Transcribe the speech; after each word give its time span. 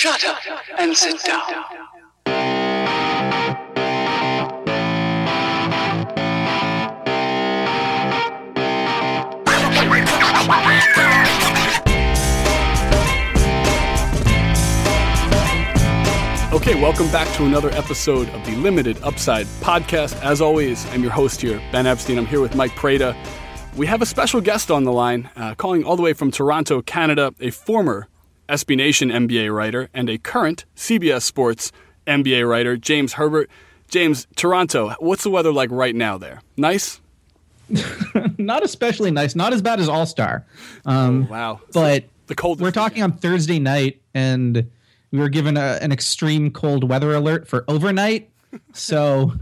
Shut 0.00 0.24
up 0.24 0.38
and 0.78 0.96
sit 0.96 1.22
down. 1.24 1.42
Okay, 16.54 16.80
welcome 16.80 17.12
back 17.12 17.28
to 17.36 17.44
another 17.44 17.68
episode 17.72 18.30
of 18.30 18.46
the 18.46 18.56
Limited 18.56 18.96
Upside 19.02 19.44
podcast. 19.60 20.18
As 20.22 20.40
always, 20.40 20.86
I'm 20.94 21.02
your 21.02 21.12
host 21.12 21.42
here, 21.42 21.60
Ben 21.72 21.86
Epstein. 21.86 22.16
I'm 22.16 22.24
here 22.24 22.40
with 22.40 22.54
Mike 22.54 22.74
Prada. 22.74 23.14
We 23.76 23.86
have 23.86 24.00
a 24.00 24.06
special 24.06 24.40
guest 24.40 24.70
on 24.70 24.84
the 24.84 24.92
line, 24.92 25.28
uh, 25.36 25.56
calling 25.56 25.84
all 25.84 25.96
the 25.96 26.02
way 26.02 26.14
from 26.14 26.30
Toronto, 26.30 26.80
Canada, 26.80 27.34
a 27.38 27.50
former 27.50 28.08
SB 28.50 28.76
Nation 28.76 29.10
NBA 29.10 29.54
writer 29.54 29.88
and 29.94 30.10
a 30.10 30.18
current 30.18 30.64
CBS 30.76 31.22
Sports 31.22 31.72
NBA 32.06 32.48
writer, 32.48 32.76
James 32.76 33.14
Herbert. 33.14 33.48
James, 33.88 34.26
Toronto, 34.36 34.94
what's 34.98 35.22
the 35.24 35.30
weather 35.30 35.52
like 35.52 35.70
right 35.72 35.94
now 35.94 36.18
there? 36.18 36.42
Nice? 36.56 37.00
not 38.38 38.64
especially 38.64 39.10
nice. 39.10 39.34
Not 39.34 39.52
as 39.52 39.62
bad 39.62 39.80
as 39.80 39.88
All 39.88 40.06
Star. 40.06 40.44
Um, 40.84 41.28
Wow. 41.28 41.60
But 41.72 42.04
the 42.26 42.34
cold. 42.34 42.60
we're 42.60 42.70
talking 42.70 43.02
on 43.02 43.12
Thursday 43.12 43.58
night, 43.58 44.00
and 44.14 44.70
we 45.10 45.18
were 45.18 45.28
given 45.28 45.56
a, 45.56 45.78
an 45.80 45.92
extreme 45.92 46.50
cold 46.50 46.88
weather 46.88 47.14
alert 47.14 47.48
for 47.48 47.64
overnight. 47.68 48.30
So 48.72 49.32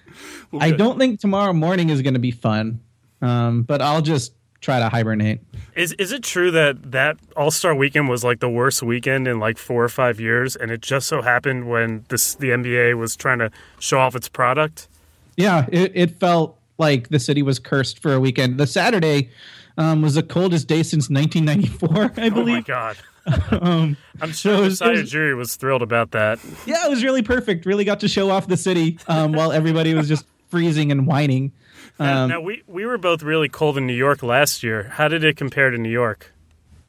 I 0.60 0.70
don't 0.70 0.98
think 0.98 1.20
tomorrow 1.20 1.52
morning 1.52 1.90
is 1.90 2.02
going 2.02 2.14
to 2.14 2.20
be 2.20 2.30
fun. 2.30 2.80
Um, 3.22 3.62
but 3.62 3.80
I'll 3.80 4.02
just 4.02 4.34
try 4.64 4.78
to 4.78 4.88
hibernate. 4.88 5.40
Is 5.76 5.92
is 5.94 6.12
it 6.12 6.22
true 6.22 6.50
that 6.52 6.92
that 6.92 7.16
All 7.36 7.50
Star 7.50 7.74
Weekend 7.74 8.08
was 8.08 8.24
like 8.24 8.40
the 8.40 8.48
worst 8.48 8.82
weekend 8.82 9.28
in 9.28 9.38
like 9.38 9.58
four 9.58 9.84
or 9.84 9.88
five 9.88 10.18
years, 10.20 10.56
and 10.56 10.70
it 10.70 10.80
just 10.80 11.06
so 11.08 11.20
happened 11.22 11.68
when 11.68 12.04
this 12.08 12.34
the 12.34 12.48
NBA 12.50 12.96
was 12.96 13.16
trying 13.16 13.40
to 13.40 13.50
show 13.80 13.98
off 13.98 14.14
its 14.16 14.28
product? 14.28 14.88
Yeah, 15.36 15.66
it, 15.70 15.92
it 15.94 16.18
felt 16.20 16.56
like 16.78 17.08
the 17.08 17.18
city 17.18 17.42
was 17.42 17.58
cursed 17.58 17.98
for 18.00 18.14
a 18.14 18.20
weekend. 18.20 18.58
The 18.58 18.66
Saturday 18.68 19.30
um, 19.76 20.00
was 20.00 20.14
the 20.14 20.22
coldest 20.22 20.68
day 20.68 20.82
since 20.84 21.10
1994, 21.10 22.12
I 22.24 22.28
believe. 22.30 22.48
Oh 22.48 22.52
my 22.52 22.60
god! 22.62 22.96
um, 23.62 23.96
I'm 24.20 24.32
sure 24.32 24.70
So 24.70 24.84
the 24.84 24.90
was- 24.92 25.00
was- 25.02 25.10
jury 25.10 25.34
was 25.34 25.56
thrilled 25.56 25.82
about 25.82 26.12
that. 26.12 26.38
yeah, 26.66 26.86
it 26.86 26.90
was 26.90 27.02
really 27.02 27.22
perfect. 27.22 27.66
Really 27.66 27.84
got 27.84 27.98
to 28.00 28.08
show 28.08 28.30
off 28.30 28.46
the 28.46 28.56
city 28.56 28.98
um, 29.08 29.32
while 29.32 29.50
everybody 29.52 29.92
was 29.94 30.06
just 30.08 30.24
freezing 30.48 30.92
and 30.92 31.04
whining. 31.06 31.50
Now, 31.98 32.24
Um, 32.24 32.30
now 32.30 32.40
we 32.40 32.62
we 32.66 32.84
were 32.84 32.98
both 32.98 33.22
really 33.22 33.48
cold 33.48 33.78
in 33.78 33.86
New 33.86 33.94
York 33.94 34.22
last 34.22 34.62
year. 34.62 34.90
How 34.94 35.08
did 35.08 35.24
it 35.24 35.36
compare 35.36 35.70
to 35.70 35.78
New 35.78 35.90
York? 35.90 36.32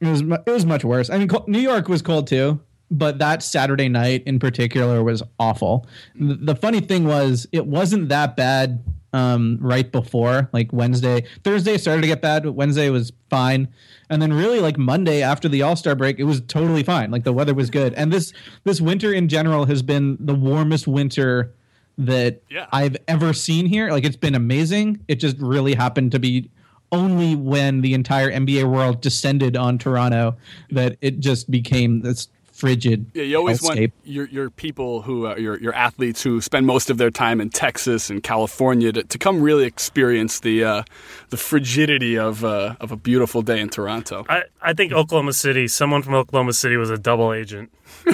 It 0.00 0.08
was 0.08 0.20
it 0.20 0.50
was 0.50 0.66
much 0.66 0.84
worse. 0.84 1.10
I 1.10 1.18
mean, 1.18 1.28
New 1.46 1.60
York 1.60 1.88
was 1.88 2.02
cold 2.02 2.26
too, 2.26 2.60
but 2.90 3.18
that 3.18 3.42
Saturday 3.42 3.88
night 3.88 4.22
in 4.26 4.38
particular 4.38 5.02
was 5.02 5.22
awful. 5.38 5.86
The, 6.14 6.34
the 6.34 6.54
funny 6.56 6.80
thing 6.80 7.06
was, 7.06 7.46
it 7.52 7.66
wasn't 7.66 8.08
that 8.10 8.36
bad 8.36 8.84
um, 9.12 9.56
right 9.60 9.90
before, 9.90 10.50
like 10.52 10.72
Wednesday. 10.72 11.24
Thursday 11.44 11.78
started 11.78 12.02
to 12.02 12.08
get 12.08 12.20
bad, 12.20 12.42
but 12.42 12.52
Wednesday 12.52 12.90
was 12.90 13.12
fine, 13.30 13.68
and 14.10 14.20
then 14.20 14.32
really 14.32 14.60
like 14.60 14.76
Monday 14.76 15.22
after 15.22 15.48
the 15.48 15.62
All 15.62 15.76
Star 15.76 15.94
break, 15.94 16.18
it 16.18 16.24
was 16.24 16.42
totally 16.42 16.82
fine. 16.82 17.10
Like 17.10 17.24
the 17.24 17.32
weather 17.32 17.54
was 17.54 17.70
good, 17.70 17.94
and 17.94 18.12
this 18.12 18.32
this 18.64 18.80
winter 18.80 19.12
in 19.14 19.28
general 19.28 19.64
has 19.64 19.82
been 19.82 20.18
the 20.20 20.34
warmest 20.34 20.86
winter 20.86 21.54
that 21.98 22.42
Yeah. 22.50 22.66
I've 22.72 22.96
ever 23.08 23.32
seen 23.32 23.66
here. 23.66 23.90
Like 23.90 24.04
it's 24.04 24.16
been 24.16 24.34
amazing. 24.34 25.00
It 25.08 25.16
just 25.16 25.38
really 25.38 25.74
happened 25.74 26.12
to 26.12 26.18
be 26.18 26.50
only 26.92 27.34
when 27.34 27.80
the 27.80 27.94
entire 27.94 28.30
NBA 28.30 28.70
world 28.70 29.00
descended 29.00 29.56
on 29.56 29.78
Toronto 29.78 30.36
that 30.70 30.96
it 31.00 31.20
just 31.20 31.50
became 31.50 32.00
this 32.02 32.28
frigid 32.56 33.06
Yeah, 33.14 33.24
you 33.24 33.36
always 33.36 33.60
hellscape. 33.60 33.92
want 33.92 33.92
your 34.04 34.26
your 34.28 34.50
people 34.50 35.02
who 35.02 35.26
uh, 35.26 35.36
your 35.36 35.58
your 35.60 35.74
athletes 35.74 36.22
who 36.22 36.40
spend 36.40 36.66
most 36.66 36.90
of 36.90 36.98
their 36.98 37.10
time 37.10 37.40
in 37.40 37.50
Texas 37.50 38.10
and 38.10 38.22
California 38.22 38.92
to, 38.92 39.02
to 39.04 39.18
come 39.18 39.42
really 39.42 39.64
experience 39.64 40.40
the 40.40 40.64
uh, 40.64 40.82
the 41.30 41.36
frigidity 41.36 42.16
of 42.18 42.44
uh, 42.44 42.76
of 42.80 42.92
a 42.92 42.96
beautiful 42.96 43.42
day 43.42 43.60
in 43.60 43.68
Toronto. 43.68 44.24
I, 44.28 44.44
I 44.62 44.72
think 44.72 44.92
Oklahoma 44.92 45.32
City, 45.32 45.68
someone 45.68 46.02
from 46.02 46.14
Oklahoma 46.14 46.52
City 46.52 46.76
was 46.76 46.90
a 46.90 46.98
double 46.98 47.32
agent 47.32 47.70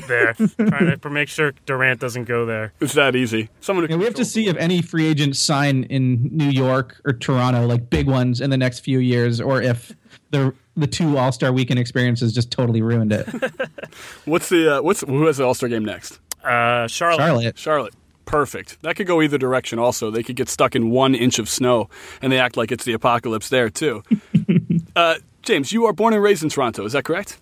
there, 0.09 0.35
trying 0.59 0.99
to 0.99 1.11
make 1.11 1.29
sure 1.29 1.53
Durant 1.67 2.01
doesn't 2.01 2.25
go 2.25 2.45
there. 2.47 2.73
It's 2.81 2.95
that 2.95 3.17
easy. 3.17 3.49
Someone 3.61 3.89
Yeah, 3.89 3.97
we 3.97 4.05
have 4.05 4.15
to 4.15 4.25
see 4.25 4.49
if 4.49 4.57
any 4.57 4.83
free 4.83 5.07
agents 5.07 5.39
sign 5.39 5.85
in 5.85 6.29
New 6.33 6.51
York 6.51 7.01
or 7.05 7.13
Toronto, 7.13 7.67
like 7.67 7.89
big 7.91 8.07
ones, 8.07 8.41
in 8.41 8.51
the 8.51 8.57
next 8.57 8.81
few 8.81 8.99
years, 8.99 9.41
or 9.41 9.63
if 9.63 9.95
the 10.31 10.55
the 10.77 10.87
two 10.87 11.19
All 11.19 11.33
Star 11.33 11.53
Weekend 11.53 11.79
experiences 11.79 12.33
just 12.33 12.51
totally 12.51 12.83
ruined 12.83 13.13
it. 13.13 13.29
what's 14.25 14.49
the 14.49 14.79
uh, 14.79 14.83
what's 14.83 15.01
who 15.03 15.27
has 15.27 15.37
the 15.39 15.45
All 15.45 15.55
Star 15.55 15.69
game 15.69 15.85
next? 15.85 16.19
Uh, 16.45 16.87
Charlotte. 16.89 17.19
Charlotte, 17.19 17.59
Charlotte. 17.59 17.95
Perfect. 18.25 18.81
That 18.83 18.97
could 18.97 19.07
go 19.07 19.21
either 19.21 19.37
direction. 19.37 19.79
Also, 19.79 20.11
they 20.11 20.23
could 20.23 20.37
get 20.37 20.49
stuck 20.49 20.75
in 20.75 20.91
one 20.91 21.15
inch 21.15 21.39
of 21.39 21.49
snow, 21.49 21.89
and 22.23 22.33
they 22.33 22.39
act 22.39 22.57
like 22.57 22.73
it's 22.73 22.85
the 22.85 22.93
apocalypse 22.93 23.49
there 23.49 23.69
too. 23.69 24.03
uh, 24.97 25.17
James, 25.43 25.73
you 25.73 25.85
are 25.87 25.93
born 25.93 26.15
and 26.15 26.23
raised 26.23 26.43
in 26.43 26.49
Toronto. 26.49 26.85
Is 26.85 26.93
that 26.93 27.05
correct? 27.05 27.39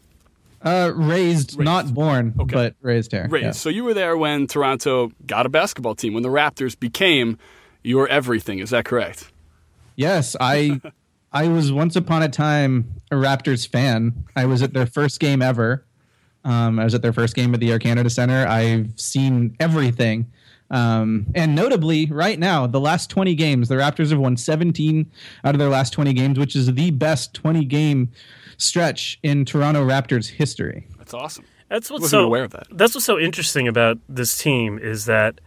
uh, 0.63 0.93
raised, 0.95 1.59
not 1.59 1.93
born, 1.95 2.35
Okay. 2.39 2.55
but 2.55 2.75
raised 2.83 3.13
here. 3.13 3.27
Raised. 3.31 3.45
Yeah. 3.45 3.51
So 3.53 3.69
you 3.71 3.85
were 3.85 3.95
there 3.95 4.17
when 4.17 4.47
Toronto 4.47 5.11
got 5.27 5.47
a 5.47 5.49
basketball 5.49 5.95
team, 5.95 6.13
when 6.13 6.23
the 6.23 6.29
Raptors 6.29 6.79
became 6.79 7.39
your 7.83 8.07
everything. 8.09 8.59
Is 8.59 8.71
that 8.71 8.85
correct? 8.85 9.31
Yes, 9.97 10.37
I 10.41 10.81
I 11.33 11.49
was 11.49 11.73
once 11.73 11.97
upon 11.97 12.23
a 12.23 12.29
time 12.29 13.01
a 13.11 13.15
Raptors 13.15 13.67
fan. 13.67 14.25
I 14.37 14.47
was 14.47 14.63
at 14.63 14.73
their 14.73 14.87
first 14.87 15.21
game 15.21 15.43
ever. 15.43 15.85
Um, 16.45 16.79
I 16.79 16.85
was 16.85 16.95
at 16.95 17.03
their 17.03 17.13
first 17.13 17.35
game 17.35 17.55
at 17.55 17.61
the 17.61 17.71
Air 17.71 17.79
Canada 17.79 18.11
Center. 18.11 18.47
I've 18.47 18.99
seen 18.99 19.57
everything. 19.61 20.31
Um, 20.71 21.27
and 21.35 21.55
notably, 21.55 22.07
right 22.07 22.39
now, 22.39 22.67
the 22.67 22.81
last 22.81 23.11
20 23.11 23.35
games, 23.35 23.69
the 23.69 23.75
Raptors 23.75 24.11
have 24.11 24.19
won 24.19 24.37
17 24.37 25.11
out 25.45 25.55
of 25.55 25.59
their 25.59 25.69
last 25.69 25.93
20 25.93 26.13
games, 26.13 26.39
which 26.39 26.55
is 26.55 26.73
the 26.73 26.91
best 26.93 27.35
20 27.35 27.65
game 27.65 28.11
stretch 28.57 29.19
in 29.23 29.45
Toronto 29.45 29.85
Raptors 29.85 30.29
history. 30.29 30.87
That's 30.99 31.15
awesome. 31.15 31.45
That's 31.69 31.91
what's 31.91 32.11
so 32.11 32.25
aware 32.25 32.45
of 32.45 32.51
that. 32.53 32.67
That's 32.71 32.95
what's 32.95 33.05
so 33.05 33.19
interesting 33.19 33.69
about 33.69 33.99
this 34.09 34.37
team 34.37 34.79
is 34.79 35.05
that, 35.05 35.41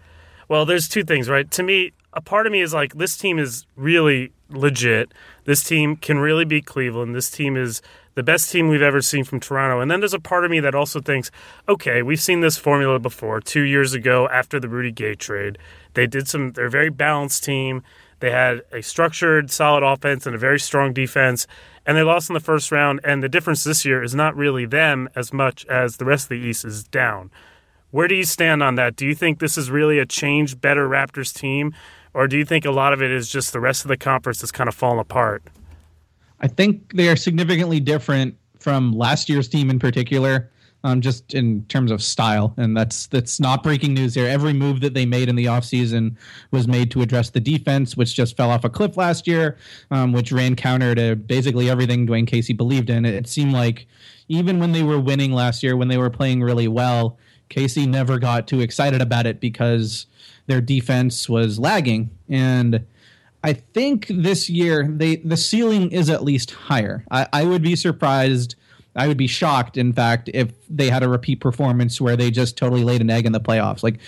well, 0.48 0.66
there's 0.66 0.88
two 0.88 1.04
things, 1.04 1.30
right? 1.30 1.50
To 1.52 1.64
me, 1.64 1.92
a 2.14 2.22
part 2.22 2.46
of 2.46 2.52
me 2.52 2.62
is 2.62 2.74
like 2.74 2.94
this 2.94 3.18
team 3.18 3.40
is 3.40 3.66
really 3.76 4.32
legit. 4.54 5.14
This 5.46 5.64
team 5.64 5.96
can 5.96 6.20
really 6.20 6.46
beat 6.46 6.66
Cleveland. 6.66 7.16
This 7.16 7.30
team 7.30 7.58
is 7.58 7.82
the 8.16 8.24
best 8.24 8.52
team 8.52 8.70
we've 8.70 8.82
ever 8.82 9.02
seen 9.02 9.24
from 9.24 9.40
Toronto. 9.40 9.80
And 9.82 9.90
then 9.90 10.00
there's 10.00 10.14
a 10.14 10.20
part 10.20 10.46
of 10.46 10.52
me 10.52 10.60
that 10.60 10.76
also 10.76 11.02
thinks, 11.02 11.32
okay, 11.68 12.02
we've 12.02 12.22
seen 12.22 12.42
this 12.42 12.58
formula 12.58 13.00
before. 13.00 13.42
Two 13.42 13.64
years 13.64 13.94
ago, 13.94 14.30
after 14.30 14.60
the 14.60 14.70
Rudy 14.70 14.92
Gay 14.92 15.16
trade, 15.16 15.58
they 15.94 16.08
did 16.08 16.28
some. 16.28 16.52
They're 16.52 16.68
a 16.68 16.70
very 16.70 16.90
balanced 16.90 17.44
team. 17.44 17.84
They 18.20 18.32
had 18.32 18.62
a 18.72 18.82
structured, 18.82 19.52
solid 19.52 19.84
offense 19.84 20.26
and 20.26 20.34
a 20.34 20.40
very 20.40 20.60
strong 20.60 20.94
defense, 20.94 21.46
and 21.86 21.98
they 21.98 22.04
lost 22.04 22.30
in 22.30 22.36
the 22.36 22.40
first 22.40 22.72
round. 22.72 23.02
And 23.04 23.22
the 23.22 23.28
difference 23.28 23.66
this 23.66 23.84
year 23.84 24.02
is 24.02 24.16
not 24.16 24.36
really 24.36 24.66
them 24.66 25.10
as 25.16 25.34
much 25.34 25.66
as 25.66 25.98
the 25.98 26.06
rest 26.06 26.26
of 26.26 26.30
the 26.30 26.36
East 26.36 26.64
is 26.64 26.84
down. 26.86 27.32
Where 27.92 28.08
do 28.08 28.16
you 28.16 28.24
stand 28.24 28.64
on 28.64 28.76
that? 28.76 28.96
Do 28.96 29.06
you 29.06 29.14
think 29.14 29.40
this 29.40 29.58
is 29.58 29.70
really 29.70 30.00
a 30.00 30.06
changed, 30.06 30.62
better 30.62 30.88
Raptors 30.88 31.34
team, 31.34 31.74
or 32.14 32.28
do 32.28 32.38
you 32.38 32.46
think 32.46 32.66
a 32.66 32.72
lot 32.72 32.94
of 32.94 33.02
it 33.02 33.12
is 33.12 33.30
just 33.30 33.54
the 33.54 33.60
rest 33.60 33.84
of 33.84 33.90
the 33.90 33.98
conference 33.98 34.44
is 34.44 34.52
kind 34.52 34.68
of 34.68 34.76
fallen 34.76 35.00
apart? 35.00 35.44
I 36.40 36.48
think 36.48 36.94
they 36.94 37.10
are 37.10 37.16
significantly 37.16 37.80
different 37.80 38.36
from 38.60 38.92
last 38.92 39.30
year's 39.30 39.48
team 39.48 39.70
in 39.70 39.80
particular, 39.80 40.50
um, 40.84 41.02
just 41.02 41.34
in 41.34 41.66
terms 41.66 41.90
of 41.90 42.04
style. 42.04 42.54
And 42.58 42.76
that's 42.76 43.08
that's 43.08 43.40
not 43.40 43.64
breaking 43.64 43.94
news 43.94 44.14
here. 44.14 44.28
Every 44.28 44.54
move 44.54 44.82
that 44.82 44.94
they 44.94 45.06
made 45.06 45.30
in 45.30 45.36
the 45.36 45.46
offseason 45.46 46.16
was 46.52 46.68
made 46.68 46.92
to 46.92 47.02
address 47.02 47.30
the 47.30 47.40
defense, 47.40 47.96
which 47.96 48.14
just 48.14 48.36
fell 48.36 48.50
off 48.50 48.64
a 48.64 48.70
cliff 48.70 48.98
last 48.98 49.26
year, 49.28 49.58
um, 49.90 50.12
which 50.12 50.32
ran 50.32 50.56
counter 50.56 50.94
to 50.96 51.16
basically 51.16 51.70
everything 51.70 52.06
Dwane 52.06 52.28
Casey 52.28 52.54
believed 52.54 52.90
in. 52.90 53.06
It 53.06 53.28
seemed 53.28 53.54
like 53.54 53.88
even 54.28 54.60
when 54.60 54.72
they 54.72 54.84
were 54.84 55.00
winning 55.00 55.32
last 55.32 55.64
year, 55.64 55.76
when 55.76 55.88
they 55.88 55.98
were 55.98 56.10
playing 56.10 56.42
really 56.42 56.68
well, 56.68 57.18
Casey 57.50 57.86
never 57.86 58.20
got 58.20 58.48
too 58.48 58.62
excited 58.62 59.02
about 59.02 59.26
it 59.26 59.40
because 59.40 60.08
their 60.48 60.62
defense 60.62 61.30
was 61.30 61.60
lagging. 61.60 62.10
And 62.30 62.86
I 63.44 63.54
think 63.54 64.08
this 64.10 64.50
year 64.50 64.88
they 64.90 65.18
the 65.18 65.38
ceiling 65.38 65.92
is 65.92 66.10
at 66.10 66.24
least 66.24 66.52
higher. 66.52 67.04
I, 67.12 67.28
I 67.34 67.44
would 67.46 67.62
be 67.62 67.76
surprised. 67.76 68.56
I 68.96 69.08
would 69.08 69.18
be 69.18 69.28
shocked, 69.28 69.76
in 69.76 69.92
fact, 69.92 70.30
if 70.34 70.52
they 70.70 70.90
had 70.90 71.02
a 71.02 71.10
repeat 71.10 71.40
performance 71.40 72.00
where 72.00 72.16
they 72.16 72.30
just 72.30 72.58
totally 72.58 72.84
laid 72.84 73.02
an 73.02 73.10
egg 73.10 73.26
in 73.26 73.32
the 73.32 73.40
playoffs. 73.40 73.82
Like 73.82 74.00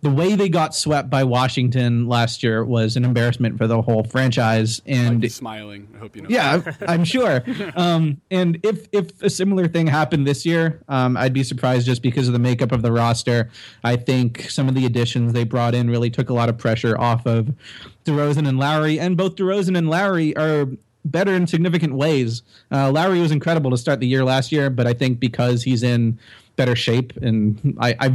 the 0.00 0.10
way 0.10 0.36
they 0.36 0.48
got 0.48 0.76
swept 0.76 1.10
by 1.10 1.24
Washington 1.24 2.06
last 2.06 2.42
year 2.44 2.64
was 2.64 2.96
an 2.96 3.04
embarrassment 3.04 3.58
for 3.58 3.66
the 3.66 3.82
whole 3.82 4.04
franchise. 4.04 4.80
And 4.86 5.20
He's 5.22 5.34
smiling. 5.34 5.88
I 5.94 5.98
hope 5.98 6.14
you 6.14 6.22
know. 6.22 6.28
yeah, 6.30 6.50
I'm- 6.52 6.74
I'm 6.88 7.04
sure. 7.04 7.42
Um, 7.74 8.20
and 8.30 8.60
if 8.62 8.86
if 8.92 9.20
a 9.22 9.30
similar 9.30 9.66
thing 9.66 9.88
happened 9.88 10.26
this 10.26 10.46
year, 10.46 10.80
um, 10.88 11.16
I'd 11.16 11.32
be 11.32 11.42
surprised 11.42 11.84
just 11.86 12.00
because 12.02 12.28
of 12.28 12.32
the 12.32 12.38
makeup 12.38 12.70
of 12.70 12.82
the 12.82 12.92
roster. 12.92 13.50
I 13.82 13.96
think 13.96 14.48
some 14.50 14.68
of 14.68 14.74
the 14.76 14.86
additions 14.86 15.32
they 15.32 15.44
brought 15.44 15.74
in 15.74 15.90
really 15.90 16.10
took 16.10 16.30
a 16.30 16.34
lot 16.34 16.48
of 16.48 16.58
pressure 16.58 16.96
off 16.98 17.26
of 17.26 17.52
DeRozan 18.04 18.46
and 18.48 18.56
Lowry, 18.58 19.00
and 19.00 19.16
both 19.16 19.34
DeRozan 19.34 19.76
and 19.76 19.90
Lowry 19.90 20.36
are 20.36 20.68
better 21.10 21.34
in 21.34 21.46
significant 21.46 21.94
ways. 21.94 22.42
Uh, 22.70 22.90
Lowry 22.90 23.20
was 23.20 23.30
incredible 23.30 23.70
to 23.70 23.76
start 23.76 24.00
the 24.00 24.06
year 24.06 24.24
last 24.24 24.52
year, 24.52 24.70
but 24.70 24.86
I 24.86 24.92
think 24.92 25.20
because 25.20 25.62
he's 25.62 25.82
in 25.82 26.18
better 26.56 26.74
shape, 26.74 27.16
and 27.18 27.76
I, 27.80 27.94
I 28.00 28.14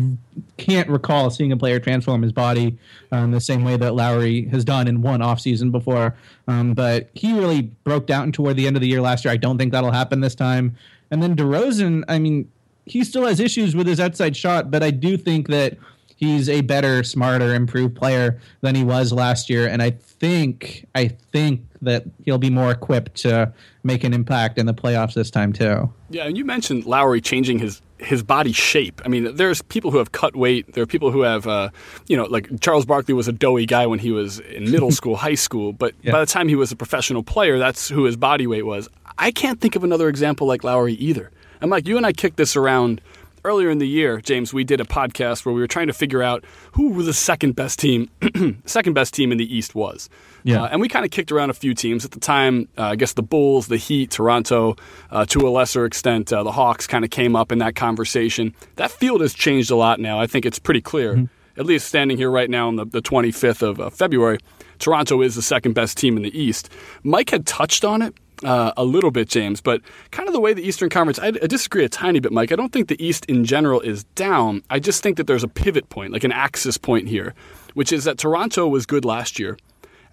can't 0.58 0.90
recall 0.90 1.30
seeing 1.30 1.52
a 1.52 1.58
player 1.58 1.80
transform 1.80 2.22
his 2.22 2.34
body 2.34 2.78
um, 3.12 3.32
the 3.32 3.40
same 3.40 3.64
way 3.64 3.78
that 3.78 3.96
Lowry 3.96 4.48
has 4.50 4.66
done 4.66 4.88
in 4.88 5.02
one 5.02 5.22
offseason 5.22 5.72
before. 5.72 6.16
Um, 6.48 6.74
but 6.74 7.10
he 7.14 7.34
really 7.34 7.62
broke 7.62 8.06
down 8.06 8.32
toward 8.32 8.58
the 8.58 8.68
end 8.68 8.76
of 8.76 8.82
the 8.82 8.88
year 8.88 9.02
last 9.02 9.24
year. 9.24 9.34
I 9.34 9.38
don't 9.38 9.58
think 9.58 9.72
that'll 9.72 9.92
happen 9.92 10.20
this 10.20 10.36
time. 10.36 10.76
And 11.10 11.24
then 11.24 11.36
DeRozan, 11.36 12.04
I 12.08 12.20
mean, 12.20 12.52
he 12.86 13.04
still 13.04 13.26
has 13.26 13.40
issues 13.40 13.76
with 13.76 13.88
his 13.88 14.00
outside 14.00 14.36
shot, 14.36 14.70
but 14.70 14.84
I 14.84 14.92
do 14.92 15.16
think 15.16 15.48
that 15.48 15.78
he's 16.16 16.50
a 16.50 16.62
better, 16.62 17.04
smarter, 17.04 17.54
improved 17.54 17.96
player 17.96 18.40
than 18.62 18.76
he 18.76 18.84
was 18.84 19.12
last 19.14 19.50
year. 19.50 19.68
And 19.68 19.82
I 19.82 19.92
think 19.92 20.86
I 20.96 21.08
think 21.08 21.62
that 21.84 22.04
he'll 22.26 22.38
be 22.38 22.50
more 22.50 22.72
equipped 22.72 23.16
to 23.16 23.52
make 23.84 24.04
an 24.04 24.14
impact 24.14 24.58
in 24.58 24.66
the 24.66 24.74
playoffs 24.74 25.14
this 25.14 25.30
time 25.30 25.54
too. 25.54 25.92
Yeah, 26.10 26.26
and 26.26 26.38
you 26.38 26.46
mentioned 26.46 26.86
Lowry 26.86 27.22
changing 27.22 27.60
his 27.60 27.82
his 28.00 28.22
body 28.22 28.52
shape. 28.52 29.02
I 29.06 29.08
mean, 29.08 29.36
there's 29.36 29.62
people 29.62 29.92
who 29.92 29.98
have 29.98 30.12
cut 30.12 30.36
weight. 30.36 30.74
There 30.74 30.84
are 30.84 30.88
people 30.88 31.12
who 31.12 31.22
have, 31.22 31.48
uh, 31.48 31.70
you 32.08 32.18
know, 32.18 32.26
like 32.26 32.60
Charles 32.60 32.86
Barkley 32.86 33.14
was 33.14 33.28
a 33.28 33.32
doughy 33.32 33.66
guy 33.66 33.88
when 33.88 34.00
he 34.00 34.12
was 34.12 34.40
in 34.40 34.70
middle 34.70 34.92
school, 35.00 35.16
high 35.16 35.36
school, 35.36 35.72
but 35.72 35.94
yeah. 36.02 36.12
by 36.12 36.20
the 36.20 36.26
time 36.26 36.50
he 36.50 36.56
was 36.56 36.72
a 36.72 36.76
professional 36.76 37.24
player, 37.24 37.58
that's 37.58 37.88
who 37.90 38.04
his 38.04 38.18
body 38.18 38.46
weight 38.46 38.66
was. 38.66 38.90
I 39.18 39.32
can't 39.32 39.62
think 39.62 39.76
of 39.76 39.84
another 39.84 40.10
example 40.10 40.48
like 40.48 40.64
Lowry 40.64 40.94
either. 40.96 41.32
And 41.62 41.70
Mike, 41.70 41.88
you 41.88 41.98
and 41.98 42.06
I 42.06 42.12
kicked 42.12 42.38
this 42.38 42.56
around 42.56 43.00
earlier 43.46 43.70
in 43.70 43.78
the 43.78 43.88
year, 43.88 44.22
James, 44.22 44.54
we 44.54 44.64
did 44.64 44.82
a 44.82 44.86
podcast 44.86 45.46
where 45.46 45.54
we 45.54 45.62
were 45.62 45.68
trying 45.68 45.88
to 45.88 45.94
figure 45.94 46.24
out 46.24 46.44
who 46.74 47.04
the 47.04 47.14
second 47.14 47.56
best 47.56 47.80
team, 47.80 48.10
second 48.66 48.94
best 48.94 49.14
team 49.14 49.32
in 49.32 49.38
the 49.38 49.56
East 49.56 49.76
was. 49.76 50.10
Yeah, 50.44 50.64
uh, 50.64 50.68
and 50.68 50.82
we 50.82 50.88
kind 50.88 51.06
of 51.06 51.12
kicked 51.12 51.32
around 51.32 51.50
a 51.50 51.54
few 51.54 51.74
teams 51.74 52.06
at 52.06 52.12
the 52.12 52.20
time. 52.20 52.68
Uh, 52.78 52.84
I 52.84 52.96
guess 52.96 53.14
the 53.14 53.24
Bulls, 53.24 53.68
the 53.68 53.78
Heat, 53.78 54.12
Toronto, 54.12 54.76
uh, 55.10 55.26
to 55.26 55.48
a 55.48 55.50
lesser 55.50 55.86
extent, 55.86 56.32
uh, 56.34 56.44
the 56.44 56.52
Hawks 56.52 56.86
kind 56.86 57.06
of 57.06 57.12
came 57.12 57.36
up 57.36 57.52
in 57.52 57.60
that 57.60 57.76
conversation. 57.76 58.54
That 58.76 58.92
field 58.92 59.22
has 59.22 59.34
changed 59.34 59.72
a 59.72 59.76
lot 59.76 60.00
now. 60.00 60.20
I 60.20 60.28
think 60.28 60.46
it's 60.46 60.60
pretty 60.60 60.82
clear, 60.82 61.16
mm-hmm. 61.16 61.60
at 61.60 61.66
least 61.66 61.88
standing 61.88 62.18
here 62.18 62.30
right 62.30 62.50
now 62.50 62.68
on 62.68 62.76
the, 62.76 62.86
the 62.86 63.02
25th 63.02 63.62
of 63.62 63.80
uh, 63.80 63.90
February. 63.90 64.38
Toronto 64.80 65.22
is 65.22 65.36
the 65.36 65.42
second 65.42 65.74
best 65.74 65.98
team 65.98 66.18
in 66.18 66.24
the 66.24 66.38
East. 66.38 66.70
Mike 67.04 67.30
had 67.30 67.46
touched 67.46 67.86
on 67.86 68.02
it 68.02 68.14
uh, 68.44 68.74
a 68.76 68.84
little 68.84 69.12
bit, 69.12 69.30
James, 69.30 69.62
but 69.62 69.82
kind 70.12 70.28
of 70.28 70.34
the 70.34 70.40
way 70.40 70.54
the 70.54 70.64
Eastern 70.64 70.90
Conference, 70.90 71.20
I, 71.20 71.28
I, 71.28 71.48
disagree 71.48 71.86
a 71.86 71.90
tiny 71.90 72.20
bit, 72.20 72.32
Mike. 72.32 72.52
I 72.52 72.56
don't 72.56 72.72
think 72.72 72.88
the 72.88 73.02
East 73.04 73.26
in 73.26 73.46
general 73.46 73.80
is 73.80 74.04
down. 74.16 74.64
I 74.70 74.80
just 74.80 75.02
think 75.02 75.18
that 75.18 75.28
there's 75.28 75.44
a 75.44 75.48
pivot 75.48 75.90
point, 75.90 76.12
like 76.12 76.24
an 76.24 76.32
axis 76.32 76.78
point 76.78 77.08
here, 77.08 77.34
which 77.74 77.94
is 77.94 78.04
that 78.04 78.18
Toronto 78.18 78.68
was 78.68 78.86
good 78.86 79.06
last 79.06 79.40
year. 79.40 79.58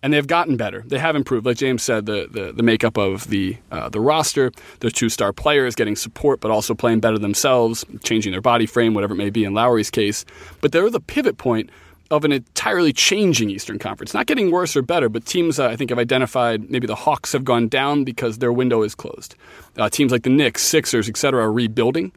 And 0.03 0.13
they've 0.13 0.27
gotten 0.27 0.57
better. 0.57 0.83
They 0.87 0.99
have 0.99 1.15
improved. 1.15 1.45
Like 1.45 1.59
James 1.59 1.83
said, 1.83 2.07
the 2.07 2.27
the, 2.31 2.53
the 2.53 2.63
makeup 2.63 2.97
of 2.97 3.29
the 3.29 3.57
uh, 3.71 3.89
the 3.89 4.01
roster, 4.01 4.51
their 4.81 4.91
two 4.91 5.09
star 5.09 5.33
players 5.33 5.75
getting 5.75 5.97
support, 5.97 6.41
but 6.41 6.51
also 6.51 6.75
playing 6.75 7.01
better 7.01 7.19
themselves, 7.19 7.85
changing 8.03 8.33
their 8.33 8.41
body 8.41 8.67
frame, 8.67 8.95
whatever 8.95 9.15
it 9.15 9.19
may 9.19 9.31
be 9.31 9.45
in 9.45 9.53
Lowry's 9.53 9.91
case. 9.91 10.25
But 10.61 10.73
they're 10.73 10.91
the 10.91 11.01
pivot 11.01 11.37
point 11.37 11.71
of 12.11 12.25
an 12.25 12.33
entirely 12.33 12.93
changing 12.93 13.51
Eastern 13.51 13.79
Conference. 13.79 14.13
Not 14.13 14.27
getting 14.27 14.51
worse 14.51 14.75
or 14.77 14.83
better, 14.83 15.09
but 15.09 15.25
teams 15.27 15.61
uh, 15.61 15.69
I 15.69 15.77
think 15.77 15.91
have 15.91 15.99
identified 15.99 16.69
maybe 16.71 16.87
the 16.87 16.97
Hawks 16.97 17.33
have 17.33 17.45
gone 17.45 17.69
down 17.69 18.05
because 18.05 18.39
their 18.39 18.53
window 18.53 18.83
is 18.83 18.95
closed. 18.95 19.37
Uh, 19.77 19.89
teams 19.89 20.11
like 20.11 20.25
the 20.25 20.31
Knicks, 20.31 20.63
Sixers, 20.63 21.09
etc., 21.09 21.45
are 21.45 21.53
rebuilding. 21.53 22.13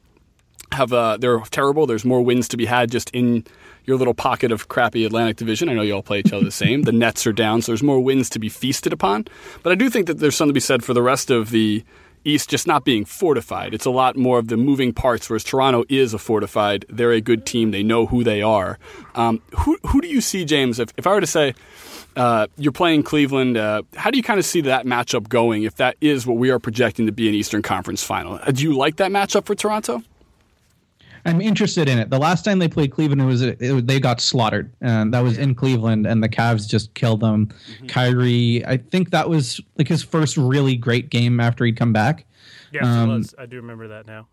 Have 0.71 0.91
uh, 0.91 1.17
they're 1.17 1.39
terrible. 1.51 1.85
There's 1.85 2.05
more 2.05 2.23
wins 2.23 2.47
to 2.47 2.57
be 2.57 2.65
had 2.65 2.89
just 2.89 3.11
in 3.11 3.45
your 3.85 3.97
little 3.97 4.13
pocket 4.13 4.51
of 4.51 4.67
crappy 4.67 5.05
Atlantic 5.05 5.37
Division. 5.37 5.69
I 5.69 5.73
know 5.73 5.81
you 5.81 5.93
all 5.93 6.03
play 6.03 6.19
each 6.19 6.33
other 6.33 6.43
the 6.43 6.51
same. 6.51 6.83
The 6.83 6.91
Nets 6.91 7.27
are 7.27 7.33
down, 7.33 7.61
so 7.61 7.71
there's 7.71 7.83
more 7.83 7.99
wins 7.99 8.29
to 8.31 8.39
be 8.39 8.49
feasted 8.49 8.93
upon. 8.93 9.25
But 9.61 9.71
I 9.71 9.75
do 9.75 9.89
think 9.89 10.07
that 10.07 10.19
there's 10.19 10.35
something 10.35 10.51
to 10.51 10.53
be 10.53 10.59
said 10.59 10.83
for 10.83 10.93
the 10.93 11.01
rest 11.01 11.29
of 11.29 11.49
the 11.49 11.83
East 12.25 12.49
just 12.49 12.67
not 12.67 12.85
being 12.85 13.05
fortified. 13.05 13.73
It's 13.73 13.85
a 13.85 13.91
lot 13.91 14.15
more 14.15 14.39
of 14.39 14.47
the 14.47 14.57
moving 14.57 14.93
parts, 14.93 15.29
whereas 15.29 15.43
Toronto 15.43 15.83
is 15.89 16.13
a 16.13 16.17
fortified. 16.17 16.85
They're 16.89 17.11
a 17.11 17.21
good 17.21 17.45
team. 17.45 17.71
They 17.71 17.83
know 17.83 18.05
who 18.05 18.23
they 18.23 18.41
are. 18.41 18.79
Um, 19.15 19.41
who, 19.59 19.77
who 19.87 20.01
do 20.01 20.07
you 20.07 20.21
see, 20.21 20.45
James? 20.45 20.79
If, 20.79 20.93
if 20.97 21.05
I 21.05 21.11
were 21.11 21.21
to 21.21 21.27
say 21.27 21.53
uh, 22.15 22.47
you're 22.57 22.71
playing 22.71 23.03
Cleveland, 23.03 23.57
uh, 23.57 23.83
how 23.95 24.09
do 24.09 24.17
you 24.17 24.23
kind 24.23 24.39
of 24.39 24.45
see 24.45 24.61
that 24.61 24.85
matchup 24.85 25.27
going 25.27 25.63
if 25.63 25.75
that 25.75 25.97
is 25.99 26.25
what 26.25 26.37
we 26.37 26.49
are 26.49 26.59
projecting 26.59 27.07
to 27.07 27.11
be 27.11 27.27
an 27.27 27.33
Eastern 27.33 27.61
Conference 27.61 28.03
final? 28.03 28.39
Uh, 28.41 28.51
do 28.51 28.63
you 28.63 28.73
like 28.73 28.97
that 28.97 29.11
matchup 29.11 29.45
for 29.45 29.55
Toronto? 29.55 30.01
I'm 31.25 31.39
interested 31.41 31.87
in 31.87 31.99
it. 31.99 32.09
The 32.09 32.19
last 32.19 32.43
time 32.43 32.59
they 32.59 32.67
played 32.67 32.91
Cleveland, 32.91 33.21
it 33.21 33.25
was 33.25 33.41
it, 33.41 33.87
they 33.87 33.99
got 33.99 34.19
slaughtered, 34.19 34.73
and 34.81 35.13
that 35.13 35.21
was 35.21 35.37
in 35.37 35.55
Cleveland, 35.55 36.05
and 36.05 36.21
the 36.21 36.27
Cavs 36.27 36.67
just 36.67 36.93
killed 36.95 37.21
them. 37.21 37.47
Mm-hmm. 37.47 37.87
Kyrie, 37.87 38.65
I 38.65 38.77
think 38.77 39.11
that 39.11 39.29
was 39.29 39.61
like 39.77 39.87
his 39.87 40.03
first 40.03 40.35
really 40.35 40.75
great 40.75 41.09
game 41.09 41.39
after 41.39 41.63
he'd 41.65 41.77
come 41.77 41.93
back. 41.93 42.25
Yes, 42.71 42.85
um, 42.85 43.09
it 43.09 43.13
was. 43.17 43.35
I 43.37 43.45
do 43.45 43.55
remember 43.57 43.87
that 43.89 44.05
now. 44.05 44.27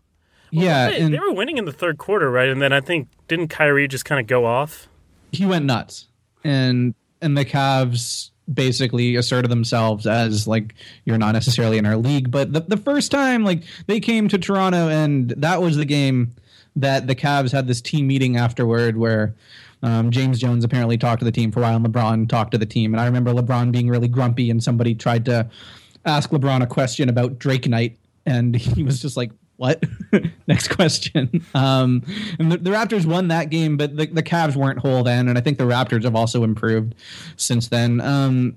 Well, 0.51 0.65
yeah, 0.65 0.89
they, 0.89 0.99
and, 0.99 1.13
they 1.13 1.19
were 1.19 1.31
winning 1.31 1.57
in 1.57 1.65
the 1.65 1.71
third 1.71 1.97
quarter, 1.97 2.29
right? 2.29 2.49
And 2.49 2.61
then 2.61 2.73
I 2.73 2.81
think 2.81 3.07
didn't 3.29 3.47
Kyrie 3.47 3.87
just 3.87 4.03
kind 4.03 4.19
of 4.19 4.27
go 4.27 4.45
off? 4.45 4.89
He 5.31 5.45
went 5.45 5.65
nuts, 5.65 6.07
and 6.43 6.93
and 7.21 7.37
the 7.37 7.45
Cavs 7.45 8.31
basically 8.53 9.15
asserted 9.15 9.49
themselves 9.49 10.05
as 10.05 10.45
like 10.45 10.73
you're 11.05 11.17
not 11.17 11.31
necessarily 11.31 11.77
in 11.77 11.85
our 11.85 11.95
league. 11.95 12.31
But 12.31 12.51
the 12.51 12.59
the 12.61 12.75
first 12.75 13.11
time 13.11 13.45
like 13.45 13.63
they 13.87 14.01
came 14.01 14.27
to 14.27 14.37
Toronto, 14.37 14.89
and 14.89 15.29
that 15.37 15.61
was 15.61 15.77
the 15.77 15.85
game 15.85 16.35
that 16.75 17.07
the 17.07 17.15
Cavs 17.15 17.51
had 17.51 17.67
this 17.67 17.81
team 17.81 18.07
meeting 18.07 18.37
afterward 18.37 18.97
where 18.97 19.35
um, 19.83 20.11
James 20.11 20.39
Jones 20.39 20.63
apparently 20.63 20.97
talked 20.97 21.19
to 21.19 21.25
the 21.25 21.31
team 21.31 21.51
for 21.51 21.59
a 21.59 21.63
while, 21.63 21.75
and 21.75 21.85
LeBron 21.85 22.29
talked 22.29 22.51
to 22.51 22.57
the 22.57 22.65
team. 22.65 22.93
And 22.93 23.01
I 23.01 23.05
remember 23.05 23.33
LeBron 23.33 23.71
being 23.71 23.89
really 23.89 24.07
grumpy, 24.07 24.49
and 24.49 24.63
somebody 24.63 24.93
tried 24.95 25.25
to 25.25 25.49
ask 26.05 26.29
LeBron 26.29 26.61
a 26.61 26.67
question 26.67 27.09
about 27.09 27.39
Drake 27.39 27.67
Night, 27.67 27.97
and 28.25 28.55
he 28.55 28.83
was 28.83 29.01
just 29.01 29.17
like, 29.17 29.31
"What?" 29.57 29.83
Next 30.47 30.69
question. 30.69 31.43
Um, 31.53 32.03
and 32.39 32.51
the, 32.51 32.57
the, 32.57 32.69
Raptors 32.69 33.05
won 33.05 33.29
that 33.29 33.49
game, 33.49 33.77
but 33.77 33.97
the, 33.97 34.05
the 34.05 34.23
Cavs 34.23 34.55
weren't 34.55 34.79
whole 34.79 35.03
then, 35.03 35.27
and 35.27 35.37
I 35.37 35.41
think 35.41 35.57
the 35.57 35.65
Raptors 35.65 36.03
have 36.03 36.15
also 36.15 36.43
improved 36.43 36.95
since 37.35 37.67
then. 37.67 38.01
Um, 38.01 38.55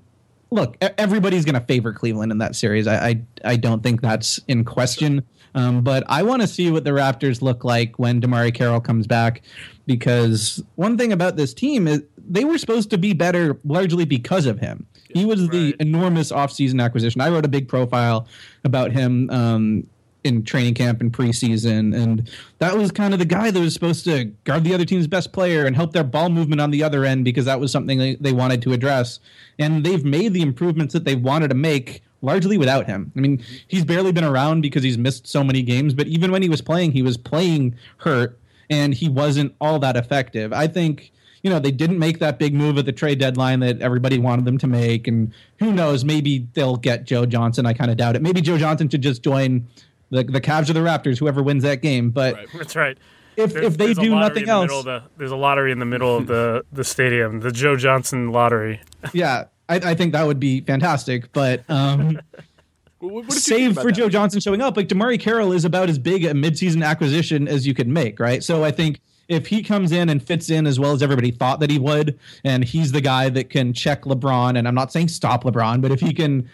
look, 0.51 0.77
everybody's 0.97 1.43
going 1.43 1.55
to 1.55 1.65
favor 1.65 1.91
Cleveland 1.91 2.31
in 2.31 2.37
that 2.37 2.55
series. 2.55 2.87
I, 2.87 3.07
I, 3.07 3.21
I 3.43 3.55
don't 3.55 3.81
think 3.81 4.01
that's 4.01 4.39
in 4.47 4.63
question. 4.63 5.25
Um, 5.55 5.81
but 5.81 6.03
I 6.07 6.21
want 6.21 6.41
to 6.41 6.47
see 6.47 6.69
what 6.69 6.83
the 6.83 6.91
Raptors 6.91 7.41
look 7.41 7.63
like 7.63 7.97
when 7.97 8.21
DeMarre 8.21 8.53
Carroll 8.53 8.81
comes 8.81 9.07
back, 9.07 9.41
because 9.87 10.61
one 10.75 10.97
thing 10.97 11.13
about 11.13 11.37
this 11.37 11.53
team 11.53 11.87
is 11.87 12.03
they 12.27 12.43
were 12.43 12.57
supposed 12.57 12.89
to 12.89 12.97
be 12.97 13.13
better 13.13 13.57
largely 13.63 14.05
because 14.05 14.45
of 14.45 14.59
him. 14.59 14.85
He 15.13 15.25
was 15.25 15.43
right. 15.43 15.51
the 15.51 15.75
enormous 15.79 16.31
offseason 16.31 16.83
acquisition. 16.83 17.21
I 17.21 17.29
wrote 17.29 17.45
a 17.45 17.49
big 17.49 17.69
profile 17.69 18.27
about 18.65 18.91
him 18.91 19.29
um, 19.29 19.87
in 20.25 20.43
training 20.43 20.73
camp 20.73 20.99
and 20.99 21.13
preseason, 21.13 21.95
and 21.95 22.29
that 22.57 22.75
was 22.75 22.91
kind 22.91 23.13
of 23.13 23.19
the 23.19 23.25
guy 23.25 23.49
that 23.49 23.59
was 23.59 23.73
supposed 23.73 24.03
to 24.05 24.25
guard 24.43 24.65
the 24.65 24.73
other 24.73 24.83
team's 24.83 25.07
best 25.07 25.31
player 25.31 25.65
and 25.65 25.73
help 25.75 25.93
their 25.93 26.03
ball 26.03 26.29
movement 26.29 26.59
on 26.59 26.71
the 26.71 26.83
other 26.83 27.05
end 27.05 27.23
because 27.23 27.45
that 27.45 27.61
was 27.61 27.71
something 27.71 27.97
they, 27.97 28.15
they 28.15 28.33
wanted 28.33 28.61
to 28.63 28.73
address. 28.73 29.19
And 29.57 29.85
they've 29.85 30.03
made 30.03 30.33
the 30.33 30.41
improvements 30.41 30.93
that 30.93 31.05
they 31.05 31.15
wanted 31.15 31.47
to 31.49 31.55
make 31.55 32.01
largely 32.25 32.57
without 32.57 32.85
him. 32.85 33.11
I 33.15 33.19
mean, 33.19 33.43
he's 33.67 33.85
barely 33.85 34.11
been 34.11 34.23
around 34.23 34.61
because 34.61 34.83
he's 34.83 34.97
missed 34.97 35.27
so 35.27 35.43
many 35.43 35.61
games, 35.61 35.93
but 35.93 36.07
even 36.07 36.31
when 36.31 36.41
he 36.41 36.49
was 36.49 36.61
playing, 36.61 36.91
he 36.91 37.01
was 37.01 37.17
playing 37.17 37.75
hurt 37.97 38.37
and 38.69 38.93
he 38.93 39.07
wasn't 39.07 39.55
all 39.61 39.79
that 39.79 39.95
effective. 39.95 40.51
I 40.51 40.67
think, 40.67 41.11
you 41.43 41.49
know, 41.49 41.59
they 41.59 41.71
didn't 41.71 41.99
make 41.99 42.19
that 42.19 42.39
big 42.39 42.53
move 42.53 42.77
at 42.77 42.85
the 42.85 42.91
trade 42.91 43.19
deadline 43.19 43.59
that 43.59 43.79
everybody 43.81 44.17
wanted 44.17 44.45
them 44.45 44.57
to 44.57 44.67
make. 44.67 45.07
And 45.07 45.31
who 45.59 45.71
knows, 45.71 46.03
maybe 46.03 46.47
they'll 46.53 46.77
get 46.77 47.05
Joe 47.05 47.25
Johnson. 47.25 47.65
I 47.65 47.73
kind 47.73 47.91
of 47.91 47.97
doubt 47.97 48.15
it. 48.15 48.21
Maybe 48.21 48.41
Joe 48.41 48.57
Johnson 48.57 48.89
should 48.89 49.03
just 49.03 49.21
join 49.21 49.67
the, 50.09 50.23
the 50.23 50.41
Cavs 50.41 50.69
or 50.69 50.73
the 50.73 50.79
Raptors, 50.79 51.19
whoever 51.19 51.43
wins 51.43 51.63
that 51.63 51.81
game. 51.81 52.09
But 52.09 52.35
right. 52.35 52.47
that's 52.53 52.75
right. 52.75 52.97
If, 53.37 53.53
there's, 53.53 53.65
if 53.65 53.77
they 53.77 53.93
do 53.93 54.15
nothing 54.15 54.47
else, 54.47 54.71
the, 54.85 55.03
there's 55.17 55.31
a 55.31 55.35
lottery 55.35 55.71
in 55.71 55.79
the 55.79 55.85
middle 55.85 56.15
of 56.15 56.27
the, 56.27 56.63
the 56.71 56.85
stadium, 56.85 57.41
the 57.41 57.51
Joe 57.51 57.75
Johnson 57.75 58.31
lottery. 58.31 58.81
yeah, 59.13 59.45
I, 59.69 59.75
I 59.75 59.95
think 59.95 60.13
that 60.13 60.25
would 60.25 60.39
be 60.39 60.61
fantastic. 60.61 61.31
But 61.33 61.63
um, 61.69 62.19
what, 62.99 63.25
what 63.25 63.31
save 63.33 63.75
for 63.75 63.85
that? 63.85 63.93
Joe 63.93 64.09
Johnson 64.09 64.39
showing 64.39 64.61
up, 64.61 64.77
like 64.77 64.87
DeMarre 64.87 65.19
Carroll 65.19 65.51
is 65.51 65.65
about 65.65 65.89
as 65.89 65.97
big 65.97 66.25
a 66.25 66.31
midseason 66.31 66.85
acquisition 66.85 67.47
as 67.47 67.65
you 67.65 67.73
could 67.73 67.87
make, 67.87 68.19
right? 68.19 68.43
So 68.43 68.63
I 68.63 68.71
think 68.71 68.99
if 69.27 69.47
he 69.47 69.63
comes 69.63 69.91
in 69.91 70.09
and 70.09 70.21
fits 70.21 70.49
in 70.49 70.67
as 70.67 70.79
well 70.79 70.91
as 70.91 71.01
everybody 71.01 71.31
thought 71.31 71.59
that 71.59 71.69
he 71.69 71.79
would, 71.79 72.19
and 72.43 72.63
he's 72.63 72.91
the 72.91 73.01
guy 73.01 73.29
that 73.29 73.49
can 73.49 73.73
check 73.73 74.03
LeBron, 74.03 74.57
and 74.57 74.67
I'm 74.67 74.75
not 74.75 74.91
saying 74.91 75.07
stop 75.07 75.43
LeBron, 75.43 75.81
but 75.81 75.91
if 75.91 75.99
he 75.99 76.13
can 76.13 76.47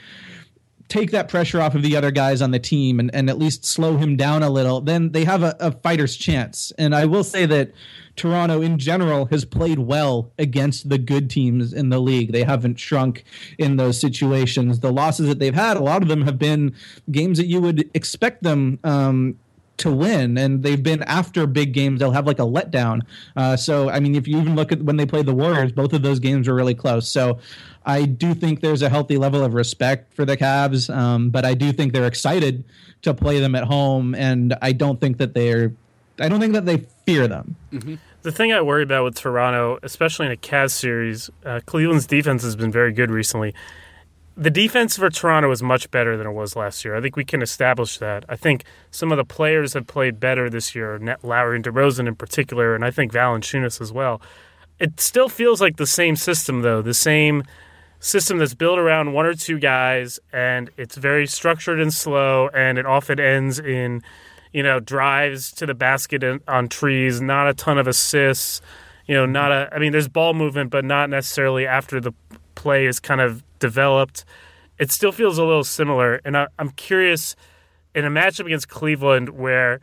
take 0.92 1.12
that 1.12 1.30
pressure 1.30 1.62
off 1.62 1.74
of 1.74 1.84
the 1.84 1.96
other 1.96 2.12
guys 2.12 2.42
on 2.42 2.52
the 2.52 2.60
team 2.60 3.00
and, 3.00 3.14
and 3.16 3.30
at 3.30 3.38
least 3.38 3.64
slow 3.64 3.96
him 3.96 4.18
down 4.18 4.44
a 4.44 4.50
little, 4.50 4.82
then 4.82 5.14
they 5.14 5.24
have 5.24 5.42
a, 5.42 5.56
a 5.62 5.72
fighter's 5.72 6.18
chance. 6.18 6.74
And 6.78 6.94
I 6.94 7.06
will 7.06 7.24
say 7.24 7.46
that 7.46 7.72
Toronto 8.18 8.62
in 8.62 8.78
general 8.78 9.26
has 9.28 9.46
played 9.46 9.80
well 9.80 10.34
against 10.38 10.90
the 10.90 10.98
good 10.98 11.30
teams 11.30 11.72
in 11.72 11.90
the 11.90 12.00
league. 12.00 12.34
They 12.34 12.44
haven't 12.44 12.78
shrunk 12.78 13.24
in 13.58 13.78
those 13.78 14.02
situations. 14.02 14.82
The 14.82 14.92
losses 14.92 15.30
that 15.30 15.40
they've 15.40 15.56
had, 15.56 15.78
a 15.78 15.82
lot 15.82 16.02
of 16.02 16.10
them 16.10 16.24
have 16.24 16.38
been 16.38 16.76
games 17.10 17.38
that 17.38 17.48
you 17.48 17.62
would 17.62 17.90
expect 17.94 18.44
them 18.44 18.78
um, 18.84 19.40
to 19.82 19.92
win, 19.92 20.38
and 20.38 20.64
they've 20.64 20.82
been 20.82 21.04
after 21.04 21.46
big 21.46 21.74
games. 21.74 22.00
They'll 22.00 22.12
have 22.12 22.28
like 22.28 22.40
a 22.40 22.44
letdown. 22.44 23.02
Uh, 23.36 23.56
so 23.56 23.90
I 23.90 24.00
mean, 24.00 24.16
if 24.16 24.28
you 24.28 24.40
even 24.40 24.56
look 24.56 24.72
at 24.72 24.82
when 24.82 24.98
they 24.98 25.06
played 25.06 25.26
the 25.26 25.34
Warriors, 25.34 25.72
both 25.72 25.94
of 25.94 26.02
those 26.02 26.20
games 26.20 26.48
were 26.48 26.56
really 26.56 26.76
close. 26.76 27.10
So 27.10 27.40
I 27.86 28.06
do 28.06 28.34
think 28.34 28.62
there's 28.62 28.82
a 28.82 28.90
healthy 28.90 29.18
level 29.18 29.44
of 29.44 29.54
respect 29.54 30.14
for 30.14 30.26
the 30.26 30.38
Cavs, 30.38 30.94
um, 30.94 31.30
but 31.30 31.46
I 31.46 31.54
do 31.54 31.72
think 31.72 31.94
they're 31.94 32.08
excited 32.08 32.64
to 33.02 33.14
play 33.14 33.40
them 33.40 33.56
at 33.56 33.64
home, 33.64 34.16
and 34.16 34.56
I 34.62 34.72
don't 34.72 35.00
think 35.00 35.18
that 35.18 35.34
they're. 35.34 35.74
I 36.20 36.30
don't 36.30 36.40
think 36.40 36.54
that 36.54 36.66
they 36.66 36.86
fear 37.06 37.28
them. 37.28 37.56
Mm-hmm. 37.72 37.96
The 38.22 38.32
thing 38.32 38.54
I 38.54 38.62
worry 38.62 38.84
about 38.84 39.04
with 39.06 39.16
Toronto, 39.16 39.80
especially 39.82 40.28
in 40.28 40.32
a 40.32 40.36
Cavs 40.36 40.72
series, 40.72 41.32
uh, 41.44 41.62
Cleveland's 41.66 42.06
defense 42.06 42.44
has 42.44 42.56
been 42.56 42.72
very 42.72 42.94
good 42.94 43.10
recently. 43.10 43.56
The 44.38 44.50
defense 44.50 44.98
for 44.98 45.10
Toronto 45.10 45.52
is 45.52 45.62
much 45.62 45.92
better 45.92 46.18
than 46.18 46.26
it 46.26 46.32
was 46.32 46.56
last 46.56 46.86
year. 46.86 46.96
I 46.96 47.02
think 47.02 47.16
we 47.16 47.26
can 47.26 47.42
establish 47.42 47.98
that. 47.98 48.26
I 48.30 48.36
think 48.36 48.64
some 48.90 49.12
of 49.12 49.18
the 49.18 49.26
players 49.26 49.74
have 49.74 49.88
played 49.88 50.20
better 50.20 50.50
this 50.50 50.74
year, 50.74 51.00
Lowry 51.22 51.58
and 51.58 51.66
DeRozan 51.66 52.08
in 52.08 52.16
particular, 52.16 52.74
and 52.74 52.86
I 52.86 52.92
think 52.92 53.12
Valanciunas 53.12 53.82
as 53.82 53.92
well. 53.92 54.22
It 54.80 55.00
still 55.00 55.30
feels 55.30 55.62
like 55.62 55.78
the 55.78 55.86
same 55.86 56.16
system, 56.16 56.62
though, 56.62 56.82
the 56.82 56.94
same 56.94 57.44
system 58.00 58.40
that's 58.40 58.56
built 58.56 58.80
around 58.80 59.14
one 59.14 59.26
or 59.26 59.36
two 59.36 59.60
guys, 59.60 60.20
and 60.32 60.72
it's 60.78 60.96
very 60.96 61.28
structured 61.28 61.80
and 61.80 61.94
slow, 61.94 62.50
and 62.54 62.78
it 62.78 62.86
often 62.86 63.20
ends 63.20 63.60
in– 63.60 64.02
you 64.54 64.64
know, 64.64 64.80
drives 64.80 65.52
to 65.54 65.66
the 65.66 65.74
basket 65.74 66.24
on 66.48 66.68
trees, 66.68 67.22
not 67.22 67.48
a 67.48 67.54
ton 67.54 67.78
of 67.78 67.88
assists, 67.88 68.62
you 69.06 69.16
know, 69.16 69.26
not 69.26 69.52
a, 69.52 69.70
I 69.74 69.80
mean, 69.80 69.92
there's 69.92 70.08
ball 70.08 70.34
movement, 70.34 70.70
but 70.72 70.84
not 70.84 71.10
necessarily 71.10 71.66
after 71.66 72.00
the 72.00 72.12
play 72.56 72.86
is 72.86 73.00
kind 73.00 73.22
of 73.22 73.44
developed. 73.62 74.26
It 74.78 74.92
still 74.92 75.14
feels 75.14 75.38
a 75.38 75.46
little 75.46 75.64
similar. 75.64 76.20
And 76.26 76.36
I, 76.36 76.48
I'm 76.60 76.72
curious 76.72 77.38
in 77.96 78.04
a 78.04 78.10
matchup 78.10 78.48
against 78.48 78.68
Cleveland 78.68 79.30
where, 79.30 79.80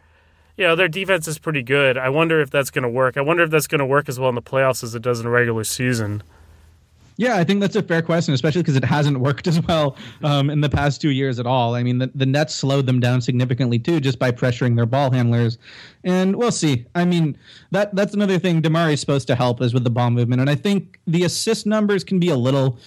you 0.58 0.64
know, 0.64 0.76
their 0.76 0.88
defense 0.88 1.26
is 1.26 1.38
pretty 1.38 1.62
good. 1.62 1.97
I 1.97 2.11
wonder 2.11 2.40
if 2.42 2.50
that's 2.50 2.70
going 2.70 2.82
to 2.82 2.88
work. 2.90 3.16
I 3.16 3.23
wonder 3.23 3.42
if 3.42 3.50
that's 3.50 3.66
going 3.66 3.78
to 3.78 3.87
work 3.87 4.11
as 4.11 4.20
well 4.20 4.28
in 4.28 4.35
the 4.35 4.42
playoffs 4.42 4.82
as 4.82 4.94
it 4.94 5.00
does 5.00 5.20
in 5.20 5.25
the 5.25 5.30
regular 5.30 5.64
season. 5.64 6.23
Yeah, 7.20 7.37
I 7.37 7.42
think 7.42 7.61
that's 7.61 7.75
a 7.75 7.82
fair 7.82 8.00
question, 8.00 8.32
especially 8.32 8.62
because 8.62 8.76
it 8.76 8.85
hasn't 8.85 9.18
worked 9.18 9.47
as 9.49 9.61
well 9.66 9.97
um, 10.23 10.50
in 10.50 10.61
the 10.61 10.68
past 10.68 11.00
two 11.00 11.11
years 11.11 11.40
at 11.40 11.47
all. 11.47 11.75
I 11.75 11.82
mean, 11.82 11.99
the, 11.99 12.11
the 12.14 12.25
Nets 12.25 12.54
slowed 12.54 12.87
them 12.87 13.00
down 13.00 13.20
significantly 13.20 13.78
too, 13.78 13.99
just 13.99 14.20
by 14.20 14.30
pressuring 14.30 14.76
their 14.76 14.87
ball 14.87 15.11
handlers, 15.11 15.58
and 16.04 16.37
we'll 16.37 16.52
see. 16.52 16.87
I 16.94 17.04
mean, 17.04 17.37
that 17.73 17.94
that's 17.94 18.14
another 18.14 18.38
thing 18.38 18.61
DeMar 18.61 18.90
is 18.90 19.00
supposed 19.00 19.26
to 19.26 19.35
help 19.35 19.61
is 19.61 19.75
with 19.75 19.82
the 19.82 19.90
ball 19.90 20.11
movement, 20.11 20.40
and 20.40 20.49
I 20.49 20.54
think 20.54 21.00
the 21.08 21.25
assist 21.25 21.66
numbers 21.66 22.04
can 22.04 22.20
be 22.20 22.28
a 22.28 22.37
little 22.37 22.78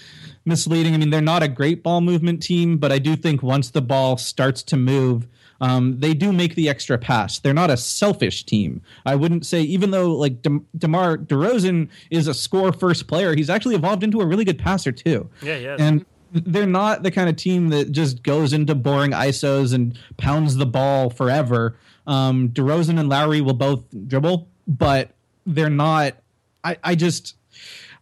misleading. 0.45 0.93
I 0.93 0.97
mean, 0.97 1.09
they're 1.09 1.21
not 1.21 1.43
a 1.43 1.47
great 1.47 1.83
ball 1.83 2.01
movement 2.01 2.41
team, 2.41 2.77
but 2.77 2.91
I 2.91 2.99
do 2.99 3.15
think 3.15 3.43
once 3.43 3.69
the 3.69 3.81
ball 3.81 4.17
starts 4.17 4.63
to 4.63 4.77
move 4.77 5.27
um, 5.61 5.99
they 5.99 6.15
do 6.15 6.33
make 6.33 6.55
the 6.55 6.67
extra 6.67 6.97
pass. 6.97 7.37
They're 7.37 7.53
not 7.53 7.69
a 7.69 7.77
selfish 7.77 8.43
team. 8.45 8.81
I 9.05 9.13
wouldn't 9.13 9.45
say, 9.45 9.61
even 9.61 9.91
though 9.91 10.11
like 10.11 10.41
De- 10.41 10.59
DeMar 10.75 11.19
DeRozan 11.19 11.87
is 12.09 12.27
a 12.27 12.33
score 12.33 12.73
first 12.73 13.07
player, 13.07 13.35
he's 13.35 13.49
actually 13.49 13.75
evolved 13.75 14.03
into 14.03 14.19
a 14.21 14.25
really 14.25 14.43
good 14.43 14.57
passer 14.57 14.91
too. 14.91 15.29
Yeah, 15.43 15.57
yeah. 15.57 15.75
And 15.77 16.03
they're 16.31 16.65
not 16.65 17.03
the 17.03 17.11
kind 17.11 17.29
of 17.29 17.35
team 17.35 17.69
that 17.69 17.91
just 17.91 18.23
goes 18.23 18.53
into 18.53 18.73
boring 18.73 19.11
ISOs 19.11 19.73
and 19.73 19.97
pounds 20.17 20.55
the 20.55 20.65
ball 20.65 21.11
forever. 21.11 21.77
Um, 22.07 22.49
DeRozan 22.49 22.99
and 22.99 23.07
Lowry 23.07 23.41
will 23.41 23.53
both 23.53 23.83
dribble, 24.07 24.47
but 24.67 25.11
they're 25.45 25.69
not. 25.69 26.15
I, 26.63 26.77
I 26.83 26.95
just 26.95 27.35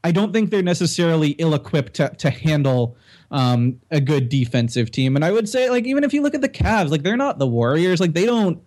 I 0.03 0.11
don't 0.11 0.31
think 0.31 0.49
they're 0.49 0.61
necessarily 0.61 1.31
ill 1.31 1.53
equipped 1.53 1.95
to, 1.95 2.09
to 2.09 2.29
handle 2.29 2.95
um, 3.31 3.79
a 3.91 3.99
good 3.99 4.29
defensive 4.29 4.91
team. 4.91 5.15
And 5.15 5.25
I 5.25 5.31
would 5.31 5.49
say, 5.49 5.69
like, 5.69 5.85
even 5.85 6.03
if 6.03 6.13
you 6.13 6.21
look 6.21 6.33
at 6.33 6.41
the 6.41 6.49
Cavs, 6.49 6.89
like, 6.89 7.03
they're 7.03 7.17
not 7.17 7.37
the 7.37 7.47
Warriors. 7.47 7.99
Like, 7.99 8.13
they 8.13 8.25
don't 8.25 8.61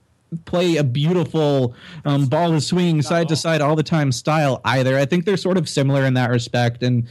play 0.45 0.77
a 0.77 0.85
beautiful 0.85 1.75
um, 2.05 2.27
ball 2.27 2.53
is 2.55 2.67
swinging 2.67 3.03
side 3.03 3.29
to 3.29 3.37
side 3.37 3.61
all 3.61 3.77
the 3.77 3.83
time 3.83 4.13
style 4.13 4.61
either. 4.65 4.99
I 4.99 5.05
think 5.05 5.25
they're 5.25 5.37
sort 5.37 5.59
of 5.59 5.69
similar 5.69 6.05
in 6.05 6.15
that 6.15 6.31
respect. 6.31 6.83
And 6.83 7.07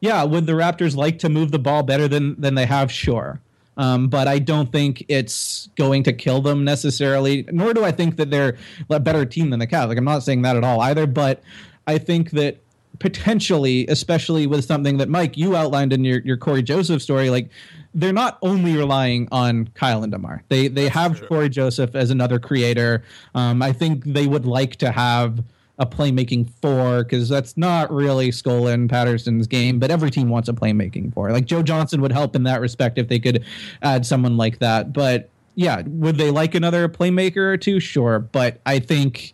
yeah, 0.00 0.22
would 0.24 0.46
the 0.46 0.52
Raptors 0.52 0.96
like 0.96 1.18
to 1.20 1.28
move 1.28 1.50
the 1.50 1.58
ball 1.58 1.82
better 1.82 2.08
than 2.08 2.40
than 2.40 2.54
they 2.54 2.66
have? 2.66 2.90
Sure. 2.90 3.40
Um, 3.76 4.08
but 4.08 4.28
I 4.28 4.38
don't 4.38 4.70
think 4.70 5.04
it's 5.08 5.68
going 5.76 6.02
to 6.04 6.12
kill 6.12 6.42
them 6.42 6.64
necessarily. 6.64 7.46
Nor 7.50 7.72
do 7.72 7.84
I 7.84 7.92
think 7.92 8.16
that 8.16 8.30
they're 8.30 8.56
a 8.90 9.00
better 9.00 9.24
team 9.24 9.50
than 9.50 9.58
the 9.58 9.66
Cavs. 9.66 9.88
Like 9.88 9.98
I'm 9.98 10.04
not 10.04 10.22
saying 10.22 10.42
that 10.42 10.56
at 10.56 10.64
all 10.64 10.80
either. 10.80 11.06
But 11.06 11.42
I 11.86 11.98
think 11.98 12.30
that 12.32 12.58
potentially, 12.98 13.86
especially 13.86 14.46
with 14.46 14.64
something 14.64 14.98
that 14.98 15.08
Mike 15.08 15.36
you 15.36 15.56
outlined 15.56 15.92
in 15.92 16.04
your 16.04 16.20
your 16.20 16.36
Cory 16.36 16.62
Joseph 16.62 17.02
story, 17.02 17.30
like 17.30 17.50
they're 17.94 18.12
not 18.12 18.38
only 18.42 18.76
relying 18.76 19.28
on 19.32 19.68
Kyle 19.74 20.02
and 20.02 20.12
Demar. 20.12 20.42
They 20.48 20.68
they 20.68 20.84
That's 20.84 20.94
have 20.94 21.18
true. 21.18 21.28
Cory 21.28 21.48
Joseph 21.48 21.94
as 21.94 22.10
another 22.10 22.38
creator. 22.38 23.02
Um, 23.34 23.62
I 23.62 23.72
think 23.72 24.04
they 24.04 24.26
would 24.26 24.46
like 24.46 24.76
to 24.76 24.92
have 24.92 25.42
a 25.78 25.86
playmaking 25.86 26.48
four 26.60 27.02
because 27.04 27.28
that's 27.28 27.56
not 27.56 27.90
really 27.90 28.28
Scola 28.30 28.88
Patterson's 28.88 29.46
game, 29.46 29.78
but 29.78 29.90
every 29.90 30.10
team 30.10 30.28
wants 30.28 30.48
a 30.48 30.52
playmaking 30.52 31.12
four. 31.14 31.32
Like 31.32 31.46
Joe 31.46 31.62
Johnson 31.62 32.02
would 32.02 32.12
help 32.12 32.36
in 32.36 32.42
that 32.42 32.60
respect 32.60 32.98
if 32.98 33.08
they 33.08 33.18
could 33.18 33.44
add 33.80 34.04
someone 34.04 34.36
like 34.36 34.58
that. 34.58 34.92
But 34.92 35.30
yeah, 35.54 35.82
would 35.86 36.16
they 36.16 36.30
like 36.30 36.54
another 36.54 36.86
playmaker 36.86 37.38
or 37.38 37.56
two? 37.56 37.80
Sure, 37.80 38.18
but 38.18 38.60
I 38.66 38.78
think 38.78 39.32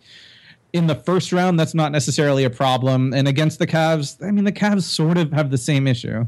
in 0.77 0.87
the 0.87 0.95
first 0.95 1.33
round, 1.33 1.59
that's 1.59 1.73
not 1.73 1.91
necessarily 1.91 2.43
a 2.43 2.49
problem. 2.49 3.13
And 3.13 3.27
against 3.27 3.59
the 3.59 3.67
Cavs, 3.67 4.23
I 4.25 4.31
mean, 4.31 4.45
the 4.45 4.51
Cavs 4.51 4.83
sort 4.83 5.17
of 5.17 5.31
have 5.33 5.51
the 5.51 5.57
same 5.57 5.87
issue. 5.87 6.25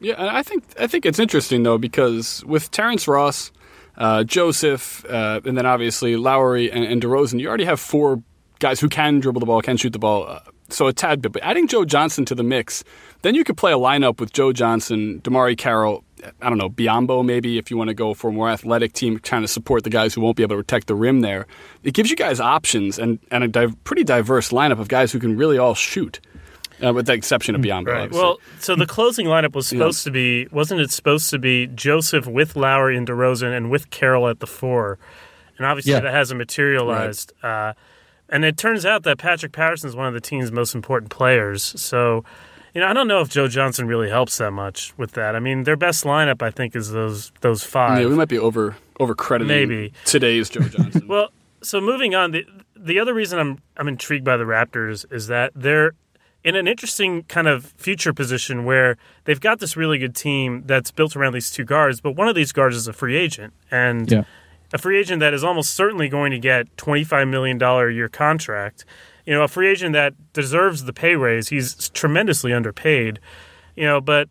Yeah, 0.00 0.14
I 0.18 0.42
think 0.42 0.64
I 0.80 0.88
think 0.88 1.06
it's 1.06 1.20
interesting 1.20 1.62
though 1.62 1.78
because 1.78 2.44
with 2.44 2.72
Terrence 2.72 3.06
Ross, 3.06 3.52
uh, 3.96 4.24
Joseph, 4.24 5.04
uh, 5.08 5.40
and 5.44 5.56
then 5.56 5.64
obviously 5.64 6.16
Lowry 6.16 6.72
and, 6.72 6.84
and, 6.84 7.00
DeRozan, 7.00 7.38
you 7.38 7.48
already 7.48 7.66
have 7.66 7.78
four 7.78 8.20
guys 8.58 8.80
who 8.80 8.88
can 8.88 9.20
dribble 9.20 9.38
the 9.38 9.46
ball, 9.46 9.62
can 9.62 9.76
shoot 9.76 9.92
the 9.92 10.00
ball. 10.00 10.26
Uh, 10.28 10.40
so 10.70 10.88
a 10.88 10.92
tad 10.92 11.22
bit, 11.22 11.32
but 11.32 11.42
adding 11.42 11.68
Joe 11.68 11.84
Johnson 11.84 12.24
to 12.24 12.34
the 12.34 12.42
mix, 12.42 12.82
then 13.20 13.34
you 13.34 13.44
could 13.44 13.56
play 13.56 13.72
a 13.72 13.76
lineup 13.76 14.18
with 14.18 14.32
Joe 14.32 14.52
Johnson, 14.52 15.20
DeMarre 15.20 15.56
Carroll, 15.56 16.02
I 16.40 16.48
don't 16.48 16.58
know, 16.58 16.70
Biyombo 16.70 17.24
maybe 17.24 17.58
if 17.58 17.70
you 17.70 17.76
want 17.76 17.88
to 17.88 17.94
go 17.94 18.14
for 18.14 18.30
a 18.30 18.32
more 18.32 18.48
athletic 18.48 18.92
team 18.92 19.18
trying 19.18 19.42
to 19.42 19.48
support 19.48 19.84
the 19.84 19.90
guys 19.90 20.14
who 20.14 20.20
won't 20.20 20.36
be 20.36 20.42
able 20.42 20.56
to 20.56 20.62
protect 20.62 20.86
the 20.86 20.94
rim 20.94 21.20
there. 21.20 21.46
It 21.82 21.94
gives 21.94 22.10
you 22.10 22.16
guys 22.16 22.40
options 22.40 22.98
and, 22.98 23.18
and 23.30 23.44
a 23.44 23.48
di- 23.48 23.74
pretty 23.84 24.04
diverse 24.04 24.50
lineup 24.50 24.78
of 24.78 24.88
guys 24.88 25.12
who 25.12 25.18
can 25.18 25.36
really 25.36 25.58
all 25.58 25.74
shoot. 25.74 26.20
Uh, 26.82 26.92
with 26.92 27.06
the 27.06 27.12
exception 27.12 27.54
of 27.54 27.60
Biyombo. 27.60 27.86
Right. 27.86 28.10
Well, 28.10 28.40
so 28.58 28.74
the 28.74 28.86
closing 28.86 29.26
lineup 29.26 29.54
was 29.54 29.68
supposed 29.68 30.04
yeah. 30.04 30.10
to 30.10 30.12
be, 30.12 30.48
wasn't 30.50 30.80
it 30.80 30.90
supposed 30.90 31.30
to 31.30 31.38
be 31.38 31.68
Joseph 31.68 32.26
with 32.26 32.56
Lowry 32.56 32.96
and 32.96 33.06
DeRozan 33.06 33.56
and 33.56 33.70
with 33.70 33.90
Carroll 33.90 34.26
at 34.26 34.40
the 34.40 34.48
four? 34.48 34.98
And 35.58 35.66
obviously 35.66 35.92
yeah. 35.92 36.00
that 36.00 36.12
hasn't 36.12 36.38
materialized. 36.38 37.32
Right. 37.40 37.68
Uh, 37.68 37.74
and 38.30 38.44
it 38.44 38.56
turns 38.56 38.84
out 38.84 39.04
that 39.04 39.18
Patrick 39.18 39.52
Patterson 39.52 39.90
is 39.90 39.94
one 39.94 40.08
of 40.08 40.14
the 40.14 40.20
team's 40.20 40.50
most 40.50 40.74
important 40.74 41.12
players. 41.12 41.62
So 41.80 42.24
you 42.74 42.80
know, 42.80 42.86
I 42.86 42.92
don't 42.92 43.08
know 43.08 43.20
if 43.20 43.28
Joe 43.28 43.48
Johnson 43.48 43.86
really 43.86 44.08
helps 44.08 44.38
that 44.38 44.52
much 44.52 44.96
with 44.96 45.12
that. 45.12 45.36
I 45.36 45.40
mean, 45.40 45.64
their 45.64 45.76
best 45.76 46.04
lineup, 46.04 46.42
I 46.42 46.50
think, 46.50 46.74
is 46.74 46.90
those 46.90 47.32
those 47.40 47.64
five. 47.64 48.00
Yeah, 48.00 48.08
we 48.08 48.14
might 48.14 48.28
be 48.28 48.38
over 48.38 48.76
over 48.98 49.14
crediting 49.14 49.48
maybe 49.48 49.92
today's 50.04 50.48
Joe 50.48 50.62
Johnson. 50.62 51.06
well, 51.08 51.28
so 51.62 51.80
moving 51.80 52.14
on, 52.14 52.30
the 52.30 52.46
the 52.76 52.98
other 52.98 53.12
reason 53.12 53.38
I'm 53.38 53.58
I'm 53.76 53.88
intrigued 53.88 54.24
by 54.24 54.36
the 54.36 54.44
Raptors 54.44 55.10
is 55.12 55.26
that 55.26 55.52
they're 55.54 55.92
in 56.44 56.56
an 56.56 56.66
interesting 56.66 57.22
kind 57.24 57.46
of 57.46 57.66
future 57.76 58.12
position 58.12 58.64
where 58.64 58.96
they've 59.24 59.40
got 59.40 59.60
this 59.60 59.76
really 59.76 59.98
good 59.98 60.16
team 60.16 60.64
that's 60.66 60.90
built 60.90 61.14
around 61.14 61.34
these 61.34 61.50
two 61.50 61.64
guards, 61.64 62.00
but 62.00 62.16
one 62.16 62.26
of 62.26 62.34
these 62.34 62.52
guards 62.52 62.74
is 62.74 62.88
a 62.88 62.92
free 62.92 63.16
agent, 63.16 63.52
and 63.70 64.10
yeah. 64.10 64.24
a 64.72 64.78
free 64.78 64.98
agent 64.98 65.20
that 65.20 65.34
is 65.34 65.44
almost 65.44 65.74
certainly 65.74 66.08
going 66.08 66.30
to 66.32 66.38
get 66.38 66.74
twenty 66.78 67.04
five 67.04 67.28
million 67.28 67.58
dollar 67.58 67.88
a 67.88 67.94
year 67.94 68.08
contract 68.08 68.86
you 69.26 69.32
know, 69.32 69.42
a 69.42 69.48
free 69.48 69.68
agent 69.68 69.92
that 69.92 70.14
deserves 70.32 70.84
the 70.84 70.92
pay 70.92 71.16
raise. 71.16 71.48
He's 71.48 71.88
tremendously 71.90 72.52
underpaid, 72.52 73.20
you 73.76 73.84
know, 73.84 74.00
but 74.00 74.28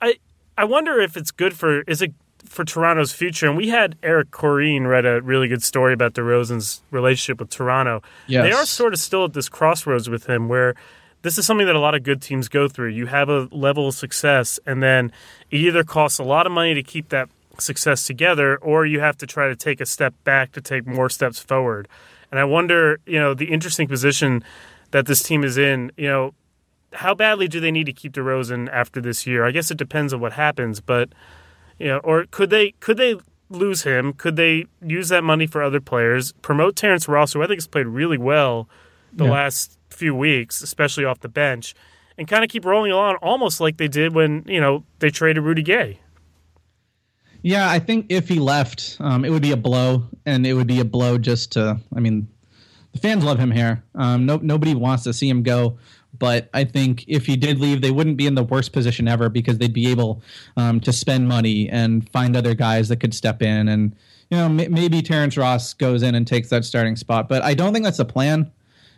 I 0.00 0.16
I 0.56 0.64
wonder 0.64 1.00
if 1.00 1.16
it's 1.16 1.30
good 1.30 1.54
for 1.54 1.82
is 1.82 2.02
it 2.02 2.12
for 2.44 2.64
Toronto's 2.64 3.12
future. 3.12 3.46
And 3.46 3.56
we 3.56 3.68
had 3.68 3.96
Eric 4.02 4.30
Koreen 4.30 4.86
read 4.86 5.06
a 5.06 5.22
really 5.22 5.48
good 5.48 5.62
story 5.62 5.92
about 5.92 6.14
DeRozan's 6.14 6.82
relationship 6.90 7.40
with 7.40 7.50
Toronto. 7.50 8.02
Yes. 8.26 8.44
They 8.44 8.52
are 8.52 8.66
sort 8.66 8.92
of 8.92 9.00
still 9.00 9.24
at 9.24 9.32
this 9.32 9.48
crossroads 9.48 10.10
with 10.10 10.26
him 10.26 10.48
where 10.48 10.74
this 11.22 11.38
is 11.38 11.46
something 11.46 11.66
that 11.66 11.76
a 11.76 11.80
lot 11.80 11.94
of 11.94 12.02
good 12.02 12.20
teams 12.20 12.48
go 12.48 12.68
through. 12.68 12.88
You 12.88 13.06
have 13.06 13.28
a 13.28 13.48
level 13.52 13.88
of 13.88 13.94
success, 13.94 14.58
and 14.66 14.82
then 14.82 15.12
it 15.50 15.58
either 15.58 15.84
costs 15.84 16.18
a 16.18 16.24
lot 16.24 16.46
of 16.46 16.52
money 16.52 16.74
to 16.74 16.82
keep 16.82 17.10
that 17.10 17.28
success 17.58 18.06
together, 18.06 18.56
or 18.56 18.84
you 18.86 19.00
have 19.00 19.16
to 19.18 19.26
try 19.26 19.48
to 19.48 19.56
take 19.56 19.80
a 19.80 19.86
step 19.86 20.14
back 20.24 20.52
to 20.52 20.60
take 20.60 20.86
more 20.86 21.08
steps 21.08 21.38
forward. 21.38 21.86
And 22.32 22.40
I 22.40 22.44
wonder, 22.44 22.98
you 23.06 23.20
know, 23.20 23.34
the 23.34 23.52
interesting 23.52 23.86
position 23.86 24.42
that 24.90 25.06
this 25.06 25.22
team 25.22 25.44
is 25.44 25.56
in, 25.56 25.92
you 25.96 26.08
know, 26.08 26.34
how 26.94 27.14
badly 27.14 27.46
do 27.46 27.60
they 27.60 27.70
need 27.70 27.86
to 27.86 27.92
keep 27.92 28.14
DeRozan 28.14 28.68
after 28.72 29.00
this 29.00 29.26
year? 29.26 29.46
I 29.46 29.50
guess 29.50 29.70
it 29.70 29.78
depends 29.78 30.12
on 30.12 30.20
what 30.20 30.32
happens, 30.32 30.80
but 30.80 31.10
you 31.78 31.88
know, 31.88 31.98
or 31.98 32.26
could 32.30 32.50
they 32.50 32.72
could 32.80 32.96
they 32.96 33.16
lose 33.48 33.82
him? 33.82 34.12
Could 34.14 34.36
they 34.36 34.66
use 34.84 35.08
that 35.10 35.22
money 35.22 35.46
for 35.46 35.62
other 35.62 35.80
players? 35.80 36.32
Promote 36.42 36.74
Terrence 36.74 37.06
Ross, 37.06 37.32
who 37.32 37.42
I 37.42 37.46
think 37.46 37.58
has 37.58 37.66
played 37.66 37.86
really 37.86 38.18
well 38.18 38.68
the 39.12 39.24
yeah. 39.24 39.30
last 39.30 39.78
few 39.90 40.14
weeks, 40.14 40.62
especially 40.62 41.04
off 41.04 41.20
the 41.20 41.28
bench, 41.28 41.74
and 42.16 42.26
kind 42.26 42.44
of 42.44 42.50
keep 42.50 42.64
rolling 42.64 42.92
along 42.92 43.16
almost 43.16 43.60
like 43.60 43.76
they 43.76 43.88
did 43.88 44.14
when, 44.14 44.44
you 44.46 44.60
know, 44.60 44.84
they 44.98 45.10
traded 45.10 45.42
Rudy 45.42 45.62
Gay. 45.62 46.00
Yeah, 47.42 47.68
I 47.70 47.80
think 47.80 48.06
if 48.08 48.28
he 48.28 48.38
left, 48.38 48.96
um, 49.00 49.24
it 49.24 49.30
would 49.30 49.42
be 49.42 49.50
a 49.50 49.56
blow, 49.56 50.04
and 50.26 50.46
it 50.46 50.54
would 50.54 50.68
be 50.68 50.80
a 50.80 50.84
blow 50.84 51.18
just 51.18 51.52
to. 51.52 51.78
I 51.94 52.00
mean, 52.00 52.28
the 52.92 52.98
fans 52.98 53.24
love 53.24 53.38
him 53.38 53.50
here. 53.50 53.82
Um, 53.94 54.26
no, 54.26 54.36
nobody 54.36 54.74
wants 54.74 55.04
to 55.04 55.12
see 55.12 55.28
him 55.28 55.42
go. 55.42 55.78
But 56.18 56.50
I 56.54 56.64
think 56.64 57.04
if 57.08 57.26
he 57.26 57.36
did 57.36 57.58
leave, 57.58 57.80
they 57.80 57.90
wouldn't 57.90 58.16
be 58.16 58.26
in 58.26 58.34
the 58.34 58.44
worst 58.44 58.72
position 58.72 59.08
ever 59.08 59.28
because 59.28 59.58
they'd 59.58 59.72
be 59.72 59.90
able 59.90 60.22
um, 60.56 60.78
to 60.80 60.92
spend 60.92 61.26
money 61.26 61.68
and 61.68 62.08
find 62.10 62.36
other 62.36 62.54
guys 62.54 62.88
that 62.90 63.00
could 63.00 63.14
step 63.14 63.42
in. 63.42 63.66
And 63.66 63.96
you 64.30 64.36
know, 64.36 64.44
m- 64.44 64.72
maybe 64.72 65.02
Terrence 65.02 65.36
Ross 65.36 65.74
goes 65.74 66.02
in 66.02 66.14
and 66.14 66.26
takes 66.26 66.48
that 66.50 66.64
starting 66.64 66.96
spot. 66.96 67.28
But 67.28 67.42
I 67.42 67.54
don't 67.54 67.72
think 67.72 67.84
that's 67.84 67.96
the 67.96 68.04
plan. 68.04 68.52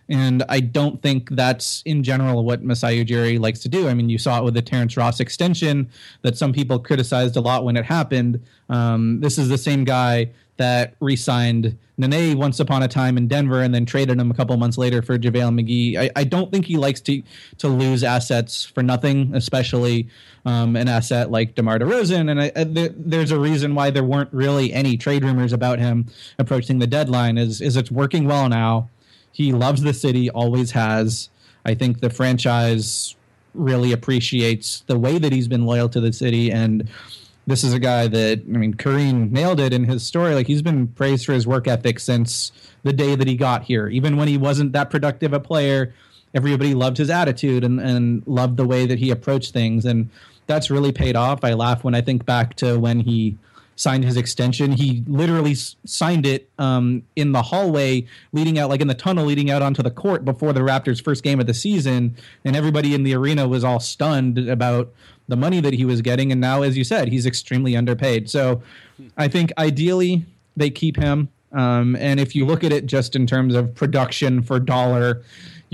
And 0.08 0.44
I 0.48 0.60
don't 0.60 1.00
think 1.02 1.30
that's 1.30 1.82
in 1.86 2.02
general 2.02 2.44
what 2.44 2.62
Masai 2.62 3.04
Ujiri 3.04 3.40
likes 3.40 3.60
to 3.60 3.68
do. 3.68 3.88
I 3.88 3.94
mean, 3.94 4.08
you 4.08 4.18
saw 4.18 4.38
it 4.38 4.44
with 4.44 4.54
the 4.54 4.62
Terrence 4.62 4.96
Ross 4.96 5.20
extension 5.20 5.88
that 6.22 6.36
some 6.36 6.52
people 6.52 6.78
criticized 6.78 7.36
a 7.36 7.40
lot 7.40 7.64
when 7.64 7.76
it 7.76 7.84
happened. 7.84 8.40
Um, 8.68 9.20
this 9.20 9.38
is 9.38 9.48
the 9.48 9.58
same 9.58 9.84
guy 9.84 10.30
that 10.56 10.94
re-signed 11.00 11.76
Nene 11.96 12.38
once 12.38 12.60
upon 12.60 12.82
a 12.82 12.88
time 12.88 13.16
in 13.16 13.28
Denver 13.28 13.62
and 13.62 13.74
then 13.74 13.84
traded 13.86 14.18
him 14.18 14.30
a 14.30 14.34
couple 14.34 14.56
months 14.56 14.78
later 14.78 15.02
for 15.02 15.18
JaVale 15.18 15.60
McGee. 15.60 15.96
I, 15.96 16.10
I 16.16 16.24
don't 16.24 16.50
think 16.52 16.66
he 16.66 16.76
likes 16.76 17.00
to 17.02 17.22
to 17.58 17.68
lose 17.68 18.04
assets 18.04 18.64
for 18.64 18.82
nothing, 18.82 19.34
especially 19.34 20.08
um, 20.44 20.76
an 20.76 20.88
asset 20.88 21.30
like 21.30 21.54
DeMar 21.54 21.78
DeRozan. 21.78 22.30
And 22.30 22.40
I, 22.40 22.52
I, 22.54 22.64
there, 22.64 22.90
there's 22.96 23.30
a 23.30 23.38
reason 23.38 23.74
why 23.74 23.90
there 23.90 24.04
weren't 24.04 24.32
really 24.32 24.72
any 24.72 24.96
trade 24.96 25.24
rumors 25.24 25.52
about 25.52 25.78
him 25.78 26.06
approaching 26.38 26.78
the 26.78 26.86
deadline. 26.86 27.38
Is 27.38 27.60
is 27.60 27.76
it's 27.76 27.90
working 27.90 28.26
well 28.26 28.48
now. 28.48 28.88
He 29.34 29.52
loves 29.52 29.82
the 29.82 29.92
city, 29.92 30.30
always 30.30 30.70
has. 30.70 31.28
I 31.66 31.74
think 31.74 32.00
the 32.00 32.08
franchise 32.08 33.16
really 33.52 33.92
appreciates 33.92 34.80
the 34.86 34.98
way 34.98 35.18
that 35.18 35.32
he's 35.32 35.48
been 35.48 35.66
loyal 35.66 35.88
to 35.88 36.00
the 36.00 36.12
city 36.12 36.50
and 36.50 36.88
this 37.46 37.62
is 37.62 37.72
a 37.72 37.78
guy 37.78 38.08
that 38.08 38.40
I 38.40 38.56
mean, 38.56 38.74
Koreen 38.74 39.30
nailed 39.30 39.60
it 39.60 39.72
in 39.72 39.84
his 39.84 40.02
story. 40.02 40.34
Like 40.34 40.46
he's 40.46 40.62
been 40.62 40.88
praised 40.88 41.26
for 41.26 41.32
his 41.32 41.46
work 41.46 41.68
ethic 41.68 42.00
since 42.00 42.52
the 42.84 42.92
day 42.92 43.14
that 43.14 43.26
he 43.26 43.36
got 43.36 43.64
here. 43.64 43.88
Even 43.88 44.16
when 44.16 44.28
he 44.28 44.38
wasn't 44.38 44.72
that 44.72 44.90
productive 44.90 45.32
a 45.32 45.40
player, 45.40 45.92
everybody 46.34 46.74
loved 46.74 46.96
his 46.96 47.10
attitude 47.10 47.64
and, 47.64 47.80
and 47.80 48.22
loved 48.26 48.56
the 48.56 48.66
way 48.66 48.86
that 48.86 48.98
he 48.98 49.10
approached 49.10 49.52
things, 49.52 49.84
and 49.84 50.08
that's 50.46 50.70
really 50.70 50.92
paid 50.92 51.16
off. 51.16 51.44
I 51.44 51.52
laugh 51.52 51.84
when 51.84 51.94
I 51.94 52.00
think 52.00 52.24
back 52.24 52.54
to 52.56 52.78
when 52.78 53.00
he 53.00 53.36
signed 53.76 54.04
his 54.04 54.16
extension. 54.16 54.72
He 54.72 55.02
literally 55.06 55.52
s- 55.52 55.76
signed 55.84 56.26
it 56.26 56.48
um, 56.58 57.02
in 57.16 57.32
the 57.32 57.42
hallway 57.42 58.06
leading 58.32 58.58
out, 58.58 58.70
like 58.70 58.80
in 58.80 58.88
the 58.88 58.94
tunnel 58.94 59.24
leading 59.24 59.50
out 59.50 59.62
onto 59.62 59.82
the 59.82 59.90
court 59.90 60.24
before 60.24 60.52
the 60.52 60.60
Raptors' 60.60 61.02
first 61.02 61.22
game 61.22 61.40
of 61.40 61.46
the 61.46 61.54
season, 61.54 62.16
and 62.44 62.56
everybody 62.56 62.94
in 62.94 63.02
the 63.02 63.14
arena 63.14 63.48
was 63.48 63.64
all 63.64 63.80
stunned 63.80 64.38
about 64.38 64.92
the 65.28 65.36
money 65.36 65.60
that 65.60 65.74
he 65.74 65.84
was 65.84 66.02
getting. 66.02 66.32
And 66.32 66.40
now, 66.40 66.62
as 66.62 66.76
you 66.76 66.84
said, 66.84 67.08
he's 67.08 67.26
extremely 67.26 67.76
underpaid. 67.76 68.30
So, 68.30 68.62
I 69.16 69.28
think 69.28 69.52
ideally 69.58 70.24
they 70.56 70.70
keep 70.70 70.96
him. 70.96 71.28
Um, 71.52 71.94
and 71.96 72.18
if 72.18 72.34
you 72.34 72.44
look 72.44 72.64
at 72.64 72.72
it 72.72 72.86
just 72.86 73.14
in 73.14 73.26
terms 73.26 73.54
of 73.54 73.74
production 73.74 74.42
for 74.42 74.58
dollar, 74.58 75.22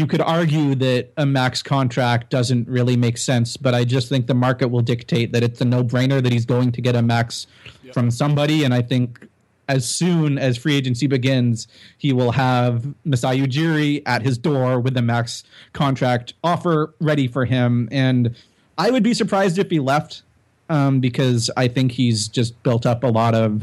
you 0.01 0.07
could 0.07 0.23
argue 0.23 0.75
that 0.77 1.13
a 1.19 1.27
max 1.27 1.63
contract 1.63 2.31
doesn't 2.31 2.67
really 2.67 2.97
make 2.97 3.19
sense, 3.19 3.59
but 3.59 3.75
I 3.75 3.85
just 3.85 4.09
think 4.09 4.29
the 4.29 4.35
market 4.35 4.69
will 4.69 4.81
dictate 4.81 5.33
that 5.33 5.43
it's 5.43 5.61
a 5.61 5.65
no 5.67 5.85
brainer 5.85 6.23
that 6.23 6.33
he's 6.33 6.47
going 6.47 6.73
to 6.73 6.81
get 6.81 6.97
a 6.97 7.03
max 7.03 7.47
yep. 7.83 7.93
from 7.93 8.11
somebody. 8.11 8.65
And 8.65 8.73
I 8.73 8.81
think 8.81 9.29
as 9.69 9.87
soon 9.87 10.39
as 10.39 10.57
free 10.57 10.75
agency 10.75 11.07
begins, 11.07 11.69
he 11.99 12.15
will 12.15 12.33
have 12.33 12.87
Masai 13.05 13.43
Ujiri 13.43 14.03
at 14.07 14.23
his 14.23 14.39
door 14.39 14.81
with 14.81 14.97
a 14.97 15.03
max 15.03 15.45
contract 15.75 16.33
offer 16.43 16.95
ready 16.99 17.29
for 17.29 17.45
him. 17.45 17.87
And 17.93 18.35
I 18.79 18.91
would 18.91 19.03
be 19.03 19.13
surprised 19.13 19.59
if 19.59 19.69
he 19.69 19.81
left 19.81 20.23
um, 20.71 21.01
because 21.01 21.51
I 21.59 21.69
think 21.69 21.93
he's 21.93 22.27
just 22.27 22.61
built 22.63 22.87
up 22.87 23.05
a 23.05 23.09
lot 23.09 23.35
of, 23.35 23.61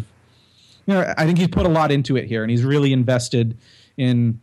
you 0.85 0.93
know, 0.93 1.15
I 1.17 1.25
think 1.25 1.39
he's 1.39 1.47
put 1.47 1.65
a 1.65 1.69
lot 1.69 1.91
into 1.91 2.15
it 2.15 2.25
here 2.25 2.43
and 2.43 2.51
he's 2.51 2.63
really 2.63 2.93
invested 2.93 3.57
in 3.97 4.39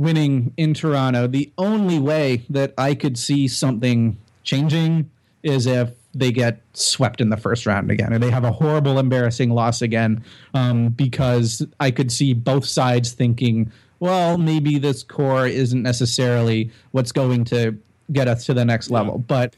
winning 0.00 0.54
in 0.56 0.72
Toronto. 0.72 1.26
The 1.26 1.52
only 1.58 1.98
way 1.98 2.42
that 2.48 2.72
I 2.78 2.94
could 2.94 3.18
see 3.18 3.46
something 3.46 4.16
changing 4.44 5.10
is 5.42 5.66
if 5.66 5.90
they 6.14 6.32
get 6.32 6.62
swept 6.72 7.20
in 7.20 7.28
the 7.28 7.36
first 7.36 7.66
round 7.66 7.90
again, 7.90 8.10
or 8.10 8.18
they 8.18 8.30
have 8.30 8.44
a 8.44 8.50
horrible, 8.50 8.98
embarrassing 8.98 9.50
loss 9.50 9.82
again, 9.82 10.24
um, 10.54 10.88
because 10.88 11.64
I 11.78 11.90
could 11.90 12.10
see 12.10 12.32
both 12.32 12.64
sides 12.64 13.12
thinking, 13.12 13.70
well, 13.98 14.38
maybe 14.38 14.78
this 14.78 15.02
core 15.02 15.46
isn't 15.46 15.82
necessarily 15.82 16.72
what's 16.92 17.12
going 17.12 17.44
to 17.44 17.78
get 18.10 18.26
us 18.26 18.46
to 18.46 18.54
the 18.54 18.64
next 18.64 18.90
level. 18.90 19.18
But 19.18 19.54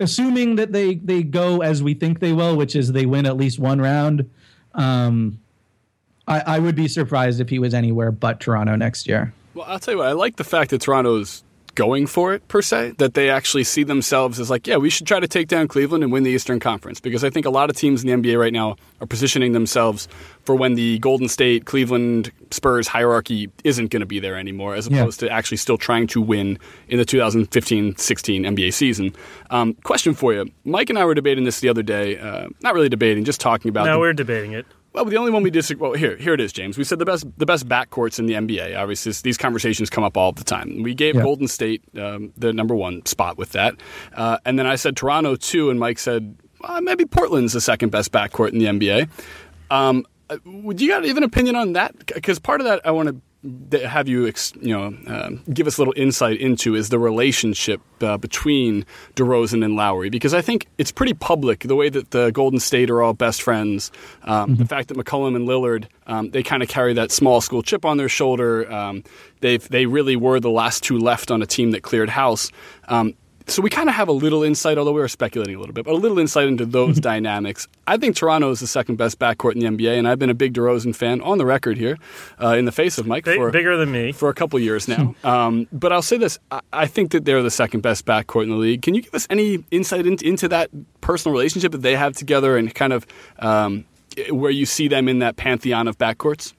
assuming 0.00 0.56
that 0.56 0.72
they 0.72 0.94
they 0.94 1.22
go 1.22 1.60
as 1.60 1.82
we 1.82 1.92
think 1.92 2.20
they 2.20 2.32
will, 2.32 2.56
which 2.56 2.74
is 2.74 2.92
they 2.92 3.04
win 3.04 3.26
at 3.26 3.36
least 3.36 3.58
one 3.58 3.82
round, 3.82 4.30
um, 4.72 5.38
I, 6.26 6.40
I 6.40 6.58
would 6.58 6.74
be 6.74 6.88
surprised 6.88 7.38
if 7.38 7.50
he 7.50 7.58
was 7.58 7.74
anywhere 7.74 8.10
but 8.10 8.40
Toronto 8.40 8.76
next 8.76 9.06
year. 9.06 9.34
Well, 9.54 9.66
I'll 9.68 9.78
tell 9.78 9.94
you 9.94 9.98
what. 9.98 10.08
I 10.08 10.12
like 10.12 10.36
the 10.36 10.44
fact 10.44 10.70
that 10.70 10.80
Toronto's 10.80 11.44
going 11.74 12.06
for 12.06 12.34
it 12.34 12.46
per 12.48 12.62
se. 12.62 12.94
That 12.98 13.14
they 13.14 13.30
actually 13.30 13.64
see 13.64 13.84
themselves 13.84 14.40
as 14.40 14.50
like, 14.50 14.66
yeah, 14.66 14.76
we 14.76 14.90
should 14.90 15.06
try 15.06 15.20
to 15.20 15.28
take 15.28 15.48
down 15.48 15.68
Cleveland 15.68 16.04
and 16.04 16.12
win 16.12 16.22
the 16.22 16.30
Eastern 16.30 16.60
Conference 16.60 17.00
because 17.00 17.24
I 17.24 17.30
think 17.30 17.46
a 17.46 17.50
lot 17.50 17.70
of 17.70 17.76
teams 17.76 18.04
in 18.04 18.22
the 18.22 18.32
NBA 18.32 18.38
right 18.38 18.52
now 18.52 18.76
are 19.00 19.06
positioning 19.06 19.52
themselves 19.52 20.08
for 20.44 20.54
when 20.54 20.74
the 20.74 20.98
Golden 20.98 21.28
State, 21.28 21.66
Cleveland, 21.66 22.32
Spurs 22.50 22.88
hierarchy 22.88 23.50
isn't 23.64 23.90
going 23.90 24.00
to 24.00 24.06
be 24.06 24.20
there 24.20 24.36
anymore, 24.36 24.74
as 24.74 24.86
opposed 24.86 25.22
yeah. 25.22 25.28
to 25.28 25.34
actually 25.34 25.56
still 25.56 25.78
trying 25.78 26.06
to 26.08 26.20
win 26.20 26.58
in 26.88 26.98
the 26.98 27.04
2015-16 27.04 27.96
NBA 27.96 28.72
season. 28.72 29.14
Um, 29.50 29.74
question 29.84 30.14
for 30.14 30.32
you: 30.32 30.50
Mike 30.64 30.90
and 30.90 30.98
I 30.98 31.04
were 31.04 31.14
debating 31.14 31.44
this 31.44 31.60
the 31.60 31.68
other 31.68 31.82
day. 31.82 32.18
Uh, 32.18 32.48
not 32.62 32.74
really 32.74 32.88
debating, 32.88 33.24
just 33.24 33.40
talking 33.40 33.68
about. 33.68 33.86
No, 33.86 33.94
the, 33.94 33.98
we're 33.98 34.12
debating 34.12 34.52
it. 34.52 34.66
Well, 34.94 35.04
the 35.06 35.16
only 35.16 35.32
one 35.32 35.42
we 35.42 35.50
disagree. 35.50 35.82
Well, 35.82 35.98
here, 35.98 36.16
here 36.16 36.34
it 36.34 36.40
is, 36.40 36.52
James. 36.52 36.78
We 36.78 36.84
said 36.84 37.00
the 37.00 37.04
best, 37.04 37.26
the 37.36 37.46
best 37.46 37.68
backcourts 37.68 38.20
in 38.20 38.26
the 38.26 38.34
NBA. 38.34 38.78
Obviously, 38.78 39.12
these 39.24 39.36
conversations 39.36 39.90
come 39.90 40.04
up 40.04 40.16
all 40.16 40.30
the 40.30 40.44
time. 40.44 40.84
We 40.84 40.94
gave 40.94 41.16
yeah. 41.16 41.22
Golden 41.22 41.48
State 41.48 41.82
um, 41.98 42.32
the 42.36 42.52
number 42.52 42.76
one 42.76 43.04
spot 43.04 43.36
with 43.36 43.50
that, 43.52 43.74
uh, 44.14 44.38
and 44.44 44.56
then 44.56 44.68
I 44.68 44.76
said 44.76 44.96
Toronto 44.96 45.34
too, 45.34 45.68
and 45.68 45.80
Mike 45.80 45.98
said 45.98 46.36
well, 46.60 46.80
maybe 46.80 47.04
Portland's 47.04 47.52
the 47.52 47.60
second 47.60 47.90
best 47.90 48.12
backcourt 48.12 48.52
in 48.52 48.58
the 48.58 48.66
NBA. 48.66 49.08
Um, 49.70 50.06
uh, 50.30 50.38
would 50.44 50.80
you 50.80 50.88
got 50.88 51.04
even 51.04 51.24
opinion 51.24 51.56
on 51.56 51.72
that? 51.72 52.06
Because 52.06 52.38
part 52.38 52.60
of 52.60 52.66
that 52.66 52.86
I 52.86 52.92
want 52.92 53.08
to 53.08 53.16
have 53.84 54.08
you 54.08 54.24
you 54.60 54.74
know 54.74 54.96
uh, 55.06 55.30
give 55.52 55.66
us 55.66 55.76
a 55.76 55.80
little 55.80 55.94
insight 55.96 56.40
into 56.40 56.74
is 56.74 56.88
the 56.88 56.98
relationship 56.98 57.80
uh, 58.00 58.16
between 58.16 58.86
DeRozan 59.16 59.64
and 59.64 59.76
Lowry 59.76 60.08
because 60.08 60.32
I 60.32 60.40
think 60.40 60.66
it's 60.78 60.90
pretty 60.90 61.14
public 61.14 61.60
the 61.60 61.76
way 61.76 61.88
that 61.90 62.10
the 62.10 62.30
Golden 62.30 62.58
State 62.58 62.90
are 62.90 63.02
all 63.02 63.12
best 63.12 63.42
friends. 63.42 63.92
Um, 64.22 64.50
mm-hmm. 64.50 64.62
The 64.62 64.68
fact 64.68 64.88
that 64.88 64.96
McCollum 64.96 65.36
and 65.36 65.46
Lillard 65.46 65.86
um, 66.06 66.30
they 66.30 66.42
kind 66.42 66.62
of 66.62 66.68
carry 66.68 66.94
that 66.94 67.10
small 67.10 67.40
school 67.40 67.62
chip 67.62 67.84
on 67.84 67.96
their 67.96 68.08
shoulder. 68.08 68.70
Um, 68.72 69.04
they 69.40 69.58
they 69.58 69.86
really 69.86 70.16
were 70.16 70.40
the 70.40 70.50
last 70.50 70.82
two 70.82 70.98
left 70.98 71.30
on 71.30 71.42
a 71.42 71.46
team 71.46 71.70
that 71.72 71.82
cleared 71.82 72.10
house. 72.10 72.50
So 73.46 73.60
we 73.60 73.68
kind 73.68 73.90
of 73.90 73.94
have 73.94 74.08
a 74.08 74.12
little 74.12 74.42
insight, 74.42 74.78
although 74.78 74.92
we 74.92 75.00
were 75.00 75.08
speculating 75.08 75.54
a 75.54 75.58
little 75.58 75.74
bit, 75.74 75.84
but 75.84 75.92
a 75.92 75.96
little 75.96 76.18
insight 76.18 76.48
into 76.48 76.64
those 76.64 76.98
dynamics. 77.00 77.68
I 77.86 77.98
think 77.98 78.16
Toronto 78.16 78.50
is 78.50 78.60
the 78.60 78.66
second 78.66 78.96
best 78.96 79.18
backcourt 79.18 79.52
in 79.52 79.58
the 79.58 79.66
NBA, 79.66 79.98
and 79.98 80.08
I've 80.08 80.18
been 80.18 80.30
a 80.30 80.34
big 80.34 80.54
DeRozan 80.54 80.96
fan 80.96 81.20
on 81.20 81.36
the 81.36 81.44
record 81.44 81.76
here, 81.76 81.98
uh, 82.42 82.56
in 82.56 82.64
the 82.64 82.72
face 82.72 82.96
of 82.96 83.06
Mike, 83.06 83.24
Big, 83.24 83.36
for 83.36 83.50
bigger 83.50 83.76
than 83.76 83.92
me 83.92 84.12
for 84.12 84.30
a 84.30 84.34
couple 84.34 84.58
years 84.58 84.88
now. 84.88 85.14
um, 85.24 85.68
but 85.72 85.92
I'll 85.92 86.00
say 86.02 86.16
this: 86.16 86.38
I, 86.50 86.60
I, 86.72 86.86
think 86.86 87.12
that 87.12 87.26
they're 87.26 87.42
the 87.42 87.50
second 87.50 87.82
best 87.82 88.06
backcourt 88.06 88.44
in 88.44 88.48
the 88.50 88.56
league. 88.56 88.80
Can 88.80 88.94
you 88.94 89.02
give 89.02 89.14
us 89.14 89.26
any 89.28 89.62
insight 89.70 90.06
into, 90.06 90.26
into 90.26 90.48
that 90.48 90.70
personal 91.02 91.34
relationship 91.34 91.72
that 91.72 91.82
they 91.82 91.96
have 91.96 92.14
together, 92.14 92.56
and 92.56 92.74
kind 92.74 92.94
of 92.94 93.06
um, 93.40 93.84
where 94.30 94.50
you 94.50 94.64
see 94.64 94.88
them 94.88 95.06
in 95.06 95.18
that 95.18 95.36
pantheon 95.36 95.86
of 95.86 95.98
backcourts? 95.98 96.54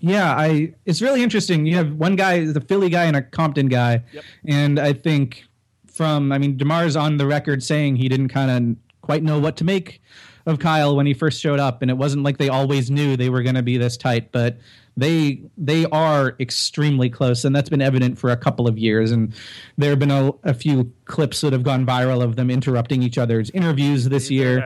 Yeah, 0.00 0.34
I. 0.34 0.72
It's 0.86 1.02
really 1.02 1.22
interesting. 1.22 1.66
You 1.66 1.76
have 1.76 1.92
one 1.92 2.16
guy, 2.16 2.46
the 2.46 2.62
Philly 2.62 2.88
guy, 2.88 3.04
and 3.04 3.16
a 3.16 3.22
Compton 3.22 3.68
guy, 3.68 4.02
yep. 4.12 4.24
and 4.46 4.78
I 4.78 4.94
think 4.94 5.44
from, 5.92 6.32
I 6.32 6.38
mean, 6.38 6.56
DeMar's 6.56 6.96
on 6.96 7.16
the 7.16 7.26
record 7.26 7.62
saying 7.62 7.96
he 7.96 8.08
didn't 8.08 8.28
kind 8.28 8.50
of 8.50 8.76
quite 9.02 9.22
know 9.22 9.38
what 9.38 9.56
to 9.56 9.64
make 9.64 10.00
of 10.46 10.58
Kyle 10.58 10.96
when 10.96 11.06
he 11.06 11.14
first 11.14 11.40
showed 11.40 11.60
up, 11.60 11.82
and 11.82 11.90
it 11.90 11.96
wasn't 11.96 12.22
like 12.22 12.38
they 12.38 12.48
always 12.48 12.90
knew 12.90 13.16
they 13.16 13.28
were 13.28 13.42
going 13.42 13.54
to 13.54 13.62
be 13.62 13.76
this 13.76 13.96
tight, 13.96 14.32
but 14.32 14.58
they 14.96 15.42
they 15.56 15.86
are 15.86 16.36
extremely 16.40 17.08
close, 17.08 17.44
and 17.44 17.54
that's 17.54 17.68
been 17.68 17.82
evident 17.82 18.18
for 18.18 18.30
a 18.30 18.36
couple 18.36 18.66
of 18.66 18.78
years. 18.78 19.10
And 19.10 19.34
there 19.76 19.90
have 19.90 19.98
been 19.98 20.10
a, 20.10 20.32
a 20.44 20.54
few 20.54 20.92
clips 21.04 21.40
that 21.42 21.52
have 21.52 21.62
gone 21.62 21.86
viral 21.86 22.22
of 22.22 22.36
them 22.36 22.50
interrupting 22.50 23.02
each 23.02 23.18
other's 23.18 23.50
interviews 23.50 24.08
this 24.08 24.30
year. 24.30 24.58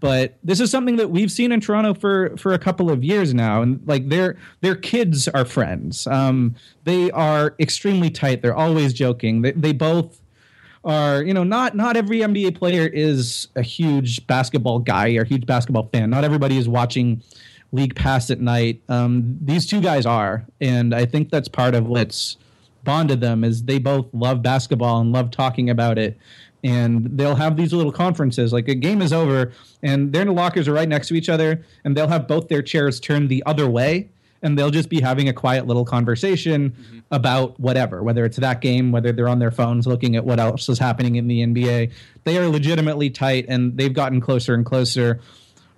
But 0.00 0.36
this 0.42 0.58
is 0.60 0.70
something 0.72 0.96
that 0.96 1.10
we've 1.10 1.30
seen 1.30 1.52
in 1.52 1.60
Toronto 1.60 1.94
for 1.94 2.36
for 2.36 2.52
a 2.52 2.58
couple 2.58 2.90
of 2.90 3.04
years 3.04 3.32
now, 3.32 3.62
and 3.62 3.80
like 3.86 4.08
their 4.08 4.36
their 4.60 4.74
kids 4.74 5.28
are 5.28 5.44
friends. 5.44 6.06
Um, 6.06 6.56
they 6.82 7.10
are 7.12 7.54
extremely 7.60 8.10
tight. 8.10 8.42
They're 8.42 8.56
always 8.56 8.92
joking. 8.92 9.42
They 9.42 9.52
they 9.52 9.72
both 9.72 10.20
are 10.84 11.22
you 11.22 11.34
know 11.34 11.44
not 11.44 11.74
not 11.74 11.96
every 11.96 12.20
NBA 12.20 12.56
player 12.56 12.86
is 12.86 13.48
a 13.56 13.62
huge 13.62 14.26
basketball 14.26 14.78
guy 14.78 15.10
or 15.10 15.24
huge 15.24 15.46
basketball 15.46 15.88
fan. 15.92 16.10
Not 16.10 16.24
everybody 16.24 16.58
is 16.58 16.68
watching 16.68 17.22
League 17.72 17.94
Pass 17.94 18.30
at 18.30 18.40
night. 18.40 18.80
Um, 18.88 19.38
these 19.40 19.66
two 19.66 19.80
guys 19.80 20.06
are, 20.06 20.44
and 20.60 20.94
I 20.94 21.06
think 21.06 21.30
that's 21.30 21.48
part 21.48 21.74
of 21.74 21.86
what's 21.86 22.36
bonded 22.84 23.20
them 23.20 23.44
is 23.44 23.64
they 23.64 23.78
both 23.78 24.06
love 24.12 24.42
basketball 24.42 25.00
and 25.00 25.10
love 25.10 25.30
talking 25.30 25.70
about 25.70 25.98
it 25.98 26.18
and 26.62 27.06
they'll 27.18 27.34
have 27.34 27.56
these 27.56 27.72
little 27.72 27.92
conferences 27.92 28.52
like 28.52 28.68
a 28.68 28.74
game 28.74 29.02
is 29.02 29.12
over 29.12 29.52
and 29.82 30.12
their 30.12 30.24
lockers 30.26 30.68
are 30.68 30.72
right 30.72 30.88
next 30.88 31.08
to 31.08 31.14
each 31.14 31.28
other 31.28 31.64
and 31.84 31.96
they'll 31.96 32.08
have 32.08 32.28
both 32.28 32.48
their 32.48 32.62
chairs 32.62 33.00
turned 33.00 33.28
the 33.28 33.42
other 33.46 33.68
way 33.68 34.08
and 34.44 34.56
they'll 34.56 34.70
just 34.70 34.88
be 34.88 35.00
having 35.00 35.28
a 35.28 35.32
quiet 35.32 35.66
little 35.66 35.84
conversation 35.84 36.70
mm-hmm. 36.70 36.98
about 37.10 37.58
whatever 37.58 38.02
whether 38.02 38.24
it's 38.24 38.36
that 38.36 38.60
game 38.60 38.92
whether 38.92 39.10
they're 39.10 39.28
on 39.28 39.40
their 39.40 39.50
phones 39.50 39.86
looking 39.86 40.14
at 40.14 40.24
what 40.24 40.38
else 40.38 40.68
is 40.68 40.78
happening 40.78 41.16
in 41.16 41.26
the 41.26 41.40
NBA 41.40 41.90
they 42.22 42.38
are 42.38 42.46
legitimately 42.48 43.10
tight 43.10 43.46
and 43.48 43.76
they've 43.76 43.94
gotten 43.94 44.20
closer 44.20 44.54
and 44.54 44.64
closer 44.64 45.20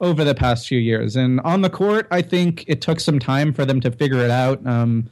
over 0.01 0.25
the 0.25 0.35
past 0.35 0.69
few 0.69 0.79
years 0.79 1.17
and 1.17 1.41
on 1.41 1.63
the 1.63 1.71
court 1.71 2.07
I 2.11 2.21
think 2.21 2.65
it 2.67 2.83
took 2.83 3.01
some 3.01 3.19
time 3.19 3.55
for 3.55 3.65
them 3.65 3.81
to 3.81 3.91
figure 3.91 4.19
it 4.19 4.31
out 4.31 4.67
um, 4.67 5.09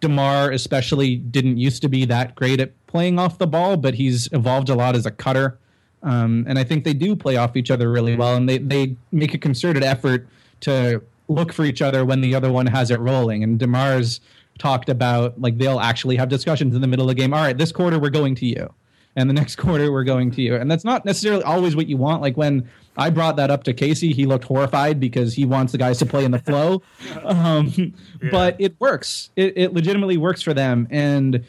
DeMar 0.00 0.50
especially 0.50 1.16
didn't 1.16 1.58
used 1.58 1.80
to 1.82 1.88
be 1.88 2.04
that 2.06 2.34
great 2.34 2.60
at 2.60 2.72
playing 2.86 3.18
off 3.18 3.38
the 3.38 3.46
ball, 3.46 3.76
but 3.76 3.94
he's 3.94 4.28
evolved 4.32 4.68
a 4.68 4.74
lot 4.74 4.94
as 4.94 5.04
a 5.04 5.10
cutter. 5.10 5.58
Um, 6.04 6.44
and 6.46 6.58
I 6.60 6.64
think 6.64 6.84
they 6.84 6.92
do 6.92 7.16
play 7.16 7.36
off 7.36 7.56
each 7.56 7.70
other 7.70 7.90
really 7.90 8.14
well, 8.14 8.36
and 8.36 8.48
they, 8.48 8.58
they 8.58 8.96
make 9.10 9.34
a 9.34 9.38
concerted 9.38 9.82
effort 9.82 10.28
to 10.60 11.02
look 11.28 11.52
for 11.52 11.64
each 11.64 11.82
other 11.82 12.04
when 12.04 12.20
the 12.20 12.34
other 12.34 12.52
one 12.52 12.66
has 12.66 12.90
it 12.90 13.00
rolling. 13.00 13.42
And 13.42 13.58
Demar's 13.58 14.20
talked 14.58 14.88
about 14.88 15.40
like 15.40 15.58
they'll 15.58 15.80
actually 15.80 16.16
have 16.16 16.28
discussions 16.28 16.74
in 16.74 16.80
the 16.80 16.86
middle 16.86 17.08
of 17.08 17.16
the 17.16 17.20
game. 17.20 17.34
All 17.34 17.40
right, 17.42 17.56
this 17.56 17.72
quarter 17.72 17.98
we're 17.98 18.10
going 18.10 18.34
to 18.36 18.46
you, 18.46 18.72
and 19.16 19.28
the 19.28 19.34
next 19.40 19.56
quarter 19.56 19.90
we're 19.90 20.04
going 20.04 20.30
to 20.32 20.42
you. 20.42 20.56
And 20.56 20.70
that's 20.70 20.84
not 20.84 21.04
necessarily 21.04 21.42
always 21.42 21.74
what 21.74 21.86
you 21.88 21.96
want. 21.96 22.22
Like 22.22 22.36
when 22.36 22.68
I 22.96 23.10
brought 23.10 23.36
that 23.36 23.50
up 23.50 23.64
to 23.64 23.72
Casey. 23.72 24.12
He 24.12 24.26
looked 24.26 24.44
horrified 24.44 25.00
because 25.00 25.34
he 25.34 25.44
wants 25.44 25.72
the 25.72 25.78
guys 25.78 25.98
to 25.98 26.06
play 26.06 26.24
in 26.24 26.30
the 26.30 26.38
flow. 26.38 26.82
Um, 27.24 27.72
yeah. 27.76 28.30
But 28.30 28.56
it 28.58 28.78
works. 28.78 29.30
It, 29.36 29.56
it 29.56 29.72
legitimately 29.72 30.16
works 30.16 30.42
for 30.42 30.52
them. 30.52 30.86
And 30.90 31.44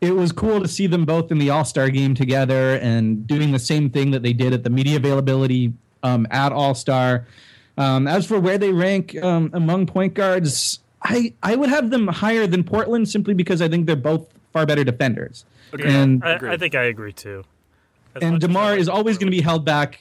it 0.00 0.16
was 0.16 0.32
cool 0.32 0.60
to 0.60 0.68
see 0.68 0.86
them 0.86 1.04
both 1.04 1.30
in 1.30 1.38
the 1.38 1.50
All 1.50 1.64
Star 1.64 1.90
game 1.90 2.14
together 2.14 2.76
and 2.76 3.26
doing 3.26 3.52
the 3.52 3.58
same 3.58 3.88
thing 3.88 4.10
that 4.10 4.22
they 4.22 4.32
did 4.32 4.52
at 4.52 4.64
the 4.64 4.70
media 4.70 4.96
availability 4.96 5.72
um, 6.02 6.26
at 6.30 6.52
All 6.52 6.74
Star. 6.74 7.26
Um, 7.78 8.06
as 8.06 8.26
for 8.26 8.38
where 8.38 8.58
they 8.58 8.72
rank 8.72 9.16
um, 9.22 9.50
among 9.52 9.86
point 9.86 10.14
guards, 10.14 10.80
I, 11.02 11.32
I 11.42 11.56
would 11.56 11.70
have 11.70 11.90
them 11.90 12.06
higher 12.06 12.46
than 12.46 12.64
Portland 12.64 13.08
simply 13.08 13.34
because 13.34 13.62
I 13.62 13.68
think 13.68 13.86
they're 13.86 13.96
both 13.96 14.26
far 14.52 14.66
better 14.66 14.84
defenders. 14.84 15.44
Okay. 15.74 15.88
And 15.88 16.22
I, 16.22 16.52
I 16.52 16.56
think 16.56 16.74
I 16.74 16.84
agree 16.84 17.12
too 17.12 17.44
and 18.20 18.40
Demar 18.40 18.76
is 18.76 18.88
always 18.88 19.16
going 19.16 19.28
to 19.30 19.36
be 19.36 19.40
held 19.40 19.64
back 19.64 19.98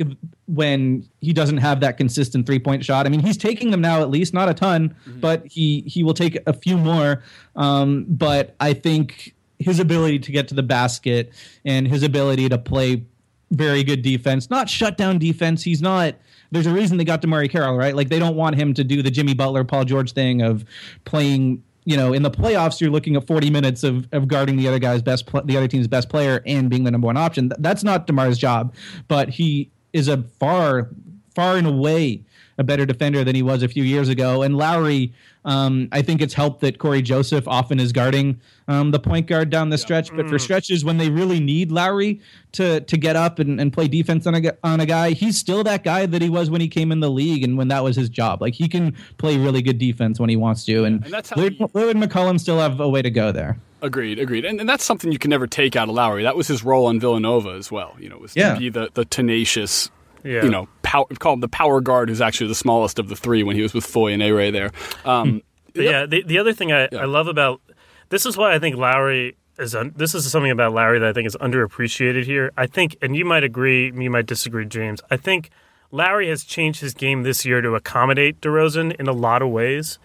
when 0.48 1.08
he 1.22 1.32
doesn't 1.32 1.58
have 1.58 1.80
that 1.80 1.98
consistent 1.98 2.46
three 2.46 2.60
point 2.60 2.84
shot. 2.84 3.06
I 3.06 3.10
mean, 3.10 3.22
he's 3.22 3.38
taking 3.38 3.72
them 3.72 3.82
now 3.82 4.02
at 4.02 4.10
least, 4.10 4.34
not 4.34 4.50
a 4.50 4.54
ton, 4.54 4.90
mm-hmm. 4.90 5.20
but 5.20 5.46
he 5.46 5.82
he 5.82 6.04
will 6.04 6.14
take 6.14 6.38
a 6.46 6.54
few 6.54 6.78
more. 6.78 7.24
Um, 7.56 8.06
but 8.10 8.56
I 8.60 8.74
think 8.74 9.34
his 9.60 9.80
ability 9.80 10.20
to 10.20 10.32
get 10.32 10.48
to 10.50 10.56
the 10.56 10.64
basket 10.64 11.32
and 11.64 11.88
his 11.88 12.04
ability 12.04 12.50
to 12.50 12.58
play 12.58 13.04
very 13.52 13.84
good 13.84 14.02
defense, 14.02 14.50
not 14.50 14.70
shut 14.70 14.98
down 14.98 15.20
defense. 15.20 15.64
He's 15.64 15.82
not. 15.82 16.16
There's 16.52 16.68
a 16.68 16.74
reason 16.74 16.98
they 16.98 17.06
got 17.06 17.22
DeMarre 17.22 17.50
Carroll, 17.50 17.78
right? 17.78 17.96
Like 17.96 18.10
they 18.10 18.20
don't 18.20 18.36
want 18.36 18.56
him 18.56 18.74
to 18.74 18.84
do 18.84 19.02
the 19.02 19.12
Jimmy 19.12 19.34
Butler, 19.34 19.64
Paul 19.64 19.86
George 19.86 20.12
thing 20.12 20.42
of 20.42 20.66
playing 21.06 21.64
you 21.84 21.98
know, 21.98 22.14
in 22.14 22.22
the 22.22 22.30
playoffs, 22.30 22.80
you're 22.80 22.92
looking 22.92 23.16
at 23.16 23.26
40 23.26 23.50
minutes 23.50 23.84
of, 23.84 24.08
of 24.12 24.28
guarding 24.28 24.56
the 24.56 24.68
other 24.68 24.80
guy's 24.80 25.02
best, 25.02 25.26
pl- 25.26 25.44
the 25.46 25.58
other 25.58 25.68
team's 25.68 25.88
best 25.88 26.10
player, 26.10 26.44
and 26.46 26.70
being 26.70 26.84
the 26.84 26.92
number 26.92 27.08
one 27.08 27.18
option. 27.18 27.52
That's 27.58 27.84
not 27.84 28.06
Demar's 28.06 28.38
job, 28.38 28.76
but 29.08 29.30
he 29.30 29.72
is 29.94 30.08
a 30.08 30.22
far, 30.40 30.90
far 31.34 31.58
and 31.58 31.66
away 31.66 32.24
a 32.58 32.64
better 32.64 32.86
defender 32.86 33.24
than 33.24 33.36
he 33.36 33.42
was 33.42 33.64
a 33.64 33.68
few 33.68 33.84
years 33.84 34.10
ago. 34.10 34.44
And 34.44 34.56
Lowry, 34.56 35.14
um, 35.44 35.88
I 35.92 36.02
think 36.02 36.22
it's 36.22 36.34
helped 36.34 36.62
that 36.62 36.78
Cory 36.78 37.02
Joseph 37.02 37.48
often 37.48 37.80
is 37.80 37.92
guarding 37.92 38.40
um, 38.68 38.92
the 38.92 39.00
point 39.00 39.28
guard 39.28 39.50
down 39.50 39.70
the 39.70 39.78
stretch. 39.78 40.16
But 40.16 40.30
for 40.30 40.36
mm. 40.36 40.42
stretches 40.42 40.86
when 40.86 40.98
they 40.98 41.10
really 41.10 41.40
need 41.40 41.72
Lowry 41.72 42.22
to 42.54 42.82
to 42.82 42.98
get 42.98 43.16
up 43.16 43.40
and, 43.40 43.60
and 43.60 43.74
play 43.74 43.88
defense 43.88 44.28
on 44.28 44.36
a 44.36 44.54
on 44.64 44.80
a 44.80 44.86
guy, 44.86 45.12
he's 45.12 45.38
still 45.38 45.64
that 45.64 45.84
guy 45.84 46.06
that 46.06 46.22
he 46.22 46.30
was 46.30 46.50
when 46.50 46.62
he 46.62 46.68
came 46.68 46.92
in 46.92 47.00
the 47.00 47.10
league 47.10 47.44
and 47.44 47.58
when 47.58 47.70
that 47.70 47.84
was 47.84 47.96
his 47.96 48.10
job. 48.10 48.42
Like 48.42 48.54
he 48.54 48.68
can 48.68 48.96
play 49.18 49.38
really 49.38 49.62
good 49.62 49.80
defense 49.80 50.20
when 50.20 50.30
he 50.30 50.36
wants 50.36 50.64
to. 50.66 50.84
And, 50.84 51.04
and 51.04 51.14
that's 51.14 51.32
how 51.32 51.38
Lillard, 51.38 51.72
Lillard 51.72 52.04
McCollum 52.04 52.40
still 52.40 52.60
have 52.60 52.80
a 52.80 52.90
way 52.90 53.02
to 53.02 53.10
go 53.10 53.32
there. 53.32 53.58
Agreed, 53.84 54.20
agreed, 54.20 54.46
and, 54.46 54.60
and 54.60 54.70
that's 54.70 54.84
something 54.84 55.12
you 55.12 55.18
can 55.18 55.32
never 55.32 55.48
take 55.48 55.76
out 55.76 55.90
of 55.90 55.96
Lowry. 55.96 56.22
That 56.22 56.36
was 56.36 56.48
his 56.48 56.64
role 56.64 56.86
on 56.86 57.00
Villanova 57.00 57.54
as 57.54 57.72
well. 57.72 57.96
You 58.00 58.10
know, 58.10 58.18
was 58.20 58.36
yeah. 58.36 58.54
to 58.54 58.60
be 58.60 58.70
the, 58.70 58.92
the 58.94 59.06
tenacious 59.06 59.90
yeah. 60.24 60.44
you 60.44 60.50
know, 60.50 60.68
power, 60.84 61.06
call 61.20 61.34
him 61.34 61.40
the 61.40 61.48
power 61.48 61.82
guard, 61.82 62.10
who's 62.10 62.22
actually 62.22 62.48
the 62.48 62.56
smallest 62.56 63.00
of 63.00 63.10
the 63.10 63.16
three 63.16 63.44
when 63.44 63.56
he 63.56 63.62
was 63.62 63.74
with 63.74 63.86
Foye 63.86 64.14
and 64.14 64.24
A 64.24 64.32
Ray 64.32 64.52
there. 64.52 64.72
Um, 65.06 65.42
hmm. 65.76 65.82
yeah, 65.82 66.06
the, 66.06 66.24
the 66.24 66.38
other 66.38 66.54
thing 66.54 66.72
I, 66.72 66.90
yeah. 66.92 67.00
I 67.00 67.06
love 67.06 67.28
about 67.28 67.62
this 68.10 68.26
is 68.26 68.38
why 68.38 68.54
I 68.54 68.60
think 68.60 68.76
Lowry 68.76 69.38
is 69.58 69.76
un, 69.76 69.94
this 69.96 70.14
is 70.14 70.30
something 70.30 70.52
about 70.52 70.74
Lowry 70.74 71.00
that 71.00 71.10
I 71.10 71.14
think 71.14 71.28
is 71.28 71.36
underappreciated 71.38 72.26
here. 72.26 72.52
I 72.58 72.68
think, 72.68 72.98
and 73.02 73.16
you 73.16 73.26
might 73.26 73.44
agree, 73.44 73.92
you 73.96 74.10
might 74.10 74.26
disagree, 74.26 74.66
James. 74.66 75.02
I 75.10 75.18
think 75.18 75.50
Lowry 75.92 76.30
has 76.30 76.44
changed 76.44 76.82
his 76.82 76.94
game 76.94 77.24
this 77.24 77.46
year 77.46 77.62
to 77.62 77.76
accommodate 77.76 78.42
DeRozan 78.42 78.96
in 78.96 79.08
a 79.08 79.14
lot 79.14 79.42
of 79.42 79.50
ways. 79.50 80.00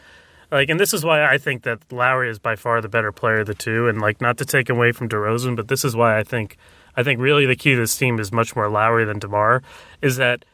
Like, 0.51 0.69
and 0.69 0.79
this 0.79 0.95
is 0.95 1.05
why 1.05 1.25
I 1.25 1.39
think 1.39 1.63
that 1.63 1.81
Lowry 1.93 2.31
is 2.31 2.39
by 2.39 2.55
far 2.55 2.81
the 2.81 2.89
better 2.89 3.13
player 3.13 3.41
of 3.41 3.47
the 3.47 3.55
two. 3.55 3.89
And 3.89 4.01
like, 4.01 4.21
not 4.21 4.39
to 4.39 4.45
take 4.45 4.69
away 4.69 4.93
from 4.93 5.09
DeRozan, 5.09 5.57
but 5.57 5.69
this 5.69 5.85
is 5.85 5.97
why 5.97 6.19
I 6.19 6.23
think 6.23 6.57
I 6.97 7.03
think 7.03 7.21
really 7.21 7.47
the 7.47 7.57
key 7.57 7.73
to 7.73 7.77
this 7.77 7.97
team 7.97 8.19
is 8.19 8.33
much 8.33 8.57
more 8.57 8.69
Lowry 8.69 9.05
than 9.05 9.19
DeMar. 9.19 9.63
Is 10.03 10.17
that 10.17 10.45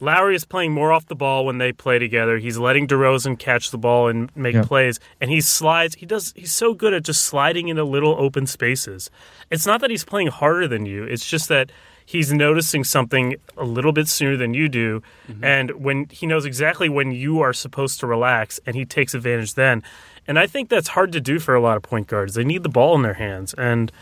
Lowry 0.00 0.34
is 0.34 0.44
playing 0.44 0.72
more 0.72 0.92
off 0.92 1.06
the 1.06 1.14
ball 1.14 1.44
when 1.44 1.58
they 1.58 1.72
play 1.72 1.98
together. 1.98 2.38
He's 2.38 2.56
letting 2.56 2.86
DeRozan 2.86 3.38
catch 3.38 3.70
the 3.70 3.78
ball 3.78 4.08
and 4.08 4.34
make 4.34 4.54
yeah. 4.54 4.62
plays, 4.62 4.98
and 5.20 5.30
he 5.30 5.42
slides. 5.42 5.94
He 5.96 6.06
does. 6.06 6.32
He's 6.34 6.52
so 6.52 6.72
good 6.72 6.94
at 6.94 7.04
just 7.04 7.24
sliding 7.24 7.68
into 7.68 7.84
little 7.84 8.16
open 8.18 8.46
spaces. 8.46 9.10
It's 9.50 9.66
not 9.66 9.82
that 9.82 9.90
he's 9.90 10.04
playing 10.04 10.28
harder 10.28 10.66
than 10.66 10.86
you. 10.86 11.04
It's 11.04 11.28
just 11.28 11.48
that 11.50 11.70
he's 12.06 12.32
noticing 12.32 12.82
something 12.82 13.36
a 13.58 13.64
little 13.64 13.92
bit 13.92 14.08
sooner 14.08 14.36
than 14.38 14.54
you 14.54 14.70
do, 14.70 15.02
mm-hmm. 15.28 15.44
and 15.44 15.70
when 15.72 16.06
he 16.10 16.26
knows 16.26 16.46
exactly 16.46 16.88
when 16.88 17.12
you 17.12 17.40
are 17.40 17.52
supposed 17.52 18.00
to 18.00 18.06
relax, 18.06 18.58
and 18.64 18.74
he 18.74 18.86
takes 18.86 19.12
advantage 19.12 19.54
then. 19.54 19.82
And 20.26 20.38
I 20.38 20.46
think 20.46 20.70
that's 20.70 20.88
hard 20.88 21.12
to 21.12 21.20
do 21.20 21.38
for 21.38 21.54
a 21.54 21.60
lot 21.60 21.76
of 21.76 21.82
point 21.82 22.06
guards. 22.06 22.34
They 22.34 22.44
need 22.44 22.62
the 22.62 22.68
ball 22.70 22.94
in 22.94 23.02
their 23.02 23.14
hands, 23.14 23.52
and 23.54 23.92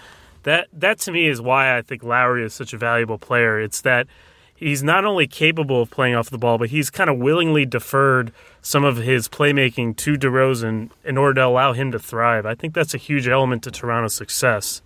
that 0.49 0.69
that 0.73 0.99
to 1.01 1.13
me 1.13 1.29
is 1.29 1.41
why 1.41 1.77
I 1.77 1.83
think 1.83 2.03
Lowry 2.03 2.45
is 2.45 2.55
such 2.55 2.73
a 2.73 2.79
valuable 2.79 3.19
player. 3.19 3.61
It's 3.61 3.83
that 3.83 4.07
he's 4.55 4.83
not 4.83 5.05
only 5.05 5.27
capable 5.27 5.83
of 5.83 5.91
playing 5.91 6.15
off 6.15 6.31
the 6.31 6.39
ball, 6.39 6.59
but 6.59 6.71
he's 6.71 6.91
kind 6.91 7.11
of 7.11 7.19
willingly 7.19 7.67
deferred 7.67 8.33
some 8.63 8.83
of 8.83 8.97
his 8.97 9.29
playmaking 9.29 9.97
to 9.99 10.15
DeRozan 10.15 10.91
in 11.05 11.19
order 11.19 11.35
to 11.35 11.47
allow 11.47 11.75
him 11.75 11.93
to 11.93 11.99
thrive. 11.99 12.47
I 12.47 12.55
think 12.55 12.75
that's 12.75 12.95
a 12.95 12.99
huge 12.99 13.29
element 13.29 13.63
to 13.65 13.71
Toronto's 13.71 14.15
success. 14.15 14.81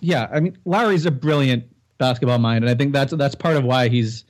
Yeah, 0.00 0.28
I 0.30 0.40
mean 0.40 0.58
Lowry's 0.64 1.06
a 1.06 1.10
brilliant 1.10 1.64
basketball 1.98 2.38
mind, 2.38 2.64
and 2.64 2.70
I 2.70 2.74
think 2.74 2.92
that's 2.92 3.14
that's 3.14 3.34
part 3.34 3.56
of 3.56 3.64
why 3.64 3.88
he's 3.88 4.24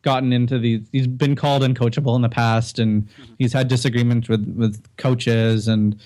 gotten 0.00 0.32
into 0.32 0.58
these. 0.58 0.80
He's 0.92 1.06
been 1.06 1.36
called 1.36 1.62
uncoachable 1.62 2.16
in 2.16 2.22
the 2.22 2.28
past, 2.30 2.78
and 2.78 3.02
mm-hmm. 3.02 3.34
he's 3.38 3.52
had 3.52 3.68
disagreements 3.68 4.30
with 4.30 4.46
with 4.56 4.82
coaches, 4.96 5.68
and 5.68 6.00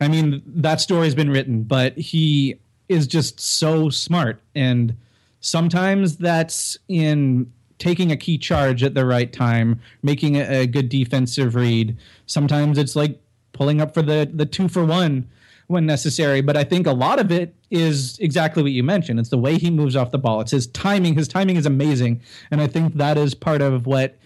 I 0.00 0.08
mean 0.08 0.42
that 0.46 0.80
story's 0.80 1.14
been 1.14 1.30
written. 1.30 1.62
But 1.62 1.96
he 1.96 2.58
is 2.88 3.06
just 3.06 3.40
so 3.40 3.90
smart. 3.90 4.40
And 4.54 4.96
sometimes 5.40 6.16
that's 6.16 6.78
in 6.88 7.52
taking 7.78 8.10
a 8.10 8.16
key 8.16 8.38
charge 8.38 8.82
at 8.82 8.94
the 8.94 9.04
right 9.04 9.32
time, 9.32 9.80
making 10.02 10.36
a, 10.36 10.62
a 10.62 10.66
good 10.66 10.88
defensive 10.88 11.54
read. 11.54 11.96
Sometimes 12.26 12.78
it's 12.78 12.96
like 12.96 13.20
pulling 13.52 13.80
up 13.80 13.94
for 13.94 14.02
the, 14.02 14.30
the 14.32 14.46
two 14.46 14.68
for 14.68 14.84
one 14.84 15.28
when 15.66 15.84
necessary. 15.84 16.40
But 16.40 16.56
I 16.56 16.64
think 16.64 16.86
a 16.86 16.92
lot 16.92 17.18
of 17.18 17.30
it 17.30 17.54
is 17.70 18.18
exactly 18.18 18.62
what 18.62 18.72
you 18.72 18.82
mentioned. 18.82 19.18
It's 19.18 19.30
the 19.30 19.38
way 19.38 19.58
he 19.58 19.70
moves 19.70 19.96
off 19.96 20.10
the 20.10 20.18
ball. 20.18 20.40
It's 20.40 20.52
his 20.52 20.68
timing. 20.68 21.14
His 21.14 21.28
timing 21.28 21.56
is 21.56 21.66
amazing. 21.66 22.20
And 22.50 22.60
I 22.60 22.66
think 22.66 22.94
that 22.94 23.18
is 23.18 23.34
part 23.34 23.62
of 23.62 23.86
what 23.86 24.16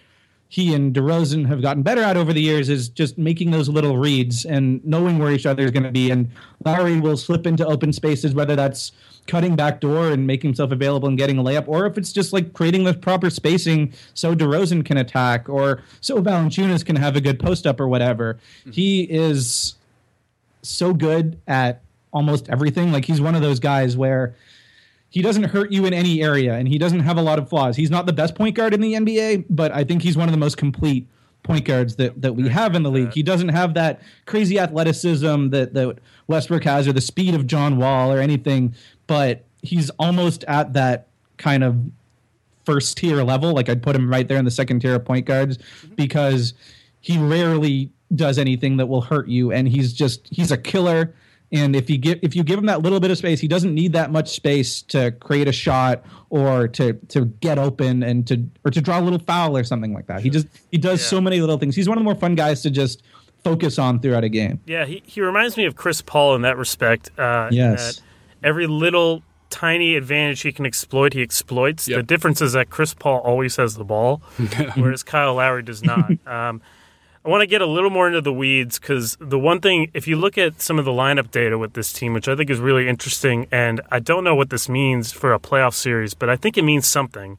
he 0.50 0.74
and 0.74 0.92
DeRozan 0.92 1.46
have 1.46 1.62
gotten 1.62 1.84
better 1.84 2.02
at 2.02 2.16
over 2.16 2.32
the 2.32 2.40
years 2.40 2.68
is 2.68 2.88
just 2.88 3.16
making 3.16 3.52
those 3.52 3.68
little 3.68 3.96
reads 3.96 4.44
and 4.44 4.84
knowing 4.84 5.20
where 5.20 5.30
each 5.30 5.46
other 5.46 5.62
is 5.62 5.70
going 5.70 5.84
to 5.84 5.92
be. 5.92 6.10
And 6.10 6.28
Lowry 6.64 6.98
will 6.98 7.16
slip 7.16 7.46
into 7.46 7.64
open 7.64 7.92
spaces, 7.92 8.34
whether 8.34 8.56
that's 8.56 8.90
cutting 9.28 9.54
back 9.54 9.80
door 9.80 10.10
and 10.10 10.26
making 10.26 10.48
himself 10.48 10.72
available 10.72 11.06
and 11.06 11.16
getting 11.16 11.38
a 11.38 11.44
layup, 11.44 11.68
or 11.68 11.86
if 11.86 11.96
it's 11.96 12.12
just 12.12 12.32
like 12.32 12.52
creating 12.52 12.82
the 12.82 12.92
proper 12.92 13.30
spacing 13.30 13.92
so 14.12 14.34
DeRozan 14.34 14.84
can 14.84 14.96
attack 14.96 15.48
or 15.48 15.84
so 16.00 16.20
Valanciunas 16.20 16.84
can 16.84 16.96
have 16.96 17.14
a 17.14 17.20
good 17.20 17.38
post 17.38 17.64
up 17.64 17.78
or 17.78 17.86
whatever. 17.86 18.40
Mm-hmm. 18.62 18.72
He 18.72 19.02
is 19.02 19.76
so 20.62 20.92
good 20.92 21.40
at 21.46 21.80
almost 22.12 22.48
everything. 22.48 22.90
Like 22.90 23.04
he's 23.04 23.20
one 23.20 23.36
of 23.36 23.42
those 23.42 23.60
guys 23.60 23.96
where 23.96 24.34
he 25.10 25.22
doesn't 25.22 25.44
hurt 25.44 25.72
you 25.72 25.84
in 25.86 25.92
any 25.92 26.22
area 26.22 26.54
and 26.54 26.68
he 26.68 26.78
doesn't 26.78 27.00
have 27.00 27.18
a 27.18 27.22
lot 27.22 27.38
of 27.38 27.48
flaws. 27.48 27.76
He's 27.76 27.90
not 27.90 28.06
the 28.06 28.12
best 28.12 28.34
point 28.34 28.54
guard 28.54 28.72
in 28.72 28.80
the 28.80 28.94
NBA, 28.94 29.46
but 29.50 29.72
I 29.72 29.84
think 29.84 30.02
he's 30.02 30.16
one 30.16 30.28
of 30.28 30.32
the 30.32 30.38
most 30.38 30.56
complete 30.56 31.06
point 31.42 31.64
guards 31.64 31.96
that, 31.96 32.22
that 32.22 32.34
we 32.34 32.48
have 32.48 32.76
in 32.76 32.84
the 32.84 32.90
league. 32.90 33.12
He 33.12 33.22
doesn't 33.22 33.48
have 33.48 33.74
that 33.74 34.00
crazy 34.26 34.58
athleticism 34.58 35.48
that, 35.48 35.74
that 35.74 35.98
Westbrook 36.28 36.64
has 36.64 36.86
or 36.86 36.92
the 36.92 37.00
speed 37.00 37.34
of 37.34 37.46
John 37.46 37.76
Wall 37.76 38.12
or 38.12 38.20
anything, 38.20 38.74
but 39.08 39.44
he's 39.62 39.90
almost 39.98 40.44
at 40.44 40.74
that 40.74 41.08
kind 41.38 41.64
of 41.64 41.76
first 42.64 42.96
tier 42.96 43.22
level. 43.24 43.52
Like 43.52 43.68
I'd 43.68 43.82
put 43.82 43.96
him 43.96 44.08
right 44.08 44.28
there 44.28 44.38
in 44.38 44.44
the 44.44 44.50
second 44.50 44.80
tier 44.80 44.94
of 44.94 45.04
point 45.04 45.26
guards 45.26 45.58
mm-hmm. 45.58 45.94
because 45.96 46.54
he 47.00 47.18
rarely 47.18 47.90
does 48.14 48.38
anything 48.38 48.76
that 48.76 48.86
will 48.86 49.00
hurt 49.00 49.28
you 49.28 49.52
and 49.52 49.68
he's 49.68 49.92
just 49.92 50.26
he's 50.30 50.50
a 50.50 50.56
killer 50.56 51.14
And 51.52 51.74
if 51.74 51.90
you 51.90 51.98
give 51.98 52.20
if 52.22 52.36
you 52.36 52.44
give 52.44 52.58
him 52.58 52.66
that 52.66 52.82
little 52.82 53.00
bit 53.00 53.10
of 53.10 53.18
space, 53.18 53.40
he 53.40 53.48
doesn't 53.48 53.74
need 53.74 53.92
that 53.94 54.12
much 54.12 54.28
space 54.30 54.82
to 54.82 55.10
create 55.12 55.48
a 55.48 55.52
shot 55.52 56.04
or 56.28 56.68
to 56.68 56.92
to 57.08 57.24
get 57.24 57.58
open 57.58 58.02
and 58.04 58.26
to 58.28 58.44
or 58.64 58.70
to 58.70 58.80
draw 58.80 59.00
a 59.00 59.02
little 59.02 59.18
foul 59.18 59.56
or 59.56 59.64
something 59.64 59.92
like 59.92 60.06
that. 60.06 60.20
He 60.20 60.30
just 60.30 60.46
he 60.70 60.78
does 60.78 61.00
Yeah. 61.00 61.06
so 61.08 61.20
many 61.20 61.40
little 61.40 61.58
things. 61.58 61.74
He's 61.74 61.88
one 61.88 61.98
of 61.98 62.02
the 62.02 62.04
more 62.04 62.14
fun 62.14 62.36
guys 62.36 62.62
to 62.62 62.70
just 62.70 63.02
focus 63.42 63.78
on 63.78 63.98
throughout 64.00 64.22
a 64.22 64.28
game. 64.28 64.60
Yeah, 64.66 64.84
he, 64.84 65.02
he 65.06 65.20
reminds 65.22 65.56
me 65.56 65.64
of 65.64 65.74
Chris 65.74 66.02
Paul 66.02 66.34
in 66.36 66.42
that 66.42 66.56
respect. 66.56 67.10
Uh, 67.18 67.48
in 67.50 67.56
Yes. 67.56 67.96
that 67.96 68.02
every 68.46 68.66
little 68.68 69.22
tiny 69.48 69.96
advantage 69.96 70.42
he 70.42 70.52
can 70.52 70.64
exploit, 70.66 71.14
he 71.14 71.22
exploits. 71.22 71.88
Yep. 71.88 71.96
The 71.96 72.02
difference 72.04 72.40
is 72.40 72.52
that 72.52 72.70
Chris 72.70 72.94
Paul 72.94 73.18
always 73.20 73.56
has 73.56 73.74
the 73.74 73.82
ball, 73.84 74.18
whereas 74.76 75.02
Kyle 75.02 75.34
Lowry 75.34 75.62
does 75.64 75.82
not. 75.82 76.10
um, 76.28 76.60
I 77.24 77.28
want 77.28 77.42
to 77.42 77.46
get 77.46 77.60
a 77.60 77.66
little 77.66 77.90
more 77.90 78.06
into 78.06 78.22
the 78.22 78.32
weeds 78.32 78.78
because 78.78 79.18
the 79.20 79.38
one 79.38 79.60
thing, 79.60 79.90
if 79.92 80.08
you 80.08 80.16
look 80.16 80.38
at 80.38 80.62
some 80.62 80.78
of 80.78 80.86
the 80.86 80.90
lineup 80.90 81.30
data 81.30 81.58
with 81.58 81.74
this 81.74 81.92
team, 81.92 82.14
which 82.14 82.28
I 82.28 82.34
think 82.34 82.48
is 82.48 82.58
really 82.58 82.88
interesting, 82.88 83.46
and 83.52 83.82
I 83.90 83.98
don't 83.98 84.24
know 84.24 84.34
what 84.34 84.48
this 84.48 84.70
means 84.70 85.12
for 85.12 85.34
a 85.34 85.38
playoff 85.38 85.74
series, 85.74 86.14
but 86.14 86.30
I 86.30 86.36
think 86.36 86.56
it 86.56 86.62
means 86.62 86.86
something. 86.86 87.36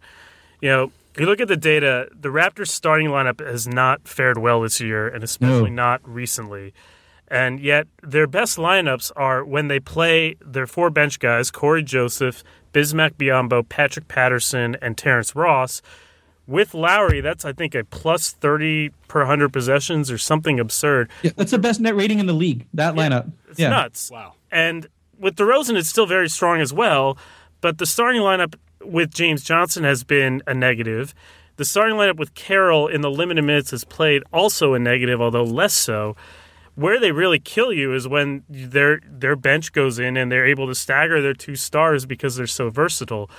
You 0.62 0.70
know, 0.70 0.91
if 1.15 1.20
you 1.22 1.26
look 1.26 1.41
at 1.41 1.48
the 1.48 1.58
data, 1.58 2.08
the 2.13 2.30
Raptors 2.30 2.67
starting 2.67 3.08
lineup 3.08 3.46
has 3.46 3.67
not 3.67 4.08
fared 4.08 4.38
well 4.38 4.62
this 4.62 4.80
year, 4.80 5.08
and 5.08 5.24
especially 5.24 5.72
No. 5.72 5.84
not 5.84 6.02
recently. 6.08 6.74
And 7.28 7.60
yet, 7.60 7.88
their 8.04 8.28
best 8.28 8.58
lineups 8.58 9.12
are 9.15 9.44
when 9.44 9.67
they 9.67 9.80
play 9.80 10.36
their 10.46 10.67
four 10.67 10.89
bench 10.91 11.17
guys 11.17 11.50
Cory 11.50 11.82
Joseph, 11.82 12.44
Bismack 12.72 13.13
Biyombo, 13.13 13.67
Patrick 13.67 14.08
Patterson, 14.08 14.78
and 14.82 14.96
Terrence 14.96 15.36
Ross. 15.36 15.82
With 16.52 16.74
Lowry, 16.74 17.22
that's, 17.22 17.46
I 17.46 17.54
think, 17.54 17.74
a 17.76 17.86
plus 17.86 18.32
30 18.32 18.90
per 19.08 19.22
100 19.22 19.54
possessions 19.54 20.12
or 20.12 20.18
something 20.18 20.60
absurd. 20.60 21.10
Yeah, 21.24 21.32
that's 21.38 21.52
the 21.52 21.58
best 21.58 21.80
net 21.80 21.96
rating 21.96 22.20
in 22.20 22.26
the 22.26 22.34
league. 22.34 22.68
That 22.74 22.94
lineup. 22.96 23.32
It's 23.50 23.60
yeah. 23.60 23.70
nuts. 23.70 24.12
Wow. 24.12 24.34
And 24.52 24.88
with 25.18 25.38
DeRozan, 25.38 25.78
it's 25.78 25.88
still 25.88 26.06
very 26.06 26.28
strong 26.28 26.60
as 26.60 26.74
well. 26.74 27.18
But 27.62 27.78
the 27.78 27.86
starting 27.86 28.22
lineup 28.22 28.56
with 28.84 29.14
James 29.14 29.44
Johnson 29.44 29.86
has 29.86 30.04
been 30.04 30.44
a 30.46 30.54
negative. 30.54 31.14
The 31.56 31.64
starting 31.64 31.96
lineup 31.96 32.18
with 32.18 32.34
Carroll 32.34 32.88
in 32.88 33.00
the 33.02 33.12
limited 33.12 33.44
minutes 33.44 33.72
has 33.72 33.86
played 33.86 34.24
also 34.34 34.74
a 34.74 34.80
negative, 34.80 35.22
although 35.22 35.44
less 35.44 35.74
so. 35.74 36.18
Where 36.76 37.00
they 37.00 37.12
really 37.12 37.40
kill 37.40 37.72
you 37.72 37.94
is 37.94 38.08
when 38.08 38.44
their 38.50 39.00
their 39.06 39.36
bench 39.36 39.72
goes 39.72 40.00
in 40.00 40.18
and 40.18 40.32
they're 40.32 40.46
able 40.46 40.68
to 40.68 40.76
stagger 40.76 41.22
their 41.22 41.34
two 41.34 41.56
stars 41.56 42.06
because 42.06 42.36
they're 42.36 42.48
so 42.48 42.70
versatile. 42.70 43.30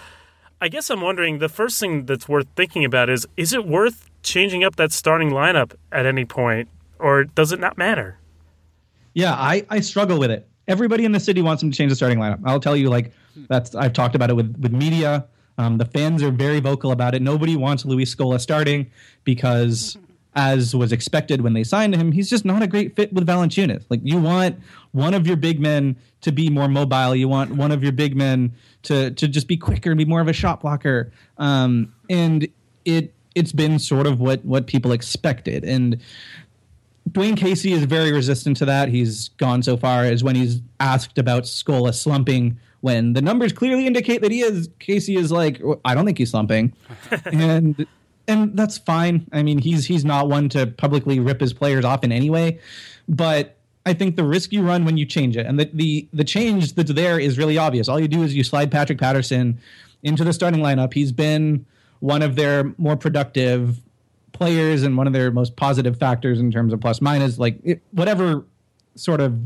I 0.62 0.68
guess 0.68 0.90
I'm 0.90 1.01
wondering 1.01 1.40
the 1.40 1.48
first 1.48 1.81
thing 1.81 2.07
that's 2.07 2.29
worth 2.29 2.46
thinking 2.55 2.85
about 2.85 3.11
is 3.11 3.27
is 3.37 3.53
it 3.53 3.66
worth 3.66 4.09
changing 4.22 4.62
up 4.62 4.77
that 4.77 4.92
starting 4.92 5.31
lineup 5.31 5.75
at 5.90 6.07
any 6.07 6.25
point 6.25 6.68
or 7.01 7.25
does 7.25 7.51
it 7.51 7.59
not 7.59 7.77
matter? 7.77 8.18
Yeah, 9.12 9.35
I, 9.35 9.66
I 9.68 9.81
struggle 9.81 10.20
with 10.20 10.31
it. 10.31 10.48
Everybody 10.68 11.05
in 11.05 11.11
the 11.11 11.18
city 11.18 11.42
wants 11.42 11.64
him 11.64 11.72
to 11.72 11.77
change 11.77 11.90
the 11.90 11.96
starting 11.96 12.18
lineup. 12.18 12.42
I'll 12.44 12.61
tell 12.61 12.77
you, 12.77 12.90
like 12.90 13.12
that's 13.48 13.75
I've 13.75 13.92
talked 13.92 14.14
about 14.14 14.31
it 14.31 14.35
with 14.35 14.57
with 14.61 14.72
media. 14.72 15.27
Um, 15.59 15.79
the 15.79 15.85
fans 15.85 16.22
are 16.22 16.31
very 16.31 16.61
vocal 16.61 16.92
about 16.92 17.16
it. 17.16 17.22
Nobody 17.22 17.57
wants 17.57 17.85
Luis 17.85 18.14
Scola 18.14 18.40
starting 18.40 18.88
because, 19.25 19.98
as 20.35 20.75
was 20.75 20.92
expected 20.92 21.42
when 21.42 21.53
they 21.53 21.64
signed 21.64 21.95
him, 21.95 22.12
he's 22.12 22.31
just 22.31 22.45
not 22.45 22.62
a 22.62 22.66
great 22.66 22.97
fit 22.97 23.12
with 23.12 23.27
Valanciunas. 23.27 23.85
Like 23.88 24.01
you 24.03 24.18
want 24.18 24.59
one 24.92 25.14
of 25.14 25.27
your 25.27 25.37
big 25.37 25.61
men 25.61 25.97
to 26.23 26.33
be 26.33 26.49
more 26.49 26.68
mobile. 26.68 27.14
You 27.14 27.29
want 27.29 27.53
one 27.53 27.71
of 27.71 27.83
your 27.83 27.92
big 27.92 28.16
men 28.16 28.53
to 28.85 29.11
to 29.12 29.29
just 29.29 29.47
be 29.47 29.57
quicker 29.57 29.90
and 29.90 29.99
be 29.99 30.05
more 30.05 30.21
of 30.21 30.29
a 30.29 30.33
shot 30.33 30.62
blocker. 30.62 31.12
Um, 31.38 31.92
and 32.09 32.49
it 32.85 33.12
it's 33.35 33.53
been 33.53 33.79
sort 33.79 34.07
of 34.07 34.21
what 34.21 34.45
what 34.45 34.66
people 34.66 34.92
expected. 34.92 35.64
And 35.64 36.01
Dwane 37.11 37.37
Casey 37.37 37.73
is 37.73 37.85
very 37.85 38.12
resistant 38.12 38.57
to 38.59 38.64
that. 38.66 38.88
He's 38.88 39.31
gone 39.31 39.62
so 39.62 39.77
far 39.77 40.05
as 40.05 40.23
when 40.23 40.37
he's 40.37 40.61
asked 40.81 41.18
about 41.18 41.42
Scola 41.42 41.95
slumping, 41.95 42.59
when 42.81 43.12
the 43.12 43.21
numbers 43.21 43.53
clearly 43.53 43.87
indicate 43.87 44.23
that 44.23 44.31
he 44.31 44.40
is. 44.40 44.68
Casey 44.79 45.16
is 45.16 45.33
like, 45.33 45.61
I 45.85 45.95
don't 45.95 46.07
think 46.07 46.18
he's 46.18 46.31
slumping, 46.31 46.73
and 47.27 47.87
and 48.33 48.57
that's 48.57 48.79
fine. 48.79 49.27
I 49.33 49.42
mean, 49.42 49.59
he's 49.59 49.87
he's 49.87 50.05
not 50.05 50.29
one 50.29 50.49
to 50.51 50.66
publicly 50.66 51.21
rip 51.21 51.40
his 51.40 51.53
players 51.53 51.85
off 51.85 52.05
in 52.05 52.12
any 52.12 52.31
way, 52.31 52.59
but 53.09 53.57
I 53.85 53.95
think 53.95 54.16
the 54.16 54.25
risk 54.25 54.53
you 54.53 54.62
run 54.62 54.85
when 54.85 54.97
you 54.97 55.07
change 55.07 55.37
it, 55.37 55.47
and 55.47 55.59
the 55.59 55.71
the 55.73 56.09
the 56.12 56.25
change 56.25 56.75
that's 56.75 56.92
there 56.92 57.18
is 57.18 57.38
really 57.38 57.59
obvious. 57.59 57.88
All 57.88 58.01
you 58.01 58.09
do 58.09 58.23
is 58.23 58.35
you 58.35 58.45
slide 58.45 58.71
Patrick 58.71 58.99
Patterson 58.99 59.59
into 60.03 60.25
the 60.25 60.33
starting 60.33 60.61
lineup. 60.61 60.95
He's 60.95 61.12
been 61.12 61.66
one 62.01 62.23
of 62.23 62.37
their 62.37 62.75
more 62.79 62.97
productive 62.97 63.81
players 64.33 64.83
and 64.83 64.97
one 64.97 65.07
of 65.07 65.12
their 65.12 65.31
most 65.31 65.57
positive 65.57 65.99
factors 65.99 66.40
in 66.40 66.51
terms 66.51 66.73
of 66.73 66.81
plus 66.81 67.01
minus. 67.01 67.38
Like 67.38 67.59
it, 67.62 67.83
whatever 67.92 68.45
sort 68.95 69.21
of 69.21 69.38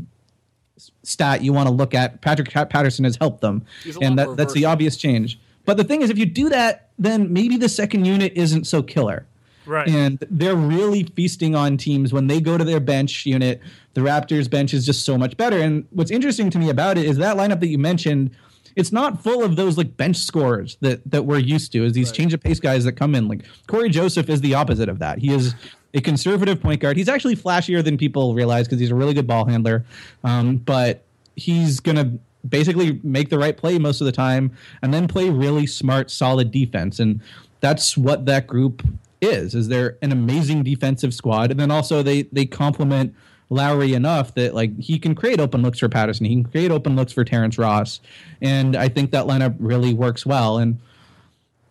stat 1.03 1.43
you 1.43 1.53
want 1.53 1.67
to 1.67 1.73
look 1.73 1.93
at, 1.93 2.21
Patrick 2.21 2.49
Patterson 2.49 3.05
has 3.05 3.15
helped 3.15 3.41
them, 3.41 3.65
and 4.01 4.17
that, 4.19 4.37
that's 4.37 4.53
the 4.53 4.65
obvious 4.65 4.97
change. 4.97 5.39
But 5.67 5.75
the 5.75 5.83
thing 5.83 6.01
is, 6.01 6.09
if 6.09 6.17
you 6.17 6.25
do 6.25 6.47
that, 6.47 6.91
then 6.97 7.33
maybe 7.33 7.57
the 7.57 7.67
second 7.67 8.05
unit 8.05 8.31
isn't 8.35 8.65
so 8.65 8.81
killer. 8.81 9.27
Right. 9.65 9.85
And 9.89 10.17
they're 10.31 10.55
really 10.55 11.03
feasting 11.03 11.55
on 11.55 11.75
teams 11.75 12.13
when 12.13 12.27
they 12.27 12.39
go 12.39 12.57
to 12.57 12.63
their 12.63 12.79
bench 12.79 13.25
unit. 13.25 13.59
The 13.93 13.99
Raptors 13.99 14.49
bench 14.49 14.73
is 14.73 14.85
just 14.85 15.03
so 15.03 15.17
much 15.17 15.35
better. 15.35 15.59
And 15.59 15.85
what's 15.91 16.09
interesting 16.09 16.49
to 16.51 16.57
me 16.57 16.69
about 16.69 16.97
it 16.97 17.03
is 17.03 17.17
that 17.17 17.35
lineup 17.35 17.59
that 17.59 17.67
you 17.67 17.77
mentioned, 17.77 18.31
it's 18.77 18.93
not 18.93 19.21
full 19.21 19.43
of 19.43 19.57
those 19.57 19.77
like 19.77 19.97
bench 19.97 20.15
scorers 20.15 20.77
that 20.79 21.01
that 21.11 21.25
we're 21.25 21.37
used 21.39 21.73
to, 21.73 21.83
is 21.83 21.91
these 21.91 22.13
change 22.13 22.33
of 22.33 22.39
pace 22.39 22.61
guys 22.61 22.85
that 22.85 22.93
come 22.93 23.13
in. 23.13 23.27
Like 23.27 23.43
Cory 23.67 23.89
Joseph 23.89 24.29
is 24.29 24.39
the 24.39 24.53
opposite 24.53 24.87
of 24.87 24.99
that. 24.99 25.19
He 25.19 25.33
is 25.33 25.53
a 25.93 25.99
conservative 25.99 26.61
point 26.61 26.79
guard. 26.79 26.95
He's 26.95 27.09
actually 27.09 27.35
flashier 27.35 27.83
than 27.83 27.97
people 27.97 28.35
realize 28.35 28.67
because 28.67 28.79
he's 28.79 28.91
a 28.91 28.95
really 28.95 29.13
good 29.13 29.27
ball 29.27 29.43
handler. 29.43 29.83
Um, 30.23 30.57
but 30.57 31.03
he's 31.35 31.81
gonna 31.81 32.19
basically 32.49 32.99
make 33.03 33.29
the 33.29 33.37
right 33.37 33.55
play 33.55 33.77
most 33.77 34.01
of 34.01 34.05
the 34.05 34.11
time 34.11 34.51
and 34.81 34.93
then 34.93 35.07
play 35.07 35.29
really 35.29 35.67
smart, 35.67 36.11
solid 36.11 36.51
defense. 36.51 36.99
And 36.99 37.21
that's 37.59 37.97
what 37.97 38.25
that 38.25 38.47
group 38.47 38.83
is 39.21 39.55
is 39.55 39.67
they're 39.67 39.97
an 40.01 40.11
amazing 40.11 40.63
defensive 40.63 41.13
squad. 41.13 41.51
And 41.51 41.59
then 41.59 41.71
also 41.71 42.03
they 42.03 42.23
they 42.23 42.45
complement 42.45 43.15
Lowry 43.49 43.93
enough 43.93 44.35
that 44.35 44.53
like 44.53 44.77
he 44.79 44.99
can 44.99 45.15
create 45.15 45.39
open 45.39 45.61
looks 45.61 45.79
for 45.79 45.89
Patterson. 45.89 46.25
He 46.25 46.35
can 46.35 46.43
create 46.43 46.71
open 46.71 46.95
looks 46.95 47.13
for 47.13 47.23
Terrence 47.23 47.57
Ross. 47.57 47.99
And 48.41 48.75
I 48.75 48.89
think 48.89 49.11
that 49.11 49.25
lineup 49.25 49.55
really 49.59 49.93
works 49.93 50.25
well. 50.25 50.57
And 50.57 50.79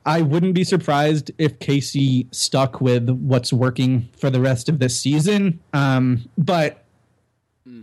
I 0.05 0.23
wouldn't 0.23 0.55
be 0.55 0.65
surprised 0.65 1.33
if 1.37 1.59
Casey 1.59 2.29
stuck 2.31 2.81
with 2.81 3.11
what's 3.11 3.53
working 3.53 4.09
for 4.17 4.31
the 4.31 4.41
rest 4.41 4.69
of 4.69 4.79
this 4.79 4.99
season. 4.99 5.61
Um, 5.73 6.29
but 6.39 6.85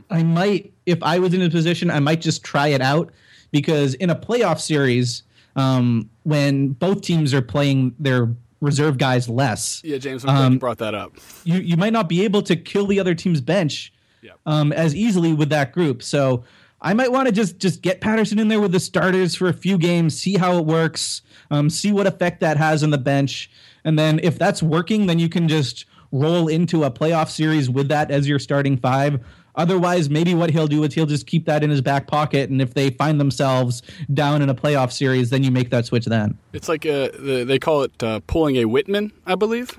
I 0.10 0.24
might 0.24 0.73
if 0.86 1.02
I 1.04 1.20
was 1.20 1.34
in 1.34 1.42
a 1.42 1.50
position 1.50 1.90
I 1.90 2.00
might 2.00 2.22
just 2.22 2.44
try 2.44 2.68
it 2.70 2.82
out 2.82 3.12
because 3.52 3.94
in 3.96 4.10
a 4.10 4.16
playoff 4.16 4.60
series 4.60 5.24
um, 5.56 6.10
when 6.24 6.70
both 6.70 7.02
teams 7.02 7.34
are 7.34 7.42
playing 7.42 7.94
their 8.00 8.34
reserve 8.62 8.98
guys 8.98 9.28
less 9.30 9.82
Yeah, 9.84 9.98
James, 9.98 10.24
I'm 10.24 10.28
glad 10.30 10.40
you 10.40 10.46
Um, 10.46 10.58
brought 10.58 10.78
that 10.80 10.96
up. 10.96 11.14
you 11.44 11.58
you 11.60 11.78
might 11.78 11.94
not 11.94 12.08
be 12.10 12.24
able 12.24 12.42
to 12.44 12.56
kill 12.56 12.88
the 12.88 13.00
other 13.00 13.14
team's 13.16 13.42
bench 13.42 13.92
Yep. 14.22 14.40
um, 14.46 14.72
as 14.72 14.96
easily 14.96 15.34
with 15.34 15.50
that 15.50 15.74
group. 15.74 16.02
So 16.02 16.46
I 16.82 16.94
might 16.94 17.12
want 17.12 17.28
to 17.28 17.34
just 17.34 17.60
just 17.60 17.82
get 17.82 18.00
Patterson 18.00 18.40
in 18.40 18.48
there 18.48 18.62
with 18.62 18.72
the 18.72 18.80
starters 18.80 19.36
for 19.36 19.50
a 19.50 19.54
few 19.54 19.78
games, 19.78 20.18
see 20.18 20.36
how 20.38 20.58
it 20.58 20.66
works, 20.66 21.22
um, 21.52 21.70
see 21.70 21.92
what 21.92 22.08
effect 22.08 22.40
that 22.40 22.56
has 22.58 22.84
on 22.84 22.90
the 22.92 22.98
bench, 22.98 23.50
and 23.84 24.00
then 24.00 24.20
if 24.24 24.40
that's 24.40 24.64
working, 24.64 25.08
then 25.08 25.20
you 25.20 25.28
can 25.28 25.48
just 25.50 25.86
roll 26.14 26.48
into 26.48 26.84
a 26.86 26.92
playoff 26.92 27.30
series 27.30 27.70
with 27.70 27.90
that 27.90 28.12
as 28.12 28.28
your 28.28 28.40
starting 28.40 28.78
five. 28.78 29.20
Otherwise, 29.56 30.10
maybe 30.10 30.34
what 30.34 30.50
he'll 30.50 30.68
do 30.68 30.84
is 30.84 30.94
he'll 30.94 31.06
just 31.06 31.28
keep 31.28 31.46
that 31.46 31.64
in 31.64 31.70
his 31.70 31.82
back 31.82 32.08
pocket, 32.08 32.50
and 32.50 32.62
if 32.62 32.74
they 32.74 32.90
find 32.90 33.20
themselves 33.20 33.82
down 34.14 34.42
in 34.42 34.50
a 34.50 34.56
playoff 34.56 34.92
series, 34.92 35.30
then 35.30 35.44
you 35.44 35.52
make 35.52 35.70
that 35.70 35.86
switch 35.86 36.06
then. 36.06 36.38
It's 36.54 36.68
like 36.70 36.86
uh 36.86 37.10
the, 37.20 37.44
they 37.48 37.60
call 37.60 37.84
it 37.84 38.04
uh, 38.04 38.20
pulling 38.28 38.56
a 38.58 38.64
Wittman, 38.66 39.12
I 39.26 39.36
believe, 39.36 39.70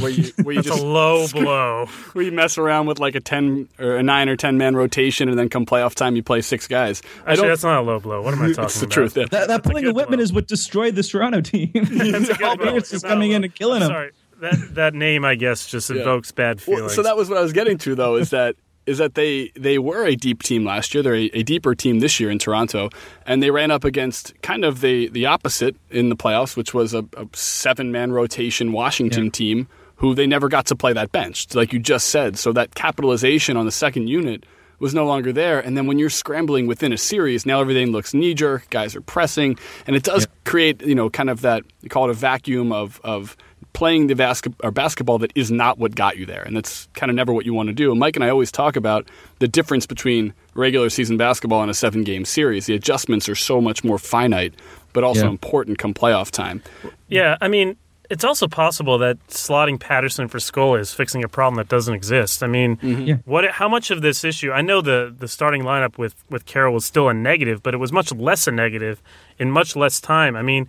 where 0.00 0.10
you 0.10 0.32
where 0.42 0.54
you 0.54 0.62
That's 0.62 0.68
just 0.74 0.82
a 0.82 0.86
low 0.86 1.28
blow. 1.32 1.86
where 2.12 2.24
you 2.24 2.32
mess 2.32 2.58
around 2.58 2.86
with 2.86 2.98
like 2.98 3.14
a 3.14 3.20
ten 3.20 3.68
or 3.78 3.96
a 3.96 4.02
nine 4.02 4.28
or 4.28 4.36
ten 4.36 4.58
man 4.58 4.74
rotation, 4.74 5.28
and 5.28 5.38
then 5.38 5.48
come 5.48 5.64
playoff 5.64 5.94
time, 5.94 6.16
you 6.16 6.22
play 6.22 6.40
six 6.40 6.66
guys. 6.66 7.00
I 7.26 7.32
Actually, 7.32 7.36
don't. 7.36 7.48
that's 7.48 7.62
not 7.64 7.78
a 7.80 7.82
low 7.82 8.00
blow. 8.00 8.22
What 8.22 8.34
am 8.34 8.42
I 8.42 8.48
talking 8.48 8.64
It's 8.64 8.80
the 8.80 8.86
about? 8.86 8.92
truth. 8.92 9.16
Yeah. 9.16 9.26
That, 9.30 9.48
that 9.48 9.62
pulling 9.62 9.84
a 9.86 9.92
good 9.92 9.96
Wittman 10.06 10.16
blow. 10.16 10.18
is 10.20 10.32
what 10.32 10.48
destroyed 10.48 10.94
the 10.96 11.02
Toronto 11.04 11.40
team. 11.42 11.70
That's 11.74 12.28
a 12.30 12.34
Paul. 12.34 12.56
Pierce 12.58 12.92
is 12.92 13.02
coming 13.02 13.30
in 13.32 13.44
and 13.44 13.54
killing 13.54 13.82
I'm 13.82 13.90
him. 13.90 13.94
Sorry, 13.94 14.10
that 14.40 14.74
that 14.74 14.94
name 14.94 15.24
I 15.24 15.34
guess 15.36 15.66
just 15.68 15.88
evokes 15.90 16.32
bad 16.32 16.60
Well, 16.66 16.76
feelings. 16.78 16.94
so 16.94 17.02
that 17.04 17.16
was 17.16 17.28
what 17.28 17.38
I 17.38 17.42
was 17.42 17.52
getting 17.52 17.78
to, 17.78 17.94
though, 17.94 18.16
is 18.16 18.30
that 18.30 18.56
is 18.90 18.98
that 18.98 19.14
they 19.14 19.50
they 19.54 19.78
were 19.78 20.04
a 20.04 20.14
deep 20.16 20.42
team 20.42 20.64
last 20.64 20.92
year. 20.92 21.02
They're 21.02 21.14
a, 21.14 21.30
a 21.32 21.42
deeper 21.42 21.74
team 21.74 22.00
this 22.00 22.20
year 22.20 22.30
in 22.30 22.38
Toronto, 22.38 22.90
and 23.26 23.42
they 23.42 23.50
ran 23.50 23.70
up 23.70 23.84
against 23.84 24.34
kind 24.42 24.64
of 24.64 24.80
the 24.80 25.08
the 25.08 25.26
opposite 25.26 25.76
in 25.90 26.08
the 26.10 26.16
playoffs, 26.16 26.56
which 26.56 26.74
was 26.74 26.92
a, 26.94 27.04
a 27.16 27.26
seven 27.34 27.90
man 27.92 28.12
rotation 28.12 28.72
Washington 28.72 29.24
Yeah. 29.26 29.30
team 29.30 29.68
who 29.96 30.14
they 30.14 30.26
never 30.26 30.48
got 30.48 30.64
to 30.66 30.74
play 30.76 30.92
that 30.94 31.12
bench, 31.12 31.54
like 31.54 31.72
you 31.74 31.78
just 31.78 32.08
said. 32.08 32.38
So 32.38 32.52
that 32.54 32.74
capitalization 32.74 33.56
on 33.58 33.66
the 33.66 33.72
second 33.72 34.08
unit 34.08 34.44
was 34.78 34.94
no 34.94 35.04
longer 35.04 35.30
there. 35.30 35.60
And 35.60 35.76
then 35.76 35.86
when 35.86 35.98
you're 35.98 36.08
scrambling 36.08 36.66
within 36.66 36.90
a 36.90 36.96
series, 36.96 37.44
now 37.44 37.60
everything 37.60 37.92
looks 37.92 38.14
knee 38.14 38.32
jerk. 38.32 38.70
Guys 38.70 38.96
are 38.96 39.02
pressing, 39.02 39.58
and 39.86 39.94
it 39.94 40.02
does 40.02 40.26
create 40.44 40.80
you 40.82 40.94
know 40.94 41.10
kind 41.10 41.28
of 41.30 41.42
that 41.42 41.62
you 41.82 41.88
call 41.90 42.04
it 42.08 42.10
a 42.10 42.14
vacuum 42.14 42.72
of 42.72 42.98
of 43.04 43.36
playing 43.72 44.08
the 44.08 44.14
bas- 44.14 44.42
or 44.62 44.70
basketball 44.70 45.18
that 45.18 45.32
is 45.34 45.50
not 45.50 45.78
what 45.78 45.94
got 45.94 46.16
you 46.16 46.26
there. 46.26 46.42
And 46.42 46.56
that's 46.56 46.88
kind 46.94 47.10
of 47.10 47.16
never 47.16 47.32
what 47.32 47.46
you 47.46 47.54
want 47.54 47.68
to 47.68 47.72
do. 47.72 47.90
And 47.90 48.00
Mike 48.00 48.16
and 48.16 48.24
I 48.24 48.28
always 48.28 48.50
talk 48.52 48.76
about 48.76 49.08
the 49.38 49.48
difference 49.48 49.86
between 49.86 50.34
regular 50.54 50.90
season 50.90 51.16
basketball 51.16 51.62
and 51.62 51.70
a 51.70 51.74
seven 51.74 52.02
game 52.04 52.24
series. 52.24 52.66
The 52.66 52.74
adjustments 52.74 53.28
are 53.28 53.34
so 53.36 53.60
much 53.60 53.84
more 53.84 53.98
finite, 53.98 54.54
but 54.92 55.04
also 55.04 55.24
Yeah. 55.24 55.30
important 55.30 55.78
come 55.78 55.94
playoff 55.94 56.30
time. 56.30 56.62
Yeah, 57.08 57.36
I 57.40 57.48
mean, 57.48 57.76
it's 58.10 58.24
also 58.24 58.48
possible 58.48 58.98
that 58.98 59.24
slotting 59.28 59.78
Patterson 59.78 60.26
for 60.26 60.38
Scola 60.38 60.80
is 60.80 60.92
fixing 60.92 61.22
a 61.22 61.28
problem 61.28 61.54
that 61.58 61.68
doesn't 61.68 61.94
exist. 61.94 62.42
I 62.42 62.48
mean, 62.48 62.76
mm-hmm. 62.78 63.02
Yeah. 63.02 63.14
what? 63.24 63.48
How 63.52 63.68
much 63.68 63.92
of 63.92 64.02
this 64.02 64.24
issue? 64.24 64.50
I 64.50 64.62
know 64.62 64.80
the 64.80 65.14
the 65.16 65.28
starting 65.28 65.62
lineup 65.62 65.96
with 65.96 66.16
with 66.28 66.44
Carroll 66.44 66.74
was 66.74 66.84
still 66.84 67.08
a 67.08 67.14
negative, 67.14 67.62
but 67.62 67.72
it 67.72 67.76
was 67.76 67.92
much 67.92 68.12
less 68.12 68.48
a 68.48 68.50
negative 68.50 69.00
in 69.38 69.52
much 69.52 69.76
less 69.76 70.00
time. 70.00 70.34
I 70.34 70.42
mean, 70.42 70.68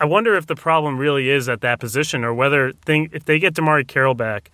I 0.00 0.04
wonder 0.04 0.34
if 0.36 0.46
the 0.46 0.54
problem 0.54 0.98
really 0.98 1.28
is 1.28 1.48
at 1.48 1.60
that 1.62 1.80
position, 1.80 2.24
or 2.24 2.32
whether 2.32 2.72
thing 2.72 3.10
if 3.12 3.24
they 3.24 3.38
get 3.38 3.54
DeMarre 3.54 3.86
Carroll 3.86 4.14
back, 4.14 4.50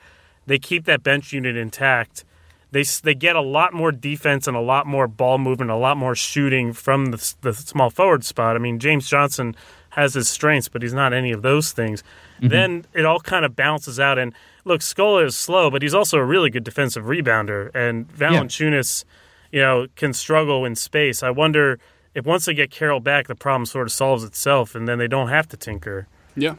they 0.46 0.58
keep 0.58 0.84
that 0.86 1.02
bench 1.02 1.32
unit 1.32 1.56
intact. 1.56 2.24
They 2.70 2.82
they 2.82 3.14
get 3.14 3.36
a 3.36 3.40
lot 3.40 3.72
more 3.72 3.92
defense 3.92 4.48
and 4.48 4.56
a 4.56 4.60
lot 4.60 4.86
more 4.86 5.06
ball 5.06 5.38
movement, 5.38 5.70
a 5.70 5.76
lot 5.76 5.96
more 5.96 6.14
shooting 6.14 6.72
from 6.72 7.06
the, 7.06 7.34
the 7.42 7.52
small 7.52 7.90
forward 7.90 8.24
spot. 8.24 8.56
I 8.56 8.58
mean, 8.58 8.78
James 8.78 9.08
Johnson 9.08 9.54
has 9.90 10.14
his 10.14 10.28
strengths, 10.28 10.68
but 10.68 10.82
he's 10.82 10.92
not 10.92 11.12
any 11.12 11.30
of 11.30 11.42
those 11.42 11.70
things. 11.70 12.02
Mm-hmm. 12.38 12.48
Then 12.48 12.84
it 12.94 13.04
all 13.04 13.20
kind 13.20 13.44
of 13.44 13.54
balances 13.54 14.00
out. 14.00 14.18
And 14.18 14.34
look, 14.64 14.80
Scola 14.80 15.24
is 15.24 15.36
slow, 15.36 15.70
but 15.70 15.82
he's 15.82 15.94
also 15.94 16.18
a 16.18 16.24
really 16.24 16.50
good 16.50 16.64
defensive 16.64 17.04
rebounder. 17.04 17.70
And 17.74 18.08
Valanciunas, 18.08 19.04
you 19.52 19.60
know, 19.60 19.86
can 19.94 20.12
struggle 20.12 20.64
in 20.64 20.74
space. 20.74 21.22
I 21.22 21.30
wonder 21.30 21.78
if 22.14 22.24
once 22.24 22.44
they 22.44 22.54
get 22.54 22.70
Carroll 22.70 23.00
back, 23.00 23.26
the 23.26 23.34
problem 23.34 23.66
sort 23.66 23.86
of 23.86 23.92
solves 23.92 24.24
itself, 24.24 24.74
and 24.74 24.86
then 24.86 24.98
they 24.98 25.08
don't 25.08 25.28
have 25.28 25.48
to 25.48 25.56
tinker. 25.56 26.06
Yeah. 26.36 26.54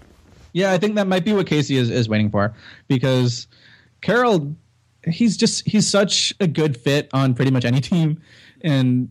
Yeah, 0.53 0.71
I 0.71 0.77
think 0.77 0.95
that 0.95 1.07
might 1.07 1.25
be 1.25 1.33
what 1.33 1.47
Casey 1.47 1.75
is, 1.75 1.89
is 1.89 2.07
waiting 2.07 2.29
for 2.29 2.53
because 2.87 3.47
Carroll, 4.01 4.55
he's 5.05 5.35
just 5.35 5.67
he's 5.67 5.89
such 5.89 6.33
a 6.39 6.47
good 6.47 6.77
fit 6.77 7.09
on 7.13 7.33
pretty 7.33 7.51
much 7.51 7.65
any 7.65 7.81
team, 7.81 8.21
and 8.61 9.09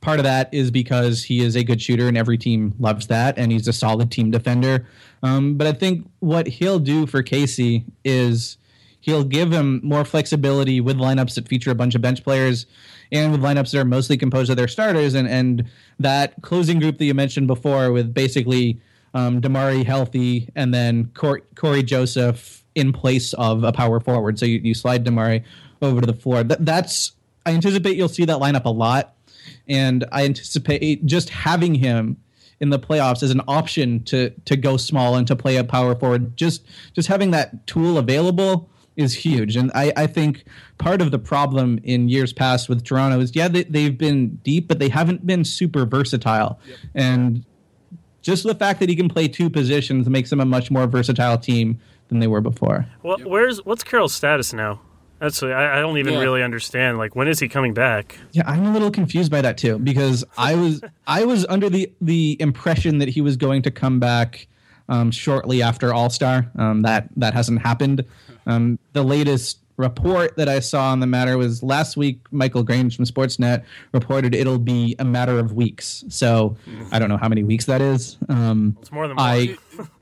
part 0.00 0.20
of 0.20 0.24
that 0.24 0.52
is 0.52 0.70
because 0.70 1.24
he 1.24 1.40
is 1.40 1.56
a 1.56 1.64
good 1.64 1.80
shooter 1.82 2.06
and 2.06 2.16
every 2.16 2.38
team 2.38 2.74
loves 2.78 3.08
that, 3.08 3.36
and 3.38 3.50
he's 3.50 3.66
a 3.66 3.72
solid 3.72 4.12
team 4.12 4.30
defender. 4.30 4.86
Um, 5.22 5.56
but 5.56 5.66
I 5.66 5.72
think 5.72 6.08
what 6.20 6.46
he'll 6.46 6.78
do 6.78 7.06
for 7.06 7.22
Casey 7.22 7.84
is 8.04 8.58
he'll 9.00 9.24
give 9.24 9.50
him 9.50 9.80
more 9.82 10.04
flexibility 10.04 10.80
with 10.80 10.96
lineups 10.96 11.34
that 11.34 11.48
feature 11.48 11.70
a 11.70 11.74
bunch 11.74 11.94
of 11.94 12.02
bench 12.02 12.22
players 12.22 12.66
and 13.12 13.32
with 13.32 13.40
lineups 13.40 13.72
that 13.72 13.80
are 13.80 13.84
mostly 13.84 14.16
composed 14.16 14.50
of 14.50 14.56
their 14.56 14.68
starters 14.68 15.14
and 15.14 15.28
and 15.28 15.64
that 15.98 16.34
closing 16.42 16.78
group 16.78 16.98
that 16.98 17.04
you 17.04 17.14
mentioned 17.14 17.46
before 17.46 17.92
with 17.92 18.12
basically 18.12 18.80
um, 19.14 19.40
DeMarre 19.40 19.84
healthy 19.84 20.48
and 20.56 20.74
then 20.74 21.10
Cor- 21.14 21.42
Cory 21.54 21.82
Joseph 21.82 22.64
in 22.74 22.92
place 22.92 23.32
of 23.34 23.62
a 23.62 23.72
power 23.72 24.00
forward. 24.00 24.38
So 24.38 24.46
you, 24.46 24.58
you 24.58 24.74
slide 24.74 25.04
DeMarre 25.04 25.44
over 25.80 26.00
to 26.00 26.06
the 26.06 26.14
floor. 26.14 26.42
Th- 26.42 26.58
that's 26.60 27.12
I 27.46 27.52
anticipate 27.52 27.96
you'll 27.96 28.08
see 28.08 28.24
that 28.24 28.38
lineup 28.38 28.64
a 28.64 28.70
lot, 28.70 29.14
and 29.68 30.04
I 30.10 30.24
anticipate 30.24 31.06
just 31.06 31.30
having 31.30 31.74
him 31.74 32.16
in 32.60 32.70
the 32.70 32.78
playoffs 32.78 33.22
as 33.22 33.30
an 33.30 33.42
option 33.46 34.02
to 34.04 34.30
to 34.46 34.56
go 34.56 34.76
small 34.76 35.16
and 35.16 35.26
to 35.26 35.36
play 35.36 35.56
a 35.56 35.64
power 35.64 35.94
forward. 35.94 36.36
Just 36.36 36.64
just 36.94 37.08
having 37.08 37.30
that 37.32 37.66
tool 37.66 37.98
available 37.98 38.70
is 38.96 39.14
huge. 39.14 39.56
And 39.56 39.70
I, 39.74 39.92
I 39.96 40.06
think 40.06 40.44
part 40.78 41.02
of 41.02 41.10
the 41.10 41.18
problem 41.18 41.78
in 41.82 42.08
years 42.08 42.32
past 42.32 42.68
with 42.68 42.84
Toronto 42.84 43.20
is 43.20 43.34
yeah, 43.34 43.48
they, 43.48 43.64
they've 43.64 43.96
been 43.96 44.36
deep, 44.36 44.68
but 44.68 44.78
they 44.78 44.88
haven't 44.88 45.26
been 45.26 45.44
super 45.44 45.84
versatile. 45.84 46.60
And 46.94 47.44
just 48.22 48.44
the 48.44 48.54
fact 48.54 48.80
that 48.80 48.88
he 48.88 48.96
can 48.96 49.08
play 49.08 49.28
two 49.28 49.50
positions 49.50 50.08
makes 50.08 50.30
them 50.30 50.40
a 50.40 50.44
much 50.44 50.70
more 50.70 50.86
versatile 50.86 51.38
team 51.38 51.80
than 52.08 52.20
they 52.20 52.26
were 52.26 52.40
before. 52.40 52.86
Well, 53.02 53.18
where's 53.24 53.64
what's 53.64 53.82
Carroll's 53.84 54.14
status 54.14 54.52
now? 54.52 54.80
That's 55.20 55.42
I, 55.42 55.78
I 55.78 55.80
don't 55.80 55.96
even 55.98 56.14
Yeah. 56.14 56.20
really 56.20 56.42
understand. 56.42 56.98
Like, 56.98 57.16
when 57.16 57.28
is 57.28 57.38
he 57.40 57.48
coming 57.48 57.72
back? 57.74 58.18
Yeah, 58.32 58.42
I'm 58.46 58.66
a 58.66 58.72
little 58.72 58.90
confused 58.90 59.30
by 59.30 59.40
that 59.42 59.56
too 59.58 59.78
because 59.78 60.24
I 60.36 60.54
was 60.54 60.82
I 61.06 61.24
was 61.24 61.46
under 61.46 61.68
the 61.70 61.90
the 62.00 62.36
impression 62.40 62.98
that 62.98 63.08
he 63.08 63.20
was 63.20 63.36
going 63.36 63.62
to 63.62 63.70
come 63.70 64.00
back 64.00 64.46
um, 64.88 65.10
shortly 65.10 65.62
after 65.62 65.92
All 65.94 66.10
Star. 66.10 66.50
Um, 66.56 66.82
that 66.82 67.08
that 67.16 67.34
hasn't 67.34 67.62
happened. 67.62 68.04
Um, 68.46 68.78
the 68.92 69.02
latest 69.02 69.58
report 69.76 70.36
that 70.36 70.48
I 70.48 70.60
saw 70.60 70.92
on 70.92 71.00
the 71.00 71.06
matter 71.06 71.36
was 71.36 71.60
last 71.60 71.96
week. 71.96 72.20
Michael 72.30 72.62
Grange 72.62 72.94
from 72.94 73.04
Sportsnet 73.06 73.64
reported 73.92 74.32
it'll 74.32 74.58
be 74.60 74.94
a 75.00 75.04
matter 75.04 75.36
of 75.36 75.52
weeks. 75.54 76.04
So 76.08 76.56
I 76.92 77.00
don't 77.00 77.08
know 77.08 77.16
how 77.16 77.28
many 77.28 77.42
weeks 77.42 77.64
that 77.64 77.80
is. 77.80 78.16
Um, 78.28 78.76
It's 78.80 78.92
more 78.92 79.08
than. 79.08 79.18
I 79.18 79.56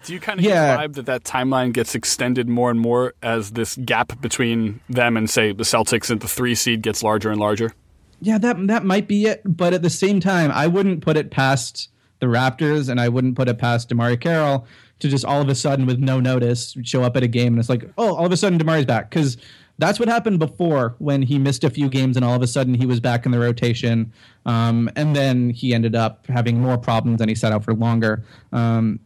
Do 0.04 0.12
you 0.12 0.20
kind 0.20 0.38
of 0.40 0.44
Yeah. 0.44 0.76
vibe 0.76 0.94
that 0.94 1.06
that 1.06 1.24
timeline 1.24 1.72
gets 1.72 1.94
extended 1.94 2.50
more 2.50 2.70
and 2.70 2.78
more 2.78 3.14
as 3.22 3.52
this 3.52 3.76
gap 3.76 4.20
between 4.20 4.80
them 4.90 5.16
and, 5.16 5.30
say, 5.30 5.52
the 5.52 5.62
Celtics 5.64 6.10
and 6.10 6.20
the 6.20 6.28
three 6.28 6.54
seed 6.54 6.82
gets 6.82 7.02
larger 7.02 7.30
and 7.30 7.40
larger? 7.40 7.72
Yeah, 8.20 8.36
that 8.38 8.66
that 8.66 8.84
might 8.84 9.08
be 9.08 9.24
it. 9.24 9.40
But 9.46 9.72
at 9.72 9.80
the 9.82 9.88
same 9.90 10.20
time, 10.20 10.50
I 10.52 10.66
wouldn't 10.66 11.00
put 11.00 11.16
it 11.16 11.30
past 11.30 11.88
the 12.22 12.28
Raptors, 12.28 12.88
and 12.88 13.00
I 13.00 13.08
wouldn't 13.08 13.34
put 13.34 13.48
it 13.48 13.58
past 13.58 13.88
DeMarre 13.88 14.18
Carroll 14.18 14.64
to 15.00 15.08
just 15.08 15.24
all 15.24 15.40
of 15.42 15.48
a 15.48 15.56
sudden, 15.56 15.86
with 15.86 15.98
no 15.98 16.20
notice, 16.20 16.76
show 16.84 17.02
up 17.02 17.16
at 17.16 17.24
a 17.24 17.26
game 17.26 17.54
and 17.54 17.58
it's 17.58 17.68
like, 17.68 17.84
oh, 17.98 18.14
all 18.14 18.24
of 18.24 18.30
a 18.30 18.36
sudden 18.36 18.60
DeMarre's 18.60 18.86
back 18.86 19.10
because 19.10 19.36
that's 19.78 19.98
what 19.98 20.08
happened 20.08 20.38
before 20.38 20.94
when 20.98 21.22
he 21.22 21.36
missed 21.36 21.64
a 21.64 21.70
few 21.70 21.88
games 21.88 22.14
and 22.16 22.24
all 22.24 22.36
of 22.36 22.42
a 22.42 22.46
sudden 22.46 22.74
he 22.74 22.86
was 22.86 23.00
back 23.00 23.26
in 23.26 23.32
the 23.32 23.40
rotation, 23.40 24.12
um, 24.46 24.88
and 24.94 25.16
then 25.16 25.50
he 25.50 25.74
ended 25.74 25.96
up 25.96 26.28
having 26.28 26.60
more 26.60 26.78
problems 26.78 27.20
and 27.20 27.28
he 27.28 27.34
sat 27.34 27.52
out 27.52 27.64
for 27.64 27.74
longer. 27.74 28.22
Um, 28.52 29.00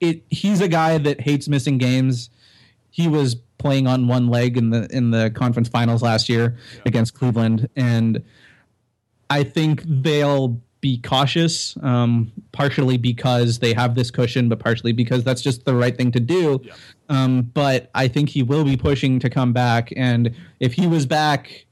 it 0.00 0.24
he's 0.28 0.60
a 0.60 0.68
guy 0.68 0.98
that 0.98 1.20
hates 1.20 1.46
missing 1.46 1.78
games. 1.78 2.28
He 2.90 3.06
was 3.06 3.36
playing 3.58 3.86
on 3.86 4.08
one 4.08 4.26
leg 4.26 4.56
in 4.56 4.70
the 4.70 4.88
in 4.90 5.12
the 5.12 5.30
conference 5.30 5.68
finals 5.68 6.02
last 6.02 6.28
year 6.28 6.56
against 6.84 7.14
Cleveland, 7.14 7.68
and 7.76 8.24
I 9.30 9.44
think 9.44 9.84
they'll 9.86 10.60
be 10.80 10.98
cautious, 10.98 11.76
um, 11.82 12.30
partially 12.52 12.96
because 12.96 13.58
they 13.58 13.72
have 13.72 13.94
this 13.94 14.10
cushion, 14.10 14.48
but 14.48 14.58
partially 14.58 14.92
because 14.92 15.24
that's 15.24 15.42
just 15.42 15.64
the 15.64 15.74
right 15.74 15.96
thing 15.96 16.12
to 16.12 16.20
do. 16.20 16.60
Um, 17.08 17.42
but 17.42 17.90
I 17.94 18.08
think 18.08 18.28
he 18.28 18.42
will 18.42 18.64
be 18.64 18.76
pushing 18.76 19.18
to 19.20 19.30
come 19.30 19.52
back, 19.52 19.92
and 19.96 20.34
if 20.60 20.74
he 20.74 20.86
was 20.86 21.06
back 21.06 21.66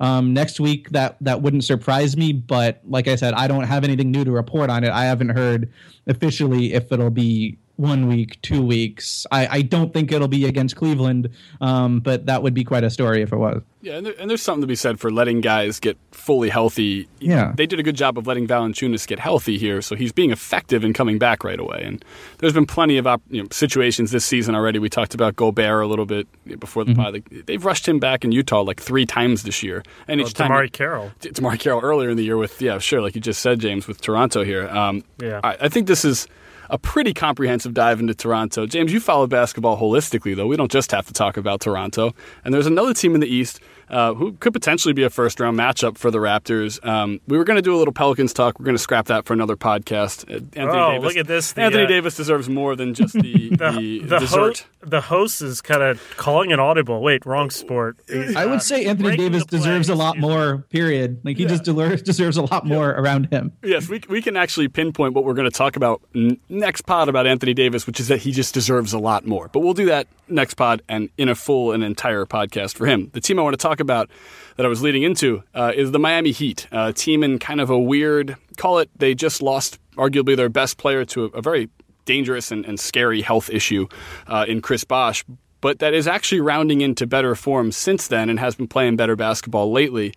um, 0.00 0.32
next 0.32 0.60
week, 0.60 0.90
that 0.90 1.16
that 1.20 1.42
wouldn't 1.42 1.64
surprise 1.64 2.16
me. 2.16 2.32
But 2.32 2.80
like 2.86 3.08
I 3.08 3.16
said, 3.16 3.34
I 3.34 3.46
don't 3.46 3.64
have 3.64 3.84
anything 3.84 4.10
new 4.10 4.24
to 4.24 4.32
report 4.32 4.70
on 4.70 4.84
it. 4.84 4.90
I 4.90 5.04
haven't 5.04 5.30
heard 5.30 5.72
officially 6.06 6.72
if 6.72 6.90
it'll 6.90 7.10
be 7.10 7.58
one 7.78 8.08
week, 8.08 8.42
two 8.42 8.60
weeks. 8.60 9.24
I, 9.30 9.46
I 9.46 9.62
don't 9.62 9.92
think 9.92 10.10
it'll 10.10 10.26
be 10.26 10.44
against 10.46 10.74
Cleveland, 10.74 11.30
um, 11.60 12.00
but 12.00 12.26
that 12.26 12.42
would 12.42 12.52
be 12.52 12.64
quite 12.64 12.82
a 12.82 12.90
story 12.90 13.22
if 13.22 13.32
it 13.32 13.36
was. 13.36 13.62
Yeah, 13.80 13.98
and, 13.98 14.06
there, 14.06 14.14
and 14.18 14.28
there's 14.28 14.42
something 14.42 14.62
to 14.62 14.66
be 14.66 14.74
said 14.74 14.98
for 14.98 15.12
letting 15.12 15.40
guys 15.40 15.78
get 15.78 15.96
fully 16.10 16.48
healthy. 16.48 17.08
Yeah. 17.20 17.52
They 17.54 17.64
did 17.66 17.78
a 17.78 17.84
good 17.84 17.94
job 17.94 18.18
of 18.18 18.26
letting 18.26 18.48
Valanciunas 18.48 19.06
get 19.06 19.20
healthy 19.20 19.56
here, 19.58 19.80
so 19.80 19.94
he's 19.94 20.10
being 20.10 20.32
effective 20.32 20.82
in 20.82 20.92
coming 20.92 21.18
back 21.20 21.44
right 21.44 21.60
away. 21.60 21.82
And 21.84 22.04
there's 22.38 22.52
been 22.52 22.66
plenty 22.66 22.98
of 22.98 23.06
op- 23.06 23.22
you 23.30 23.40
know, 23.44 23.48
situations 23.52 24.10
this 24.10 24.24
season 24.24 24.56
already. 24.56 24.80
We 24.80 24.88
talked 24.88 25.14
about 25.14 25.36
Gobert 25.36 25.84
a 25.84 25.86
little 25.86 26.06
bit 26.06 26.26
before 26.58 26.82
the 26.84 26.96
pod. 26.96 27.12
Like, 27.12 27.46
They've 27.46 27.64
rushed 27.64 27.86
him 27.86 28.00
back 28.00 28.24
in 28.24 28.32
Utah 28.32 28.62
like 28.62 28.80
three 28.80 29.06
times 29.06 29.44
this 29.44 29.62
year. 29.62 29.84
And 30.08 30.20
Well, 30.20 30.28
each 30.28 30.34
time 30.34 30.50
DeMarre 30.50 30.72
Carroll. 30.72 31.12
T- 31.20 31.30
Tamari 31.30 31.60
Carroll 31.60 31.80
earlier 31.84 32.10
in 32.10 32.16
the 32.16 32.24
year 32.24 32.36
with 32.36 32.60
yeah 32.60 32.78
sure 32.78 33.00
like 33.00 33.14
you 33.14 33.20
just 33.20 33.40
said 33.40 33.60
James 33.60 33.86
with 33.86 34.00
Toronto 34.00 34.42
here. 34.42 34.68
Um, 34.68 35.04
Yeah. 35.22 35.40
I, 35.44 35.56
I 35.60 35.68
think 35.68 35.86
this 35.86 36.04
is 36.04 36.26
a 36.70 36.78
pretty 36.78 37.14
comprehensive 37.14 37.74
dive 37.74 38.00
into 38.00 38.14
Toronto. 38.14 38.66
James, 38.66 38.92
you 38.92 39.00
follow 39.00 39.26
basketball 39.26 39.78
holistically 39.78 40.36
though. 40.36 40.46
We 40.46 40.56
don't 40.56 40.70
just 40.70 40.90
have 40.92 41.06
to 41.06 41.12
talk 41.12 41.36
about 41.36 41.60
Toronto. 41.60 42.14
And 42.44 42.52
there's 42.52 42.66
another 42.66 42.94
team 42.94 43.14
in 43.14 43.20
the 43.20 43.28
East 43.28 43.60
uh, 43.90 44.14
who 44.14 44.32
could 44.32 44.52
potentially 44.52 44.92
be 44.94 45.02
a 45.02 45.10
first 45.10 45.40
round 45.40 45.58
matchup 45.58 45.98
for 45.98 46.10
the 46.10 46.18
Raptors. 46.18 46.84
Um, 46.86 47.20
we 47.26 47.36
were 47.38 47.44
going 47.44 47.56
to 47.56 47.62
do 47.62 47.74
a 47.74 47.78
little 47.78 47.92
Pelicans 47.94 48.32
talk. 48.32 48.58
We're 48.58 48.64
going 48.64 48.76
to 48.76 48.82
scrap 48.82 49.06
that 49.06 49.24
for 49.26 49.32
another 49.32 49.56
podcast. 49.56 50.28
Uh, 50.30 50.34
Anthony 50.58 50.78
Oh, 50.78 50.90
Davis, 50.92 51.04
look 51.04 51.16
at 51.16 51.26
this, 51.26 51.52
the, 51.52 51.62
Anthony 51.62 51.84
uh, 51.84 51.88
Davis 51.88 52.16
deserves 52.16 52.48
more 52.48 52.76
than 52.76 52.94
just 52.94 53.14
the 53.14 53.48
The, 53.58 54.00
the, 54.04 54.18
the, 54.18 54.26
ho- 54.26 54.52
the 54.82 55.00
host 55.00 55.42
is 55.42 55.60
kind 55.60 55.82
of 55.82 56.00
calling 56.16 56.52
an 56.52 56.60
audible. 56.60 57.00
Wait, 57.02 57.26
wrong 57.26 57.50
sport. 57.50 57.98
He's, 58.08 58.36
I 58.36 58.44
uh, 58.44 58.50
would 58.50 58.62
say 58.62 58.86
Anthony 58.86 59.16
Davis 59.16 59.44
deserves 59.44 59.88
a 59.88 59.94
lot 59.94 60.18
more. 60.18 60.58
Period. 60.70 61.20
Like 61.24 61.36
he 61.36 61.46
just 61.46 61.64
deserves 61.64 62.02
deserves 62.02 62.36
a 62.36 62.42
lot 62.42 62.66
more 62.66 62.90
around 62.90 63.28
him. 63.32 63.52
Yes, 63.62 63.88
we, 63.88 64.00
we 64.08 64.22
can 64.22 64.36
actually 64.36 64.68
pinpoint 64.68 65.14
what 65.14 65.24
we're 65.24 65.34
going 65.34 65.50
to 65.50 65.56
talk 65.56 65.76
about 65.76 66.02
n- 66.14 66.38
next 66.48 66.82
pod 66.82 67.08
about 67.08 67.26
Anthony 67.26 67.54
Davis, 67.54 67.86
which 67.86 68.00
is 68.00 68.08
that 68.08 68.18
he 68.18 68.32
just 68.32 68.54
deserves 68.54 68.92
a 68.92 68.98
lot 68.98 69.26
more. 69.26 69.48
But 69.48 69.60
we'll 69.60 69.74
do 69.74 69.86
that 69.86 70.06
next 70.28 70.54
pod 70.54 70.82
and 70.88 71.08
in 71.16 71.28
a 71.28 71.34
full 71.34 71.72
and 71.72 71.82
entire 71.82 72.24
podcast 72.24 72.74
for 72.76 72.86
him. 72.86 73.10
The 73.12 73.20
team 73.20 73.38
I 73.38 73.42
want 73.42 73.54
to 73.54 73.62
talk 73.62 73.77
about 73.80 74.10
that 74.56 74.66
I 74.66 74.68
was 74.68 74.82
leading 74.82 75.02
into 75.02 75.42
uh, 75.54 75.72
is 75.74 75.92
the 75.92 75.98
Miami 75.98 76.32
Heat, 76.32 76.66
a 76.72 76.92
team 76.92 77.22
in 77.22 77.38
kind 77.38 77.60
of 77.60 77.70
a 77.70 77.78
weird, 77.78 78.36
call 78.56 78.78
it, 78.78 78.90
they 78.96 79.14
just 79.14 79.40
lost 79.40 79.78
arguably 79.96 80.36
their 80.36 80.48
best 80.48 80.78
player 80.78 81.04
to 81.06 81.26
a, 81.26 81.28
a 81.28 81.42
very 81.42 81.68
dangerous 82.04 82.50
and, 82.50 82.64
and 82.64 82.80
scary 82.80 83.20
health 83.20 83.50
issue 83.50 83.86
uh, 84.26 84.44
in 84.48 84.60
Chris 84.60 84.84
Bosh. 84.84 85.24
But 85.60 85.80
that 85.80 85.92
is 85.92 86.06
actually 86.06 86.40
rounding 86.40 86.80
into 86.80 87.06
better 87.06 87.34
form 87.34 87.72
since 87.72 88.08
then 88.08 88.30
and 88.30 88.38
has 88.38 88.54
been 88.54 88.68
playing 88.68 88.96
better 88.96 89.16
basketball 89.16 89.72
lately. 89.72 90.14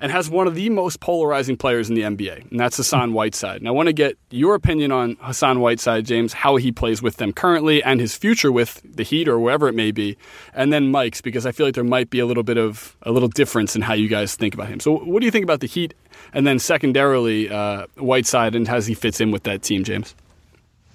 And 0.00 0.12
has 0.12 0.28
one 0.28 0.46
of 0.46 0.54
the 0.54 0.70
most 0.70 1.00
polarizing 1.00 1.56
players 1.56 1.88
in 1.88 1.94
the 1.94 2.02
NBA, 2.02 2.50
and 2.50 2.60
that's 2.60 2.76
Hassan 2.76 3.12
Whiteside. 3.12 3.60
And 3.60 3.68
I 3.68 3.70
want 3.70 3.88
to 3.88 3.92
get 3.92 4.18
your 4.30 4.54
opinion 4.54 4.92
on 4.92 5.16
Hassan 5.20 5.60
Whiteside, 5.60 6.04
James, 6.04 6.32
how 6.32 6.56
he 6.56 6.72
plays 6.72 7.02
with 7.02 7.16
them 7.16 7.32
currently 7.32 7.82
and 7.82 8.00
his 8.00 8.16
future 8.16 8.52
with 8.52 8.80
the 8.84 9.02
Heat 9.02 9.28
or 9.28 9.38
wherever 9.38 9.68
it 9.68 9.74
may 9.74 9.90
be, 9.90 10.16
and 10.54 10.72
then 10.72 10.90
Mike's 10.90 11.20
because 11.20 11.46
I 11.46 11.52
feel 11.52 11.66
like 11.66 11.74
there 11.74 11.84
might 11.84 12.10
be 12.10 12.18
a 12.18 12.26
little 12.26 12.42
bit 12.42 12.58
of 12.58 12.96
a 13.02 13.12
little 13.12 13.28
difference 13.28 13.76
in 13.76 13.82
how 13.82 13.94
you 13.94 14.08
guys 14.08 14.34
think 14.34 14.54
about 14.54 14.68
him. 14.68 14.80
So, 14.80 14.98
what 14.98 15.20
do 15.20 15.26
you 15.26 15.32
think 15.32 15.44
about 15.44 15.60
the 15.60 15.66
Heat, 15.66 15.94
and 16.32 16.46
then 16.46 16.58
secondarily 16.58 17.50
uh, 17.50 17.86
Whiteside 17.96 18.54
and 18.54 18.66
how 18.66 18.80
he 18.80 18.94
fits 18.94 19.20
in 19.20 19.30
with 19.30 19.44
that 19.44 19.62
team, 19.62 19.84
James? 19.84 20.14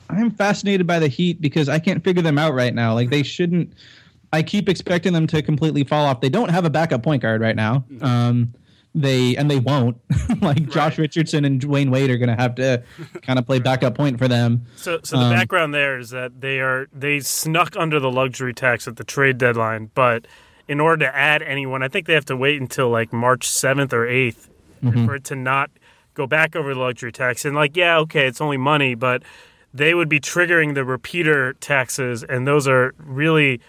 I'm 0.10 0.32
fascinated 0.32 0.86
by 0.86 0.99
the 0.99 1.08
Heat 1.08 1.41
because 1.41 1.70
I 1.70 1.80
can't 1.80 2.04
figure 2.04 2.22
them 2.22 2.38
out 2.38 2.54
right 2.54 2.74
now. 2.74 2.93
Like 2.93 3.10
they 3.10 3.24
shouldn't. 3.24 3.74
I 4.34 4.43
keep 4.43 4.70
expecting 4.70 5.12
them 5.14 5.28
to 5.28 5.41
completely 5.41 5.84
fall 5.84 6.06
off. 6.06 6.22
They 6.22 6.30
don't 6.30 6.49
have 6.49 6.64
a 6.64 6.70
backup 6.70 7.04
point 7.04 7.22
guard 7.22 7.41
right 7.41 7.56
now. 7.56 7.84
Um, 8.02 8.54
they 8.94 9.36
and 9.38 9.50
they 9.50 9.60
won't. 9.60 9.98
like 10.42 10.70
Josh 10.70 10.98
Richardson 10.98 11.46
and 11.46 11.62
Dwyane 11.62 11.89
Wade 11.89 12.10
are 12.10 12.18
going 12.18 12.30
to 12.30 12.42
have 12.42 12.56
to 12.56 12.84
kind 13.22 13.39
of 13.39 13.46
play 13.46 13.60
backup 13.60 13.96
point 13.96 14.18
for 14.18 14.28
them. 14.28 14.66
So, 14.76 15.00
so 15.04 15.18
the 15.18 15.24
Um, 15.26 15.34
background 15.34 15.74
there 15.74 15.98
is 15.98 16.10
that 16.10 16.42
they 16.42 16.60
are 16.60 16.88
they 16.94 17.20
snuck 17.22 17.76
under 17.78 18.00
the 18.00 18.12
luxury 18.12 18.54
tax 18.54 18.88
at 18.88 18.98
the 18.98 19.04
trade 19.04 19.38
deadline, 19.38 19.92
but 19.94 20.28
in 20.68 20.80
order 20.80 21.06
to 21.06 21.16
add 21.16 21.42
anyone, 21.42 21.84
I 21.84 21.88
think 21.88 22.06
they 22.08 22.14
have 22.14 22.26
to 22.26 22.36
wait 22.38 22.60
until 22.62 22.89
like 22.89 23.12
March 23.14 23.48
seventh 23.48 23.94
or 23.94 24.06
8th 24.06 24.48
Mm-hmm. 24.84 25.06
for 25.06 25.14
it 25.14 25.24
to 25.26 25.36
not 25.36 25.70
go 26.16 26.26
back 26.26 26.56
over 26.56 26.74
the 26.74 26.80
luxury 26.80 27.12
tax. 27.12 27.46
And 27.46 27.56
like, 27.56 27.78
yeah, 27.78 28.00
okay, 28.00 28.26
it's 28.26 28.42
only 28.42 28.58
money, 28.58 28.96
but 28.96 29.22
they 29.72 29.94
would 29.94 30.10
be 30.10 30.20
triggering 30.20 30.74
the 30.74 30.84
repeater 30.84 31.54
taxes, 31.54 32.24
and 32.24 32.48
those 32.48 32.68
are 32.68 32.96
really 32.98 33.62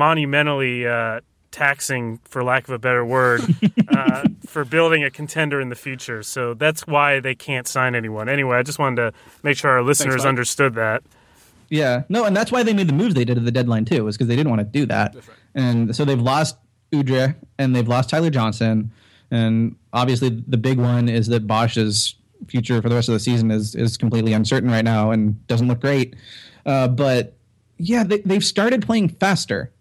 monumentally 0.00 0.86
uh, 0.86 1.20
taxing, 1.50 2.20
for 2.24 2.42
lack 2.44 2.64
of 2.64 2.74
a 2.74 2.78
better 2.78 3.04
word, 3.04 3.42
uh, 3.88 4.24
for 4.46 4.64
building 4.64 5.04
a 5.04 5.10
contender 5.10 5.60
in 5.60 5.68
the 5.68 5.74
future. 5.76 6.22
So 6.22 6.54
that's 6.54 6.86
why 6.86 7.20
they 7.20 7.34
can't 7.34 7.66
sign 7.66 7.94
anyone. 7.94 8.28
Anyway, 8.28 8.56
I 8.56 8.62
just 8.62 8.78
wanted 8.78 8.96
to 8.96 9.12
make 9.42 9.56
sure 9.56 9.70
our 9.70 9.82
listeners 9.82 10.18
Mike. 10.18 10.26
understood 10.26 10.74
that. 10.74 11.02
Yeah, 11.68 12.04
no, 12.08 12.24
and 12.24 12.36
that's 12.36 12.52
why 12.52 12.62
they 12.62 12.72
made 12.72 12.88
the 12.88 12.92
moves 12.92 13.14
they 13.14 13.24
did 13.24 13.38
at 13.38 13.44
the 13.44 13.50
deadline 13.50 13.84
too, 13.84 14.04
was 14.04 14.16
because 14.16 14.28
they 14.28 14.36
didn't 14.36 14.50
want 14.50 14.60
to 14.60 14.64
do 14.64 14.86
that. 14.86 15.16
And 15.54 15.96
so 15.96 16.04
they've 16.04 16.20
lost 16.20 16.56
Udrih 16.92 17.34
and 17.58 17.74
they've 17.74 17.88
lost 17.88 18.10
Tyler 18.10 18.30
Johnson, 18.30 18.92
and 19.30 19.74
obviously 19.92 20.28
the 20.46 20.56
big 20.56 20.78
one 20.78 21.08
is 21.08 21.26
that 21.28 21.46
Bosh's 21.46 22.14
future 22.46 22.80
for 22.80 22.88
the 22.88 22.94
rest 22.94 23.08
of 23.08 23.14
the 23.14 23.20
season 23.20 23.50
is 23.50 23.74
is 23.74 23.96
completely 23.96 24.32
uncertain 24.32 24.70
right 24.70 24.84
now 24.84 25.10
and 25.10 25.44
doesn't 25.48 25.68
look 25.68 25.80
great. 25.80 26.14
Uh, 26.64 26.86
but 26.88 27.34
yeah, 27.78 28.04
they, 28.04 28.18
they've 28.18 28.44
started 28.44 28.84
playing 28.86 29.08
faster, 29.08 29.72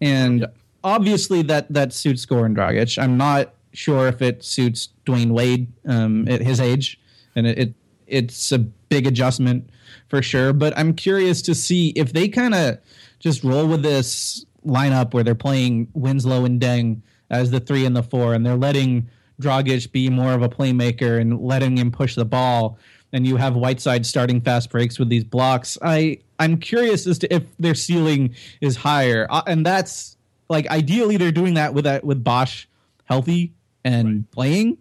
and 0.00 0.46
obviously 0.86 1.42
that 1.42 1.70
that 1.70 1.92
suits 1.92 2.24
Goran 2.24 2.56
Dragic. 2.56 2.96
I'm 3.02 3.18
not 3.18 3.52
sure 3.72 4.06
if 4.06 4.22
it 4.22 4.42
suits 4.42 4.88
Dwyane 5.04 5.32
Wade 5.32 5.66
um, 5.86 6.26
at 6.28 6.40
his 6.40 6.60
age, 6.60 6.98
and 7.34 7.46
it, 7.46 7.58
it 7.58 7.74
it's 8.06 8.52
a 8.52 8.58
big 8.58 9.06
adjustment 9.06 9.68
for 10.08 10.22
sure. 10.22 10.52
But 10.52 10.78
I'm 10.78 10.94
curious 10.94 11.42
to 11.42 11.54
see 11.54 11.88
if 11.90 12.12
they 12.12 12.28
kind 12.28 12.54
of 12.54 12.78
just 13.18 13.42
roll 13.42 13.66
with 13.66 13.82
this 13.82 14.46
lineup 14.64 15.12
where 15.12 15.24
they're 15.24 15.34
playing 15.34 15.88
Winslow 15.92 16.44
and 16.44 16.60
Deng 16.60 17.02
as 17.30 17.50
the 17.50 17.60
three 17.60 17.84
and 17.84 17.96
the 17.96 18.04
four, 18.04 18.32
and 18.32 18.46
they're 18.46 18.56
letting 18.56 19.10
Dragic 19.42 19.90
be 19.90 20.08
more 20.08 20.32
of 20.32 20.42
a 20.42 20.48
playmaker 20.48 21.20
and 21.20 21.40
letting 21.40 21.76
him 21.76 21.90
push 21.90 22.14
the 22.14 22.24
ball. 22.24 22.78
And 23.12 23.26
you 23.26 23.36
have 23.36 23.56
Whiteside 23.56 24.04
starting 24.04 24.40
fast 24.40 24.70
breaks 24.70 24.98
with 24.98 25.08
these 25.08 25.24
blocks. 25.24 25.76
I 25.82 26.18
I'm 26.38 26.58
curious 26.58 27.06
as 27.06 27.18
to 27.20 27.34
if 27.34 27.44
their 27.58 27.74
ceiling 27.74 28.34
is 28.60 28.76
higher, 28.76 29.26
uh, 29.30 29.42
and 29.46 29.66
that's 29.66 30.15
like 30.48 30.66
ideally 30.68 31.16
they're 31.16 31.32
doing 31.32 31.54
that 31.54 31.74
with 31.74 31.84
that 31.84 32.04
with 32.04 32.22
Bosh 32.22 32.68
healthy 33.04 33.52
and 33.84 34.30
playing. 34.30 34.78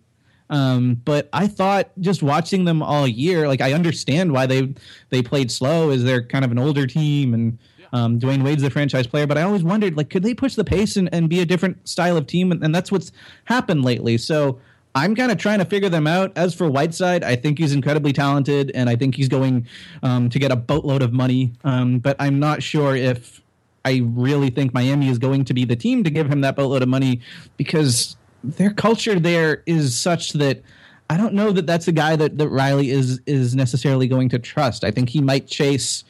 Um, 0.49 1.01
but 1.05 1.27
I 1.33 1.47
thought 1.47 1.89
just 1.99 2.21
watching 2.21 2.65
them 2.65 2.83
all 2.83 3.07
year, 3.07 3.47
like 3.47 3.61
I 3.61 3.73
understand 3.73 4.31
why 4.31 4.45
they 4.45 4.73
they 5.09 5.21
played 5.21 5.51
slow, 5.51 5.89
is 5.89 6.03
they're 6.03 6.23
kind 6.23 6.45
of 6.45 6.51
an 6.51 6.59
older 6.59 6.85
team 6.85 7.33
and 7.33 7.57
um, 7.93 8.19
Dwyane 8.19 8.43
Wade's 8.43 8.61
the 8.61 8.69
franchise 8.69 9.07
player. 9.07 9.25
But 9.25 9.37
I 9.37 9.43
always 9.43 9.63
wondered, 9.63 9.95
like, 9.95 10.09
could 10.09 10.23
they 10.23 10.33
push 10.33 10.55
the 10.55 10.65
pace 10.65 10.97
and, 10.97 11.09
and 11.13 11.29
be 11.29 11.39
a 11.39 11.45
different 11.45 11.87
style 11.87 12.17
of 12.17 12.27
team? 12.27 12.51
And, 12.51 12.63
and 12.63 12.75
that's 12.75 12.91
what's 12.91 13.11
happened 13.45 13.85
lately. 13.85 14.17
So 14.17 14.59
I'm 14.93 15.15
kind 15.15 15.31
of 15.31 15.37
trying 15.37 15.59
to 15.59 15.65
figure 15.65 15.89
them 15.89 16.05
out. 16.05 16.31
As 16.37 16.53
for 16.53 16.69
Whiteside, 16.69 17.23
I 17.23 17.35
think 17.35 17.57
he's 17.57 17.73
incredibly 17.73 18.13
talented, 18.13 18.71
and 18.75 18.89
I 18.89 18.95
think 18.95 19.15
he's 19.15 19.29
going 19.29 19.67
um, 20.03 20.29
to 20.29 20.39
get 20.39 20.51
a 20.51 20.55
boatload 20.55 21.01
of 21.01 21.13
money. 21.13 21.53
Um, 21.63 21.99
but 21.99 22.15
I'm 22.19 22.39
not 22.39 22.61
sure 22.61 22.95
if 22.95 23.41
I 23.85 24.01
really 24.03 24.49
think 24.49 24.73
Miami 24.73 25.09
is 25.09 25.19
going 25.19 25.45
to 25.45 25.53
be 25.53 25.63
the 25.63 25.75
team 25.75 26.03
to 26.03 26.09
give 26.09 26.29
him 26.29 26.41
that 26.41 26.55
boatload 26.55 26.81
of 26.81 26.89
money 26.89 27.21
because 27.55 28.17
their 28.43 28.71
culture 28.71 29.19
there 29.19 29.63
is 29.65 29.97
such 29.97 30.33
that 30.33 30.61
I 31.09 31.17
don't 31.17 31.33
know 31.33 31.51
that 31.51 31.67
that's 31.67 31.87
a 31.87 31.91
guy 31.91 32.15
that, 32.15 32.37
that 32.39 32.49
Riley 32.49 32.89
is 32.89 33.21
is 33.27 33.55
necessarily 33.55 34.07
going 34.07 34.29
to 34.29 34.39
trust. 34.39 34.83
I 34.83 34.91
think 34.91 35.09
he 35.09 35.21
might 35.21 35.47
chase 35.47 36.03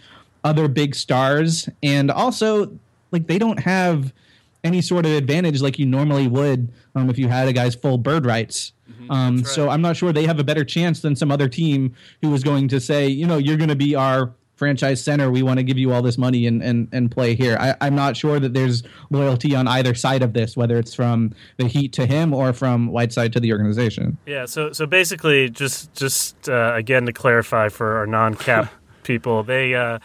other 0.43 0.67
big 0.67 0.95
stars, 0.95 1.67
and 1.84 2.09
also 2.09 2.71
like 3.11 3.28
they 3.28 3.38
don't 3.38 3.59
have 3.59 4.13
any 4.63 4.82
sort 4.82 5.05
of 5.05 5.11
advantage 5.11 5.61
like 5.61 5.78
you 5.78 5.86
normally 5.86 6.28
would 6.28 6.69
um, 6.95 7.09
if 7.09 7.19
you 7.19 7.28
had 7.28 7.47
a 7.47 7.53
guy's 7.53 7.76
full 7.76 7.97
bird 7.97 8.26
rights. 8.26 8.71
Um, 9.09 9.43
So 9.43 9.69
I'm 9.69 9.82
not 9.82 9.95
sure 9.95 10.11
they 10.11 10.26
have 10.26 10.39
a 10.39 10.43
better 10.43 10.63
chance 10.63 11.01
than 11.01 11.15
some 11.15 11.30
other 11.32 11.47
team 11.47 11.93
who 12.21 12.32
was 12.32 12.43
going 12.43 12.67
to 12.69 12.80
say, 12.80 13.07
you 13.07 13.28
know, 13.28 13.38
you're 13.38 13.57
going 13.57 13.69
to 13.69 13.76
be 13.76 13.95
our 13.95 14.32
franchise 14.56 15.03
center. 15.03 15.30
We 15.30 15.43
want 15.43 15.60
to 15.60 15.64
give 15.64 15.78
you 15.78 15.93
all 15.93 16.01
this 16.01 16.18
money 16.18 16.47
and 16.47 16.64
and, 16.64 16.88
and 16.91 17.12
play 17.12 17.36
here. 17.36 17.58
I, 17.60 17.76
I'm 17.82 17.95
not 17.95 18.18
sure 18.18 18.39
that 18.39 18.53
there's 18.53 18.84
loyalty 19.10 19.56
on 19.56 19.68
either 19.68 19.93
side 19.93 20.24
of 20.24 20.34
this, 20.34 20.58
whether 20.58 20.78
it's 20.78 20.93
from 20.93 21.34
the 21.58 21.68
Heat 21.68 21.93
to 21.93 22.06
him 22.06 22.34
or 22.34 22.53
from 22.53 22.88
Whiteside 22.88 23.34
to 23.34 23.39
the 23.39 23.51
organization. 23.51 24.18
Yeah. 24.26 24.45
So 24.45 24.72
so 24.72 24.86
basically, 24.86 25.49
just 25.49 25.93
just 25.93 26.49
uh, 26.49 26.74
again 26.76 27.06
to 27.06 27.14
clarify 27.14 27.70
for 27.70 27.97
our 27.97 28.08
non-cap 28.08 28.72
people, 29.03 29.43
they 29.43 29.76
uh, 29.76 29.99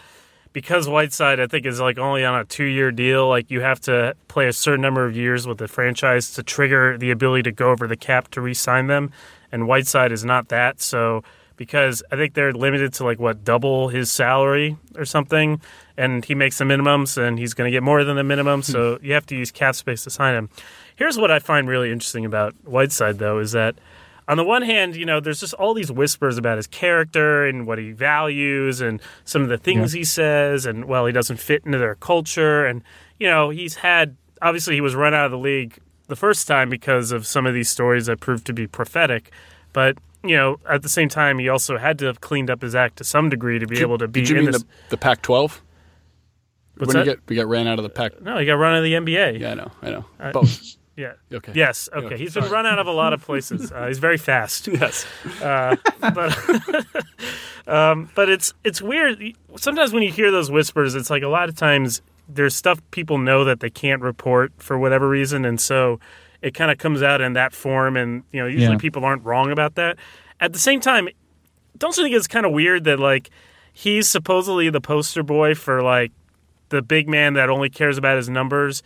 because 0.53 0.87
Whiteside 0.87 1.39
I 1.39 1.47
think 1.47 1.65
is 1.65 1.79
like 1.79 1.97
only 1.97 2.25
on 2.25 2.39
a 2.39 2.45
two-year 2.45 2.91
deal. 2.91 3.27
Like 3.27 3.49
you 3.49 3.61
have 3.61 3.79
to 3.81 4.15
play 4.27 4.47
a 4.47 4.53
certain 4.53 4.81
number 4.81 5.05
of 5.05 5.15
years 5.15 5.47
with 5.47 5.57
the 5.57 5.67
franchise 5.67 6.33
to 6.33 6.43
trigger 6.43 6.97
the 6.97 7.11
ability 7.11 7.43
to 7.43 7.51
go 7.51 7.71
over 7.71 7.87
the 7.87 7.97
cap 7.97 8.29
to 8.31 8.41
re-sign 8.41 8.87
them, 8.87 9.11
and 9.51 9.67
Whiteside 9.67 10.11
is 10.11 10.25
not 10.25 10.49
that. 10.49 10.81
So 10.81 11.23
because 11.61 12.01
I 12.11 12.15
think 12.15 12.33
they're 12.33 12.53
limited 12.53 12.91
to 12.93 13.03
like 13.03 13.19
what 13.19 13.43
double 13.43 13.89
his 13.89 14.11
salary 14.11 14.77
or 14.97 15.05
something, 15.05 15.61
and 15.95 16.25
he 16.25 16.33
makes 16.33 16.57
the 16.57 16.63
minimums, 16.63 17.21
and 17.21 17.37
he's 17.37 17.53
going 17.53 17.67
to 17.67 17.71
get 17.71 17.83
more 17.83 18.03
than 18.03 18.15
the 18.15 18.23
minimum. 18.23 18.63
So 18.63 18.95
hmm. 18.95 19.05
you 19.05 19.13
have 19.13 19.27
to 19.27 19.35
use 19.35 19.51
cap 19.51 19.75
space 19.75 20.03
to 20.05 20.09
sign 20.09 20.33
him. 20.33 20.49
Here's 20.95 21.19
what 21.19 21.29
I 21.29 21.37
find 21.37 21.69
really 21.69 21.91
interesting 21.91 22.25
about 22.25 22.55
Whiteside, 22.63 23.19
though, 23.19 23.37
is 23.37 23.51
that 23.51 23.75
on 24.27 24.37
the 24.37 24.43
one 24.43 24.63
hand, 24.63 24.95
you 24.95 25.05
know, 25.05 25.19
there's 25.19 25.39
just 25.39 25.53
all 25.53 25.75
these 25.75 25.91
whispers 25.91 26.39
about 26.39 26.57
his 26.57 26.65
character 26.65 27.45
and 27.45 27.67
what 27.67 27.77
he 27.77 27.91
values 27.91 28.81
and 28.81 28.99
some 29.23 29.43
of 29.43 29.49
the 29.49 29.59
things 29.59 29.91
he 29.93 30.03
says, 30.03 30.65
and 30.65 30.85
well, 30.85 31.05
he 31.05 31.13
doesn't 31.13 31.37
fit 31.37 31.61
into 31.63 31.77
their 31.77 31.93
culture, 31.93 32.65
and 32.65 32.81
you 33.19 33.29
know, 33.29 33.51
he's 33.51 33.75
had 33.75 34.17
obviously 34.41 34.73
he 34.73 34.81
was 34.81 34.95
run 34.95 35.13
out 35.13 35.25
of 35.25 35.31
the 35.31 35.37
league 35.37 35.77
the 36.07 36.15
first 36.15 36.47
time 36.47 36.71
because 36.71 37.11
of 37.11 37.27
some 37.27 37.45
of 37.45 37.53
these 37.53 37.69
stories 37.69 38.07
that 38.07 38.19
proved 38.19 38.47
to 38.47 38.53
be 38.53 38.65
prophetic, 38.65 39.29
but 39.73 39.99
you 40.23 40.35
know, 40.35 40.59
at 40.69 40.81
the 40.83 40.89
same 40.89 41.09
time, 41.09 41.39
he 41.39 41.49
also 41.49 41.77
had 41.77 41.97
to 41.99 42.05
have 42.05 42.21
cleaned 42.21 42.49
up 42.49 42.61
his 42.61 42.75
act 42.75 42.97
to 42.97 43.03
some 43.03 43.29
degree 43.29 43.59
to 43.59 43.67
be 43.67 43.79
able 43.79 43.97
to 43.97 44.07
be 44.07 44.21
Did 44.21 44.29
you 44.29 44.35
in 44.37 44.43
mean 44.45 44.51
this. 44.51 44.63
the, 44.63 44.67
the 44.91 44.97
Pac-12? 44.97 45.59
What's 46.77 46.93
when 46.93 47.05
you 47.05 47.11
that? 47.11 47.17
get 47.17 47.29
we 47.29 47.35
got 47.35 47.47
ran 47.47 47.67
out 47.67 47.79
of 47.79 47.83
the 47.83 47.89
Pac. 47.89 48.21
no, 48.21 48.37
he 48.37 48.45
got 48.45 48.53
run 48.53 48.73
out 48.73 48.77
of 48.79 48.83
the 48.83 48.93
NBA. 48.93 49.39
Yeah, 49.39 49.51
I 49.51 49.53
know, 49.53 49.71
I 49.81 49.89
know. 49.89 50.05
Uh, 50.19 50.31
Both. 50.31 50.77
Yeah. 50.97 51.13
Okay. 51.33 51.53
Yes. 51.55 51.89
Okay. 51.91 52.05
Okay, 52.05 52.17
He's 52.17 52.33
been 52.33 52.43
sorry. 52.43 52.53
run 52.53 52.65
out 52.65 52.77
of 52.77 52.85
a 52.85 52.91
lot 52.91 53.13
of 53.13 53.21
places. 53.23 53.71
Uh, 53.71 53.87
he's 53.87 53.97
very 53.97 54.17
fast. 54.17 54.67
yes. 54.71 55.07
Uh, 55.41 55.77
but 55.99 56.37
um, 57.67 58.09
but 58.13 58.29
it's 58.29 58.53
it's 58.63 58.81
weird. 58.81 59.23
Sometimes 59.55 59.93
when 59.93 60.03
you 60.03 60.11
hear 60.11 60.31
those 60.31 60.51
whispers, 60.51 60.93
it's 60.93 61.09
like 61.09 61.23
a 61.23 61.29
lot 61.29 61.47
of 61.47 61.55
times 61.55 62.01
there's 62.27 62.53
stuff 62.55 62.81
people 62.91 63.17
know 63.17 63.45
that 63.45 63.61
they 63.61 63.69
can't 63.69 64.01
report 64.01 64.51
for 64.57 64.77
whatever 64.77 65.07
reason, 65.07 65.45
and 65.45 65.59
so 65.61 65.99
it 66.41 66.53
kind 66.53 66.71
of 66.71 66.77
comes 66.77 67.01
out 67.01 67.21
in 67.21 67.33
that 67.33 67.53
form. 67.53 67.95
And 67.97 68.23
you 68.31 68.39
know, 68.41 68.47
usually 68.47 68.73
Yeah. 68.73 68.79
people 68.79 69.05
aren't 69.05 69.23
wrong 69.23 69.51
about 69.51 69.75
that. 69.75 69.97
At 70.39 70.53
the 70.53 70.59
same 70.59 70.79
time, 70.79 71.07
don't 71.77 71.95
you 71.97 72.03
think 72.03 72.15
it's 72.15 72.27
kind 72.27 72.45
of 72.45 72.51
weird 72.51 72.83
that 72.85 72.99
like 72.99 73.29
he's 73.73 74.07
supposedly 74.07 74.69
the 74.69 74.81
poster 74.81 75.23
boy 75.23 75.55
for 75.55 75.81
like 75.81 76.11
the 76.69 76.81
big 76.81 77.07
man 77.07 77.33
that 77.33 77.49
only 77.49 77.69
cares 77.69 77.97
about 77.97 78.17
his 78.17 78.29
numbers 78.29 78.81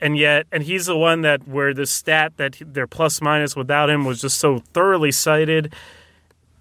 and 0.00 0.16
yet 0.16 0.46
and 0.52 0.62
he's 0.64 0.86
the 0.86 0.96
one 0.96 1.22
that 1.22 1.46
where 1.48 1.72
the 1.72 1.86
stat 1.86 2.32
that 2.36 2.60
their 2.64 2.86
plus 2.86 3.20
minus 3.20 3.56
without 3.56 3.90
him 3.90 4.04
was 4.04 4.20
just 4.20 4.38
so 4.38 4.58
thoroughly 4.72 5.10
cited 5.10 5.72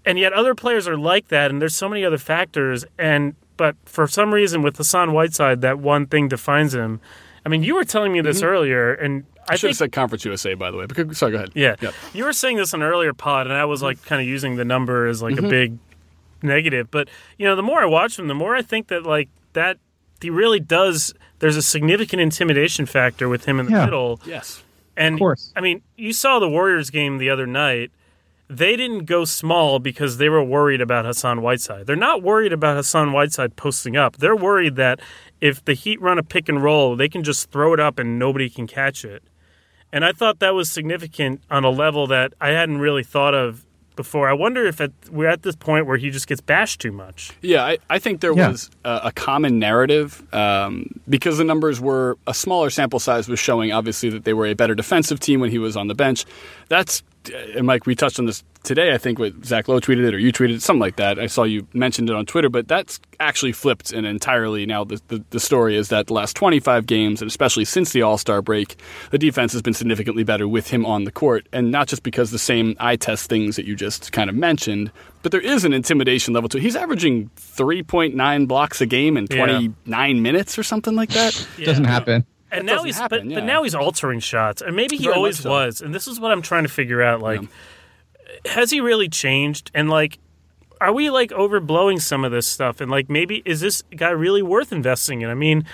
and 0.05 0.19
yet 0.19 0.33
other 0.33 0.55
players 0.55 0.87
are 0.87 0.97
like 0.97 1.27
that 1.29 1.51
and 1.51 1.61
there's 1.61 1.75
so 1.75 1.89
many 1.89 2.05
other 2.05 2.17
factors 2.17 2.85
and 2.97 3.35
but 3.57 3.75
for 3.85 4.07
some 4.07 4.33
reason 4.33 4.61
with 4.61 4.77
Hassan 4.77 5.13
Whiteside 5.13 5.61
that 5.61 5.79
one 5.79 6.05
thing 6.05 6.27
defines 6.27 6.73
him 6.73 6.99
I 7.45 7.49
mean 7.49 7.63
you 7.63 7.75
were 7.75 7.85
telling 7.85 8.11
me 8.11 8.21
this 8.21 8.37
mm-hmm. 8.37 8.47
earlier 8.47 8.93
and 8.93 9.25
I 9.49 9.53
I 9.53 9.55
should 9.55 9.61
think 9.61 9.71
have 9.71 9.77
said 9.77 9.91
Conference 9.91 10.25
USA, 10.25 10.53
by 10.53 10.71
the 10.71 10.77
way. 10.77 10.85
But 10.85 10.97
go- 10.97 11.13
sorry, 11.13 11.31
go 11.33 11.37
ahead. 11.37 11.51
yeah. 11.53 11.75
Yep. 11.81 11.93
You 12.13 12.23
were 12.25 12.33
saying 12.33 12.57
this 12.57 12.73
in 12.73 12.81
an 12.81 12.87
earlier 12.87 13.13
pod, 13.13 13.47
and 13.47 13.55
I 13.55 13.65
was 13.65 13.81
like 13.81 14.03
kind 14.05 14.21
of 14.21 14.27
using 14.27 14.55
the 14.55 14.65
number 14.65 15.07
as 15.07 15.21
like 15.21 15.33
a 15.33 15.37
mm-hmm. 15.37 15.49
big 15.49 15.77
negative. 16.41 16.91
But, 16.91 17.09
you 17.37 17.45
know, 17.45 17.55
the 17.55 17.63
more 17.63 17.81
I 17.81 17.85
watch 17.85 18.17
him, 18.19 18.27
the 18.27 18.35
more 18.35 18.55
I 18.55 18.61
think 18.61 18.87
that 18.87 19.03
like 19.03 19.29
that 19.53 19.77
he 20.21 20.29
really 20.29 20.59
does, 20.59 21.13
there's 21.39 21.57
a 21.57 21.61
significant 21.61 22.21
intimidation 22.21 22.85
factor 22.85 23.27
with 23.27 23.45
him 23.45 23.59
in 23.59 23.65
the 23.65 23.73
Yeah. 23.73 23.85
middle. 23.85 24.19
Yes. 24.25 24.63
And 24.95 25.15
Of 25.15 25.19
course. 25.19 25.51
I 25.55 25.61
mean, 25.61 25.81
you 25.97 26.13
saw 26.13 26.39
the 26.39 26.49
Warriors 26.49 26.89
game 26.89 27.17
the 27.17 27.29
other 27.29 27.47
night. 27.47 27.91
They 28.49 28.75
didn't 28.75 29.05
go 29.05 29.25
small 29.25 29.79
because 29.79 30.17
they 30.17 30.29
were 30.29 30.43
worried 30.43 30.81
about 30.81 31.05
Hassan 31.05 31.41
Whiteside. 31.41 31.87
They're 31.87 31.95
not 31.95 32.21
worried 32.21 32.53
about 32.53 32.75
Hassan 32.75 33.11
Whiteside 33.11 33.55
posting 33.55 33.97
up. 33.97 34.17
They're 34.17 34.35
worried 34.35 34.75
that 34.75 34.99
if 35.41 35.63
the 35.65 35.73
Heat 35.73 35.99
run 36.01 36.19
a 36.19 36.23
pick 36.23 36.47
and 36.49 36.61
roll, 36.61 36.95
they 36.95 37.09
can 37.09 37.23
just 37.23 37.49
throw 37.49 37.73
it 37.73 37.79
up 37.79 37.97
and 37.97 38.19
nobody 38.19 38.49
can 38.49 38.67
catch 38.67 39.03
it. 39.03 39.23
And 39.93 40.03
I 40.03 40.11
thought 40.11 40.39
that 40.39 40.53
was 40.53 40.69
significant 40.69 41.41
on 41.49 41.63
a 41.63 41.69
level 41.69 42.07
that 42.07 42.33
I 42.41 42.49
hadn't 42.49 42.79
really 42.79 43.03
thought 43.03 43.33
of 43.35 43.63
before. 43.95 44.27
I 44.27 44.33
wonder 44.33 44.65
if 44.65 44.81
at, 44.81 44.91
we're 45.11 45.27
at 45.29 45.43
this 45.43 45.55
point 45.55 45.85
where 45.85 45.97
he 45.97 46.09
just 46.09 46.25
gets 46.27 46.41
bashed 46.41 46.81
too 46.81 46.91
much. 46.91 47.31
Yeah, 47.41 47.63
I, 47.63 47.77
I 47.91 47.99
think 47.99 48.21
there 48.21 48.33
Yeah. 48.35 48.49
was 48.49 48.71
a, 48.83 49.01
a 49.05 49.11
common 49.11 49.59
narrative 49.59 50.23
um, 50.33 50.99
because 51.07 51.37
the 51.37 51.43
numbers 51.43 51.79
were 51.79 52.17
a 52.25 52.33
smaller 52.33 52.71
sample 52.71 52.99
size 52.99 53.29
was 53.29 53.39
showing 53.39 53.71
obviously 53.71 54.09
that 54.09 54.23
they 54.25 54.33
were 54.33 54.47
a 54.47 54.55
better 54.55 54.73
defensive 54.73 55.19
team 55.19 55.39
when 55.39 55.51
he 55.51 55.59
was 55.59 55.77
on 55.77 55.87
the 55.89 55.95
bench. 55.95 56.25
That's 56.69 57.03
and 57.55 57.65
Mike, 57.67 57.85
we 57.85 57.93
touched 57.95 58.17
on 58.19 58.25
this 58.25 58.43
today. 58.63 58.93
I 58.93 58.97
think 58.97 59.19
what 59.19 59.45
Zach 59.45 59.67
Lowe 59.67 59.79
tweeted 59.79 60.07
it 60.07 60.13
or 60.13 60.17
you 60.19 60.31
tweeted 60.31 60.55
it, 60.55 60.61
something 60.61 60.79
like 60.81 60.95
that. 60.95 61.19
I 61.19 61.27
saw 61.27 61.43
you 61.43 61.67
mentioned 61.73 62.09
it 62.09 62.15
on 62.15 62.25
Twitter, 62.25 62.49
but 62.49 62.67
that's 62.67 62.99
actually 63.19 63.51
flipped 63.51 63.91
and 63.93 64.05
entirely 64.05 64.65
now. 64.65 64.83
The, 64.83 65.01
the 65.09 65.23
the 65.29 65.39
story 65.39 65.75
is 65.75 65.89
that 65.89 66.07
the 66.07 66.13
last 66.13 66.35
25 66.35 66.85
games 66.85 67.21
and 67.21 67.29
especially 67.29 67.65
since 67.65 67.91
the 67.91 68.01
All 68.01 68.17
Star 68.17 68.41
break, 68.41 68.77
the 69.11 69.17
defense 69.17 69.53
has 69.53 69.61
been 69.61 69.73
significantly 69.73 70.23
better 70.23 70.47
with 70.47 70.69
him 70.69 70.85
on 70.85 71.03
the 71.03 71.11
court, 71.11 71.47
and 71.53 71.71
not 71.71 71.87
just 71.87 72.03
because 72.03 72.31
the 72.31 72.39
same 72.39 72.75
eye 72.79 72.95
test 72.95 73.29
things 73.29 73.55
that 73.55 73.65
you 73.65 73.75
just 73.75 74.11
kind 74.11 74.29
of 74.29 74.35
mentioned, 74.35 74.91
but 75.21 75.31
there 75.31 75.41
is 75.41 75.65
an 75.65 75.73
intimidation 75.73 76.33
level 76.33 76.49
to 76.49 76.57
it. 76.57 76.61
He's 76.61 76.75
averaging 76.75 77.29
3.9 77.37 78.47
blocks 78.47 78.81
a 78.81 78.85
game 78.85 79.17
in 79.17 79.27
Yeah. 79.29 79.45
29 79.45 80.21
minutes 80.21 80.57
or 80.57 80.63
something 80.63 80.95
like 80.95 81.09
that. 81.09 81.47
Doesn't 81.63 81.85
happen. 81.85 82.25
And 82.51 82.67
That 82.67 82.71
now 82.71 82.73
doesn't 82.75 82.85
he's 82.85 82.97
happen, 82.99 83.19
but, 83.21 83.27
yeah. 83.29 83.39
but 83.39 83.45
now 83.45 83.63
he's 83.63 83.73
altering 83.73 84.19
shots, 84.19 84.61
and 84.61 84.75
maybe 84.75 84.95
he 84.97 85.05
Very 85.05 85.15
always 85.15 85.39
so. 85.39 85.49
was. 85.49 85.81
And 85.81 85.93
this 85.95 86.07
is 86.07 86.19
what 86.19 86.31
I'm 86.31 86.43
trying 86.43 86.63
to 86.63 86.69
figure 86.69 87.01
out. 87.01 87.19
Like, 87.19 87.41
has 88.47 88.71
he 88.71 88.81
really 88.81 89.09
changed? 89.09 89.71
And 89.73 89.89
like, 89.89 90.19
are 90.81 90.91
we 90.93 91.09
like 91.09 91.29
overblowing 91.31 92.01
some 92.01 92.25
of 92.25 92.31
this 92.31 92.45
stuff? 92.47 92.81
And 92.81 92.89
like, 92.91 93.09
maybe 93.09 93.41
is 93.45 93.61
this 93.61 93.83
guy 93.95 94.09
really 94.09 94.41
worth 94.41 94.71
investing 94.71 95.21
in? 95.21 95.29
I 95.29 95.35
mean. 95.35 95.65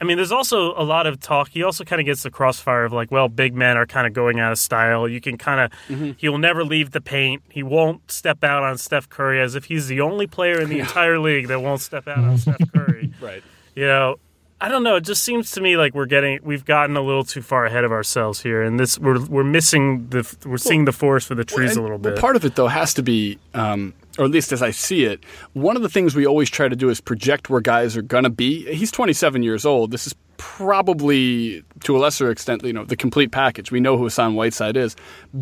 I 0.00 0.04
mean, 0.04 0.16
there's 0.16 0.30
also 0.30 0.74
a 0.80 0.84
lot 0.84 1.08
of 1.08 1.18
talk. 1.18 1.48
He 1.48 1.64
also 1.64 1.82
kind 1.82 1.98
of 2.00 2.06
gets 2.06 2.22
the 2.22 2.30
crossfire 2.30 2.84
of 2.84 2.92
like, 2.92 3.10
well, 3.10 3.28
big 3.28 3.52
men 3.56 3.76
are 3.76 3.84
kind 3.84 4.06
of 4.06 4.12
going 4.12 4.38
out 4.38 4.52
of 4.52 4.58
style. 4.60 5.08
You 5.08 5.20
can 5.20 5.36
kind 5.36 5.58
of, 5.60 5.72
Mm-hmm. 5.88 6.12
he 6.18 6.28
will 6.28 6.38
never 6.38 6.62
leave 6.62 6.92
the 6.92 7.00
paint. 7.00 7.42
He 7.50 7.64
won't 7.64 8.08
step 8.08 8.44
out 8.44 8.62
on 8.62 8.78
Steph 8.78 9.08
Curry 9.08 9.40
as 9.40 9.56
if 9.56 9.64
he's 9.64 9.88
the 9.88 10.00
only 10.00 10.28
player 10.28 10.60
in 10.60 10.68
the 10.68 10.78
entire 10.78 11.18
league 11.18 11.48
that 11.48 11.62
won't 11.62 11.80
step 11.80 12.06
out 12.06 12.18
on 12.22 12.38
Steph 12.38 12.60
Curry. 12.72 13.12
Right. 13.20 13.42
You 13.74 13.86
know, 13.86 14.16
I 14.60 14.68
don't 14.68 14.82
know. 14.82 14.96
It 14.96 15.02
just 15.04 15.22
seems 15.22 15.52
to 15.52 15.60
me 15.60 15.76
like 15.76 15.94
we're 15.94 16.06
getting 16.06 16.40
we've 16.42 16.64
gotten 16.64 16.96
a 16.96 17.00
little 17.00 17.22
too 17.24 17.42
far 17.42 17.64
ahead 17.66 17.84
of 17.84 17.92
ourselves 17.92 18.40
here, 18.42 18.60
and 18.62 18.78
this 18.78 18.98
we're 18.98 19.24
we're 19.26 19.44
missing 19.44 20.08
the 20.08 20.36
we're 20.44 20.56
seeing 20.58 20.84
the 20.84 20.92
forest 20.92 21.28
for 21.28 21.34
the 21.36 21.44
trees 21.44 21.70
And- 21.70 21.78
a 21.78 21.82
little 21.82 21.98
well, 21.98 22.14
bit. 22.14 22.20
part 22.20 22.34
of 22.34 22.44
it, 22.44 22.56
though, 22.56 22.66
has 22.66 22.92
to 22.94 23.02
be, 23.02 23.38
um, 23.54 23.94
or 24.18 24.24
at 24.24 24.32
least 24.32 24.50
as 24.50 24.60
I 24.60 24.72
see 24.72 25.04
it, 25.04 25.22
one 25.52 25.76
of 25.76 25.82
the 25.82 25.88
things 25.88 26.16
we 26.16 26.26
always 26.26 26.50
try 26.50 26.66
to 26.68 26.74
do 26.74 26.88
is 26.90 27.00
project 27.00 27.48
where 27.48 27.60
guys 27.60 27.96
are 27.96 28.02
going 28.02 28.24
to 28.24 28.30
be. 28.30 28.64
He's 28.74 28.90
27 28.90 29.44
years 29.44 29.64
old. 29.64 29.92
This 29.92 30.08
is 30.08 30.14
probably, 30.38 31.62
to 31.84 31.96
a 31.96 31.98
lesser 31.98 32.30
extent, 32.30 32.64
you 32.64 32.72
know, 32.72 32.84
the 32.84 32.96
complete 32.96 33.30
package. 33.30 33.70
We 33.70 33.78
know 33.80 33.96
who 33.96 34.04
Hassan 34.04 34.34
Whiteside 34.34 34.76
is. 34.76 34.96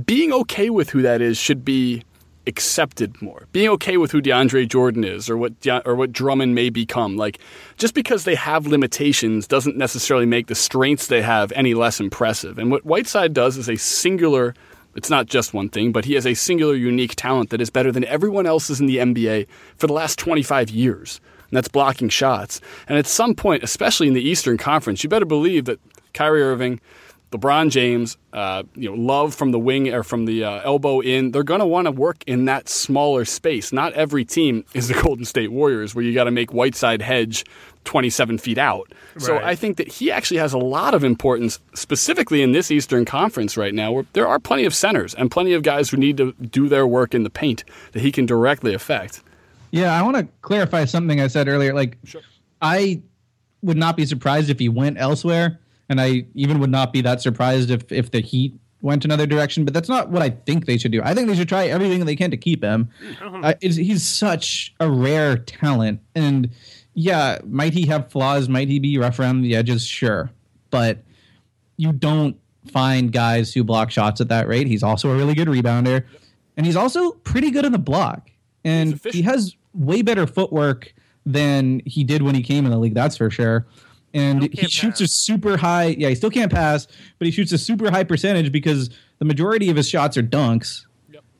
Being 0.04 0.32
okay 0.32 0.68
with 0.70 0.90
who 0.90 1.00
that 1.02 1.20
is 1.22 1.38
should 1.38 1.64
be 1.64 2.02
accepted 2.46 3.20
more. 3.20 3.46
Being 3.52 3.68
okay 3.70 3.96
with 3.96 4.12
who 4.12 4.22
DeAndre 4.22 4.68
Jordan 4.68 5.04
is 5.04 5.28
or 5.28 5.36
what 5.36 5.60
De- 5.60 5.86
or 5.86 5.94
what 5.94 6.12
Drummond 6.12 6.54
may 6.54 6.70
become. 6.70 7.16
Like 7.16 7.38
just 7.76 7.94
because 7.94 8.24
they 8.24 8.34
have 8.34 8.66
limitations 8.66 9.46
doesn't 9.46 9.76
necessarily 9.76 10.26
make 10.26 10.46
the 10.46 10.54
strengths 10.54 11.08
they 11.08 11.22
have 11.22 11.52
any 11.52 11.74
less 11.74 12.00
impressive. 12.00 12.58
And 12.58 12.70
what 12.70 12.84
Whiteside 12.84 13.32
does 13.32 13.56
is 13.56 13.68
a 13.68 13.76
singular 13.76 14.54
it's 14.94 15.10
not 15.10 15.26
just 15.26 15.52
one 15.52 15.68
thing, 15.68 15.92
but 15.92 16.06
he 16.06 16.14
has 16.14 16.26
a 16.26 16.32
singular 16.32 16.74
unique 16.74 17.16
talent 17.16 17.50
that 17.50 17.60
is 17.60 17.68
better 17.68 17.92
than 17.92 18.04
everyone 18.06 18.46
else's 18.46 18.80
in 18.80 18.86
the 18.86 18.96
NBA 18.96 19.46
for 19.76 19.86
the 19.86 19.92
last 19.92 20.18
25 20.18 20.70
years. 20.70 21.20
And 21.50 21.56
that's 21.56 21.68
blocking 21.68 22.08
shots. 22.08 22.62
And 22.88 22.96
at 22.96 23.06
some 23.06 23.34
point, 23.34 23.62
especially 23.62 24.08
in 24.08 24.14
the 24.14 24.26
Eastern 24.26 24.56
Conference, 24.56 25.04
you 25.04 25.10
better 25.10 25.26
believe 25.26 25.66
that 25.66 25.80
Kyrie 26.14 26.42
Irving, 26.42 26.80
LeBron 27.32 27.70
James, 27.70 28.16
uh, 28.32 28.62
you 28.74 28.88
know, 28.88 28.94
Love 28.94 29.34
from 29.34 29.50
the 29.50 29.58
wing 29.58 29.92
or 29.92 30.02
from 30.02 30.26
the 30.26 30.44
uh, 30.44 30.60
elbow 30.62 31.00
in, 31.00 31.32
they're 31.32 31.42
going 31.42 31.60
to 31.60 31.66
want 31.66 31.86
to 31.86 31.90
work 31.90 32.22
in 32.26 32.44
that 32.44 32.68
smaller 32.68 33.24
space. 33.24 33.72
Not 33.72 33.92
every 33.94 34.24
team 34.24 34.64
is 34.74 34.88
the 34.88 34.94
Golden 34.94 35.24
State 35.24 35.50
Warriors, 35.50 35.94
where 35.94 36.04
you 36.04 36.14
got 36.14 36.24
to 36.24 36.30
make 36.30 36.52
Whiteside 36.52 37.02
hedge 37.02 37.44
27 37.84 38.38
feet 38.38 38.58
out. 38.58 38.92
So 39.18 39.38
I 39.38 39.54
think 39.54 39.76
that 39.78 39.88
he 39.88 40.10
actually 40.10 40.38
has 40.38 40.52
a 40.52 40.58
lot 40.58 40.92
of 40.92 41.04
importance, 41.04 41.58
specifically 41.74 42.42
in 42.42 42.52
this 42.52 42.70
Eastern 42.70 43.04
Conference 43.04 43.56
right 43.56 43.72
now, 43.72 43.92
where 43.92 44.04
there 44.12 44.28
are 44.28 44.38
plenty 44.38 44.64
of 44.64 44.74
centers 44.74 45.14
and 45.14 45.30
plenty 45.30 45.52
of 45.52 45.62
guys 45.62 45.88
who 45.88 45.96
need 45.96 46.16
to 46.18 46.32
do 46.32 46.68
their 46.68 46.86
work 46.86 47.14
in 47.14 47.22
the 47.22 47.30
paint 47.30 47.64
that 47.92 48.00
he 48.00 48.12
can 48.12 48.26
directly 48.26 48.74
affect. 48.74 49.22
Yeah, 49.70 49.98
I 49.98 50.02
want 50.02 50.16
to 50.16 50.28
clarify 50.42 50.84
something 50.84 51.20
I 51.20 51.28
said 51.28 51.48
earlier. 51.48 51.72
Like, 51.72 51.96
I 52.60 53.02
would 53.62 53.76
not 53.76 53.96
be 53.96 54.04
surprised 54.04 54.50
if 54.50 54.58
he 54.58 54.68
went 54.68 54.98
elsewhere, 54.98 55.58
and 55.88 56.00
I 56.00 56.26
even 56.34 56.58
would 56.60 56.70
not 56.70 56.92
be 56.92 57.00
that 57.02 57.20
surprised 57.20 57.70
if 57.70 57.90
if 57.92 58.10
the 58.10 58.20
Heat 58.20 58.54
went 58.82 59.04
another 59.04 59.26
direction. 59.26 59.64
But 59.64 59.74
that's 59.74 59.88
not 59.88 60.10
what 60.10 60.22
I 60.22 60.30
think 60.30 60.66
they 60.66 60.78
should 60.78 60.92
do. 60.92 61.02
I 61.02 61.14
think 61.14 61.28
they 61.28 61.34
should 61.34 61.48
try 61.48 61.66
everything 61.66 62.04
they 62.04 62.16
can 62.16 62.30
to 62.30 62.36
keep 62.36 62.62
him. 62.62 62.90
Uh, 63.20 63.54
it's, 63.60 63.76
he's 63.76 64.06
such 64.06 64.74
a 64.80 64.90
rare 64.90 65.36
talent, 65.36 66.00
and 66.14 66.50
yeah, 66.94 67.38
might 67.44 67.72
he 67.72 67.86
have 67.86 68.10
flaws? 68.10 68.48
Might 68.48 68.68
he 68.68 68.78
be 68.78 68.96
rough 68.98 69.18
around 69.18 69.42
the 69.42 69.54
edges? 69.54 69.84
Sure, 69.84 70.30
but 70.70 71.02
you 71.76 71.92
don't 71.92 72.36
find 72.70 73.12
guys 73.12 73.52
who 73.52 73.62
block 73.62 73.90
shots 73.90 74.20
at 74.20 74.28
that 74.28 74.48
rate. 74.48 74.66
He's 74.66 74.82
also 74.82 75.10
a 75.10 75.16
really 75.16 75.34
good 75.34 75.48
rebounder, 75.48 76.04
and 76.56 76.66
he's 76.66 76.76
also 76.76 77.12
pretty 77.12 77.50
good 77.50 77.64
in 77.64 77.72
the 77.72 77.78
block. 77.78 78.30
And 78.64 79.00
he 79.12 79.22
has 79.22 79.54
way 79.74 80.02
better 80.02 80.26
footwork 80.26 80.92
than 81.24 81.82
he 81.84 82.02
did 82.02 82.22
when 82.22 82.34
he 82.34 82.42
came 82.42 82.64
in 82.64 82.70
the 82.70 82.78
league. 82.78 82.94
That's 82.94 83.16
for 83.16 83.30
sure. 83.30 83.66
And 84.16 84.42
he 84.42 84.48
can't 84.48 84.70
shoots 84.70 85.00
a 85.00 85.06
super 85.06 85.56
high. 85.56 85.86
Yeah, 85.98 86.08
he 86.08 86.14
still 86.14 86.30
can't 86.30 86.50
pass, 86.50 86.86
but 87.18 87.26
he 87.26 87.30
shoots 87.30 87.52
a 87.52 87.58
super 87.58 87.90
high 87.90 88.04
percentage 88.04 88.50
because 88.50 88.90
the 89.18 89.24
majority 89.24 89.68
of 89.70 89.76
his 89.76 89.88
shots 89.88 90.16
are 90.16 90.22
dunks, 90.22 90.86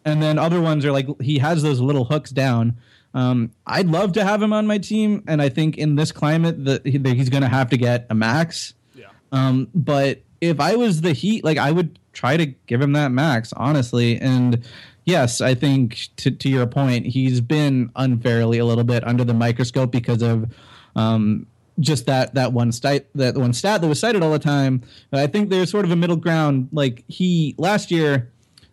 and 0.05 0.23
then 0.23 0.39
other 0.39 0.61
ones 0.61 0.85
are 0.85 0.93
like 0.93 1.07
he 1.21 1.39
has 1.39 1.63
those 1.63 1.81
little 1.81 2.05
hooks 2.05 2.31
down. 2.31 2.77
Um, 3.15 3.51
I'd 3.67 3.89
love 3.89 4.13
to 4.13 4.25
have 4.25 4.43
him 4.43 4.53
on 4.53 4.67
my 4.67 4.77
team, 4.77 5.25
and 5.27 5.41
I 5.41 5.49
think 5.49 5.79
in 5.79 5.97
this 5.97 6.13
climate 6.13 6.65
that 6.67 6.87
he, 6.87 6.99
that 6.99 7.17
he's 7.17 7.31
going 7.31 7.43
to 7.43 7.49
have 7.49 7.71
to 7.71 7.79
get 7.79 8.07
a 8.11 8.15
max. 8.15 8.75
Yeah. 8.95 9.07
Um, 9.33 9.69
but 9.75 10.21
if 10.41 10.61
I 10.61 10.77
was 10.77 11.01
the 11.01 11.15
Heat, 11.15 11.45
like 11.45 11.57
I 11.57 11.71
would 11.71 11.99
try 12.13 12.37
to 12.37 12.47
give 12.47 12.81
him 12.81 12.93
that 12.93 13.11
max, 13.11 13.53
honestly. 13.55 14.21
And 14.21 14.67
yes, 15.07 15.41
I 15.41 15.55
think 15.55 16.09
to 16.17 16.31
to 16.31 16.49
your 16.49 16.67
point, 16.67 17.07
he's 17.07 17.41
been 17.41 17.91
unfairly 17.97 18.59
a 18.59 18.65
little 18.65 18.85
bit 18.85 19.07
under 19.07 19.25
the 19.25 19.35
microscope 19.35 19.91
because 19.91 20.23
of 20.23 20.53
um, 20.95 21.47
just 21.81 22.07
that 22.07 22.35
that 22.35 22.53
one 22.53 22.73
stat 22.73 23.07
that 23.15 23.37
one 23.37 23.53
stat 23.53 23.81
that 23.81 23.89
was 23.89 24.01
cited 24.01 24.23
all 24.23 24.31
the 24.33 24.39
time. 24.39 24.83
But 25.11 25.21
I 25.21 25.27
think 25.27 25.51
there's 25.51 25.71
sort 25.71 25.85
of 25.85 25.91
a 25.91 25.97
middle 25.97 26.17
ground. 26.17 26.69
Like 26.73 27.05
he 27.09 27.55
last 27.59 27.91
year, 27.91 28.31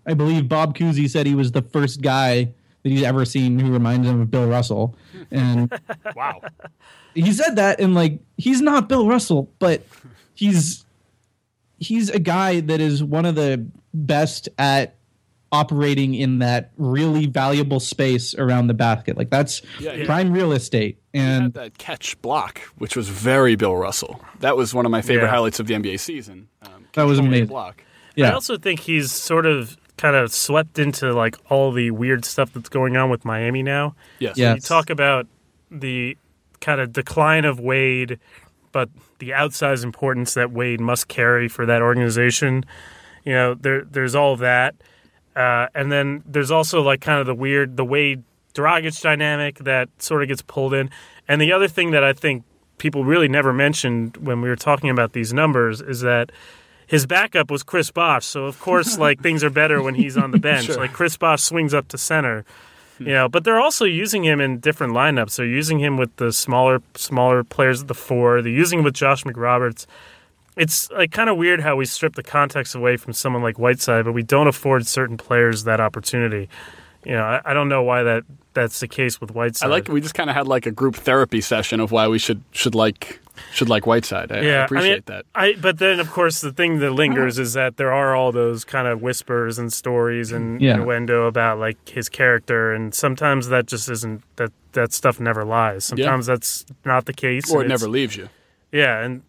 I 0.08 0.14
believe 0.14 0.48
Bob 0.48 0.78
Cousy 0.78 1.10
said 1.10 1.26
he 1.26 1.36
was 1.36 1.52
the 1.52 1.62
first 1.62 2.02
guy 2.02 2.54
that 2.84 2.90
he's 2.90 3.04
ever 3.04 3.24
seen 3.26 3.60
who 3.60 3.72
reminds 3.72 4.08
him 4.08 4.20
of 4.22 4.30
Bill 4.30 4.48
Russell, 4.48 4.96
and 5.32 5.72
Wow. 6.16 6.42
he 7.14 7.32
said 7.32 7.56
that 7.56 7.80
and 7.80 7.94
like 7.96 8.20
he's 8.38 8.62
not 8.62 8.90
Bill 8.90 9.08
Russell, 9.08 9.52
but 9.60 9.84
he's 10.34 10.86
he's 11.80 12.10
a 12.10 12.20
guy 12.20 12.62
that 12.62 12.80
is 12.82 13.04
one 13.04 13.26
of 13.26 13.36
the 13.36 13.66
best 13.94 14.50
at 14.58 14.96
operating 15.54 16.16
in 16.16 16.40
that 16.40 16.72
really 16.78 17.28
valuable 17.28 17.80
space 17.80 18.34
around 18.36 18.68
the 18.68 18.74
basket. 18.74 19.16
Like 19.16 19.30
that's 19.30 19.62
Yeah, 19.80 19.94
yeah. 19.94 20.06
prime 20.06 20.34
real 20.34 20.52
estate. 20.52 20.98
had 21.14 21.22
And 21.22 21.54
that 21.54 21.78
catch 21.78 22.20
block, 22.24 22.60
which 22.80 22.96
was 22.98 23.08
very 23.08 23.56
Bill 23.56 23.76
Russell. 23.78 24.20
That 24.40 24.58
was 24.58 24.74
one 24.74 24.86
of 24.86 24.92
my 24.92 25.02
favorite 25.04 25.28
Yeah. 25.28 25.32
highlights 25.32 25.60
of 25.60 25.68
the 25.68 25.76
NBA 25.76 25.98
season. 26.00 26.48
Um, 26.64 26.86
That 26.94 27.04
was 27.04 27.20
controlling 27.20 27.22
the 27.22 27.28
amazing. 27.38 27.48
Block. 27.48 27.84
I 28.18 28.32
also 28.32 28.58
think 28.58 28.80
he's 28.82 29.12
sort 29.12 29.46
of 29.46 29.78
kind 29.98 30.16
of 30.16 30.34
swept 30.34 30.80
into 30.80 31.14
like 31.14 31.38
all 31.52 31.72
the 31.72 31.92
weird 31.92 32.26
stuff 32.26 32.52
that's 32.54 32.70
going 32.70 32.98
on 32.98 33.12
with 33.12 33.24
Miami 33.24 33.62
now. 33.62 33.96
Yes. 34.20 34.38
Yeah. 34.38 34.56
You 34.56 34.60
talk 34.60 34.90
about 34.90 35.28
the 35.70 36.18
kind 36.62 36.82
of 36.82 36.92
decline 36.94 37.46
of 37.46 37.60
Wade, 37.60 38.18
but 38.72 38.90
the 39.20 39.30
outsized 39.30 39.84
importance 39.84 40.34
that 40.34 40.52
Wade 40.52 40.82
must 40.82 41.08
carry 41.10 41.48
for 41.48 41.68
that 41.68 41.84
organization. 41.84 42.66
You 43.24 43.34
know, 43.34 43.54
there 43.54 43.84
there's 43.84 44.16
all 44.16 44.34
of 44.34 44.40
that, 44.40 44.76
uh, 45.36 45.68
and 45.74 45.92
then 45.92 46.24
there's 46.26 46.52
also 46.52 46.82
like 46.82 47.02
kind 47.02 47.20
of 47.20 47.26
the 47.26 47.36
weird 47.36 47.78
the 47.78 47.86
Wade 47.86 48.24
Dragic 48.54 49.02
dynamic 49.02 49.60
that 49.60 49.90
sort 49.98 50.22
of 50.22 50.28
gets 50.28 50.42
pulled 50.42 50.74
in. 50.74 50.90
And 51.28 51.42
the 51.42 51.52
other 51.52 51.68
thing 51.68 51.92
that 51.92 52.04
I 52.04 52.14
think 52.14 52.44
people 52.78 53.06
really 53.06 53.28
never 53.28 53.54
mentioned 53.54 54.18
when 54.18 54.42
we 54.42 54.50
were 54.50 54.56
talking 54.56 54.90
about 54.90 55.14
these 55.14 55.34
numbers 55.34 55.82
is 55.82 56.02
that 56.02 56.32
his 56.86 57.06
backup 57.06 57.50
was 57.50 57.64
Chris 57.64 57.90
Bosh. 57.92 58.26
So 58.26 58.46
of 58.46 58.60
course, 58.60 58.98
like 59.06 59.22
things 59.22 59.44
are 59.44 59.50
better 59.50 59.82
when 59.82 59.96
he's 59.96 60.18
on 60.18 60.32
the 60.32 60.40
bench. 60.52 60.66
Sure. 60.66 60.78
Like 60.78 60.94
Chris 60.94 61.18
Bosh 61.18 61.42
swings 61.42 61.74
up 61.74 61.88
to 61.90 61.98
center. 61.98 62.46
You 63.00 63.08
know, 63.08 63.28
but 63.28 63.44
they're 63.44 63.60
also 63.60 63.86
using 63.86 64.24
him 64.24 64.40
in 64.40 64.60
different 64.60 64.94
lineups. 64.94 65.36
They're 65.36 65.46
using 65.46 65.80
him 65.80 65.98
with 65.98 66.16
the 66.18 66.32
smaller 66.32 66.82
smaller 66.96 67.44
players 67.44 67.82
at 67.82 67.88
the 67.88 67.96
four. 67.96 68.42
They're 68.42 68.52
using 68.52 68.80
him 68.80 68.86
with 68.86 68.94
Josh 68.94 69.24
McRoberts. 69.24 69.88
It's 70.56 70.90
like 70.92 71.12
kind 71.12 71.30
of 71.30 71.38
weird 71.38 71.62
how 71.62 71.76
we 71.76 71.86
strip 71.86 72.16
the 72.16 72.24
context 72.24 72.76
away 72.76 72.98
from 72.98 73.14
someone 73.14 73.42
like 73.42 73.58
Whiteside, 73.58 74.06
but 74.06 74.14
we 74.14 74.24
don't 74.24 74.48
afford 74.48 74.86
certain 74.88 75.18
players 75.18 75.64
that 75.64 75.80
opportunity. 75.80 76.50
You 77.06 77.14
know, 77.14 77.24
I, 77.24 77.42
I 77.46 77.54
don't 77.54 77.68
know 77.68 77.84
why 77.84 78.04
that 78.04 78.24
that's 78.54 78.80
the 78.80 78.88
case 78.88 79.20
with 79.20 79.32
Whiteside. 79.32 79.68
I 79.68 79.72
like 79.72 79.88
we 79.90 80.00
just 80.00 80.14
kind 80.14 80.30
of 80.30 80.36
had 80.36 80.48
like 80.48 80.66
a 80.66 80.72
group 80.72 80.96
therapy 80.96 81.42
session 81.42 81.80
of 81.80 81.92
why 81.92 82.08
we 82.08 82.18
should 82.20 82.42
should 82.52 82.76
like 82.76 83.20
should 83.52 83.68
like 83.68 83.86
Whiteside. 83.86 84.32
I, 84.32 84.38
I 84.38 84.64
appreciate 84.64 84.90
I 84.92 84.94
mean, 84.94 85.04
that. 85.08 85.26
I 85.36 85.54
but 85.60 85.80
then 85.80 86.00
of 86.00 86.10
course 86.12 86.40
the 86.40 86.54
thing 86.54 86.80
that 86.80 86.92
lingers 86.92 87.40
is 87.40 87.54
that 87.54 87.76
there 87.78 87.92
are 87.92 88.16
all 88.16 88.32
those 88.32 88.64
kind 88.64 88.88
of 88.88 89.02
whispers 89.02 89.58
and 89.60 89.74
stories 89.74 90.32
and 90.32 90.62
Yeah. 90.62 90.76
innuendo 90.76 91.26
about 91.26 91.60
like 91.60 91.90
his 91.90 92.08
character, 92.10 92.72
and 92.72 92.94
sometimes 92.94 93.50
that 93.50 93.66
just 93.66 93.90
isn't 93.90 94.22
that 94.38 94.52
that 94.74 94.94
stuff 94.94 95.20
never 95.20 95.44
lies. 95.44 95.84
Sometimes 95.84 96.26
that's 96.28 96.66
not 96.86 97.06
the 97.06 97.14
case, 97.14 97.52
Or 97.52 97.64
it 97.66 97.68
never 97.68 97.88
leaves 97.90 98.16
you. 98.16 98.30
Yeah, 98.72 99.00
and 99.02 99.24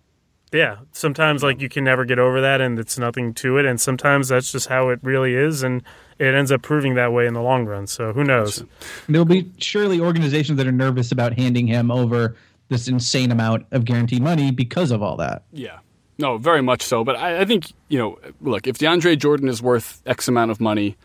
yeah, 0.54 0.78
sometimes 0.92 1.42
like 1.42 1.60
you 1.60 1.68
can 1.68 1.84
never 1.84 2.04
get 2.04 2.18
over 2.18 2.40
that, 2.40 2.60
and 2.60 2.78
it's 2.78 2.98
nothing 2.98 3.34
to 3.34 3.58
it, 3.58 3.66
and 3.66 3.80
sometimes 3.80 4.28
that's 4.28 4.52
just 4.52 4.68
how 4.68 4.88
it 4.90 5.00
really 5.02 5.34
is, 5.34 5.62
and 5.62 5.82
it 6.18 6.34
ends 6.34 6.52
up 6.52 6.62
proving 6.62 6.94
that 6.94 7.12
way 7.12 7.26
in 7.26 7.34
the 7.34 7.42
long 7.42 7.66
run. 7.66 7.86
So 7.86 8.12
who 8.12 8.24
knows? 8.24 8.64
There'll 9.08 9.24
be 9.24 9.50
surely 9.58 10.00
organizations 10.00 10.56
that 10.58 10.66
are 10.66 10.72
nervous 10.72 11.10
about 11.12 11.32
handing 11.34 11.66
him 11.66 11.90
over 11.90 12.36
this 12.68 12.88
insane 12.88 13.30
amount 13.30 13.66
of 13.72 13.84
guaranteed 13.84 14.22
money 14.22 14.50
because 14.50 14.90
of 14.90 15.02
all 15.02 15.16
that. 15.16 15.42
Yeah. 15.52 15.80
No, 16.18 16.38
very 16.38 16.62
much 16.62 16.82
so. 16.82 17.02
But 17.02 17.16
I, 17.16 17.40
I 17.40 17.44
think, 17.44 17.72
you 17.88 17.98
know, 17.98 18.18
look, 18.40 18.66
if 18.66 18.78
DeAndre 18.78 19.18
Jordan 19.18 19.48
is 19.48 19.60
worth 19.60 20.00
X 20.06 20.28
amount 20.28 20.50
of 20.50 20.60
money, 20.60 20.96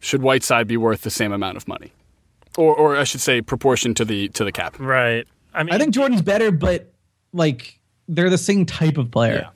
should 0.00 0.22
Whiteside 0.22 0.66
be 0.66 0.76
worth 0.76 1.00
the 1.00 1.10
same 1.10 1.32
amount 1.32 1.56
of 1.56 1.66
money? 1.66 1.92
Or, 2.58 2.74
or 2.74 2.96
I 2.96 3.04
should 3.04 3.22
say, 3.22 3.40
proportion 3.40 3.94
to 3.94 4.04
the 4.04 4.28
to 4.28 4.44
the 4.44 4.52
cap. 4.52 4.78
Right. 4.78 5.26
I 5.54 5.62
mean, 5.62 5.74
I 5.74 5.78
think 5.78 5.94
Jordan's 5.94 6.22
better, 6.22 6.52
but 6.52 6.92
like 7.32 7.80
they're 8.08 8.30
the 8.30 8.38
same 8.38 8.66
type 8.66 8.98
of 8.98 9.10
player. 9.10 9.48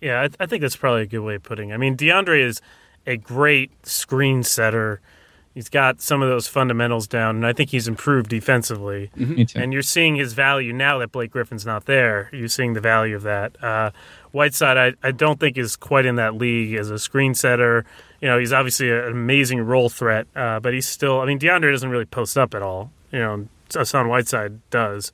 Yeah, 0.00 0.20
I, 0.22 0.28
I 0.42 0.46
think 0.46 0.60
that's 0.60 0.76
probably 0.76 1.02
a 1.02 1.06
good 1.06 1.20
way 1.20 1.36
of 1.36 1.42
putting. 1.42 1.70
it. 1.70 1.74
I 1.74 1.76
mean, 1.78 1.96
DeAndre 1.96 2.42
is 2.42 2.60
a 3.06 3.16
great 3.16 3.86
screen 3.86 4.42
setter. 4.42 5.00
He's 5.54 5.68
got 5.68 6.00
some 6.00 6.20
of 6.20 6.28
those 6.28 6.48
fundamentals 6.48 7.06
down, 7.06 7.36
and 7.36 7.46
I 7.46 7.52
think 7.52 7.70
he's 7.70 7.86
improved 7.86 8.28
defensively. 8.28 9.10
Me 9.14 9.44
too. 9.44 9.60
And 9.60 9.72
you're 9.72 9.82
seeing 9.82 10.16
his 10.16 10.32
value 10.32 10.72
now 10.72 10.98
that 10.98 11.12
Blake 11.12 11.30
Griffin's 11.30 11.64
not 11.64 11.86
there. 11.86 12.28
You're 12.32 12.48
seeing 12.48 12.72
the 12.72 12.80
value 12.80 13.14
of 13.14 13.22
that. 13.22 13.62
Uh, 13.62 13.92
Whiteside, 14.32 14.76
I, 14.76 15.08
I 15.08 15.12
don't 15.12 15.38
think 15.38 15.56
is 15.56 15.76
quite 15.76 16.06
in 16.06 16.16
that 16.16 16.34
league 16.34 16.74
as 16.74 16.90
a 16.90 16.98
screen 16.98 17.34
setter. 17.34 17.86
You 18.20 18.28
know, 18.28 18.38
he's 18.38 18.52
obviously 18.52 18.90
an 18.90 19.12
amazing 19.12 19.60
roll 19.60 19.88
threat, 19.88 20.26
uh, 20.34 20.58
but 20.58 20.74
he's 20.74 20.88
still. 20.88 21.20
I 21.20 21.26
mean, 21.26 21.38
DeAndre 21.38 21.70
doesn't 21.70 21.88
really 21.88 22.04
post 22.04 22.36
up 22.36 22.52
at 22.54 22.60
all. 22.62 22.90
You 23.12 23.20
know, 23.20 23.48
Hassan 23.72 24.08
Whiteside 24.08 24.58
does. 24.70 25.12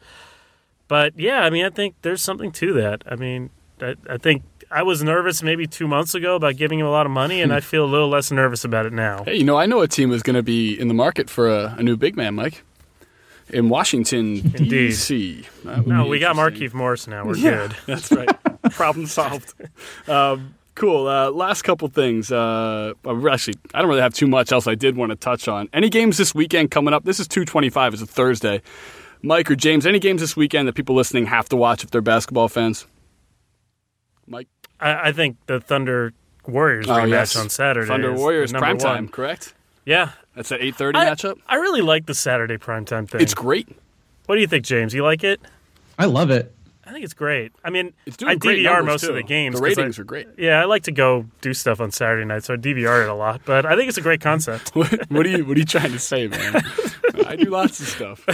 But 0.91 1.17
yeah, 1.17 1.43
I 1.43 1.51
mean, 1.51 1.65
I 1.65 1.71
think 1.71 1.95
there's 2.03 2.21
something 2.21 2.51
to 2.51 2.73
that. 2.73 3.05
I 3.07 3.15
mean, 3.15 3.51
I, 3.81 3.95
I 4.09 4.19
think 4.19 4.43
I 4.73 4.83
was 4.83 5.05
nervous 5.05 5.41
maybe 5.41 5.69
two 5.69 5.87
months 5.87 6.17
ago 6.17 6.35
about 6.35 6.57
giving 6.57 6.81
him 6.81 6.87
a 6.87 6.91
lot 6.91 7.07
of 7.07 7.13
money, 7.13 7.43
and 7.43 7.55
I 7.55 7.61
feel 7.61 7.85
a 7.85 7.87
little 7.87 8.09
less 8.09 8.33
nervous 8.33 8.65
about 8.65 8.87
it 8.87 8.93
now. 8.93 9.23
Hey, 9.23 9.37
you 9.37 9.45
know, 9.45 9.57
I 9.57 9.67
know 9.67 9.83
a 9.83 9.87
team 9.87 10.11
is 10.11 10.25
going 10.25 10.35
to 10.35 10.43
be 10.43 10.75
in 10.75 10.89
the 10.89 10.95
market 10.95 11.31
for 11.31 11.49
a, 11.49 11.77
a 11.79 11.83
new 11.85 11.97
big 11.97 12.17
man, 12.17 12.35
Mike. 12.35 12.65
In 13.51 13.69
Washington, 13.69 14.41
D.C. 14.41 15.45
No, 15.65 16.09
we 16.09 16.19
got. 16.19 16.35
Markieff 16.35 16.75
Morris 16.75 17.07
now. 17.07 17.25
We're 17.25 17.37
Yeah, 17.37 17.69
good. 17.69 17.77
That's 17.87 18.11
right. 18.11 18.29
Problem 18.73 19.07
solved. 19.07 19.55
Um, 20.09 20.57
cool. 20.75 21.07
Uh, 21.07 21.31
last 21.31 21.63
couple 21.63 21.87
things. 21.87 22.33
Uh, 22.33 22.95
actually, 23.31 23.55
I 23.75 23.79
don't 23.79 23.89
really 23.89 24.01
have 24.01 24.15
too 24.15 24.27
much 24.27 24.51
else 24.51 24.67
I 24.67 24.75
did 24.75 24.97
want 24.97 25.11
to 25.11 25.17
touch 25.17 25.47
on. 25.47 25.69
Any 25.73 25.89
games 25.89 26.19
this 26.19 26.35
weekend 26.35 26.73
coming 26.73 26.93
up? 26.95 27.05
This 27.05 27.21
is 27.21 27.29
225. 27.29 27.95
It's 27.95 28.03
a 28.03 28.07
Thursday. 28.07 28.61
Mike 29.23 29.51
or 29.51 29.57
James, 29.57 29.87
any 29.87 29.99
games 29.99 30.21
this 30.21 30.37
weekend 30.37 30.67
that 30.69 30.75
people 30.75 30.95
listening 30.95 31.27
have 31.27 31.49
to 31.51 31.57
watch 31.57 31.85
if 31.85 31.91
they're 31.91 32.01
basketball 32.01 32.49
fans? 32.49 32.87
Mike? 34.27 34.49
I, 34.81 35.09
I 35.09 35.13
think 35.13 35.37
the 35.47 35.61
Thunder 35.61 36.13
Warriors 36.47 36.89
Oh, 36.89 36.93
rematch 36.95 37.11
yes. 37.11 37.37
on 37.37 37.51
Saturday. 37.51 37.87
Thunder 37.87 38.13
Warriors 38.15 38.53
number 38.53 38.65
prime 38.65 38.77
one. 38.79 38.87
time, 38.87 39.09
correct? 39.09 39.55
Yeah. 39.85 40.13
That's 40.35 40.51
an 40.53 40.61
8.30 40.61 40.95
I, 40.97 41.07
matchup? 41.07 41.39
I 41.49 41.57
really 41.57 41.83
like 41.83 42.07
the 42.07 42.15
Saturday 42.15 42.57
primetime 42.57 43.09
thing. 43.09 43.21
It's 43.21 43.35
great. 43.35 43.69
What 44.27 44.37
do 44.37 44.41
you 44.41 44.47
think, 44.47 44.65
James? 44.65 44.95
You 44.95 45.03
like 45.03 45.25
it? 45.25 45.41
I 45.99 46.07
love 46.07 46.31
it. 46.31 46.55
I 46.87 46.93
think 46.93 47.05
it's 47.05 47.15
great. 47.15 47.53
I 47.63 47.71
mean, 47.71 47.93
It's 48.07 48.17
doing 48.17 48.31
I 48.33 48.35
great 48.37 48.59
DVR 48.61 48.77
numbers, 48.79 48.87
most 48.87 49.01
too. 49.03 49.09
of 49.11 49.15
the 49.17 49.23
games. 49.23 49.55
The 49.61 49.61
'cause 49.67 49.79
I- 49.79 49.81
ratings 49.83 49.99
are 49.99 50.05
great. 50.05 50.29
Yeah, 50.39 50.61
I 50.61 50.65
like 50.65 50.85
to 50.85 50.93
go 50.93 51.27
do 51.41 51.53
stuff 51.55 51.81
on 51.81 51.91
Saturday 51.93 52.25
night, 52.25 52.43
so 52.45 52.55
I 52.55 52.57
DVR 52.57 53.03
it 53.03 53.09
a 53.09 53.15
lot. 53.15 53.43
But 53.45 53.67
I 53.67 53.77
think 53.77 53.89
it's 53.89 53.99
a 53.99 54.03
great 54.03 54.21
concept. 54.21 54.71
What, 54.75 55.11
what 55.11 55.27
are 55.27 55.29
you 55.29 55.45
What 55.45 55.57
are 55.57 55.61
you 55.61 55.67
trying 55.67 55.93
to 55.93 55.99
say, 55.99 56.27
man? 56.27 56.63
I 57.31 57.37
do 57.37 57.49
lots 57.51 57.81
of 57.81 57.87
stuff. 57.87 58.27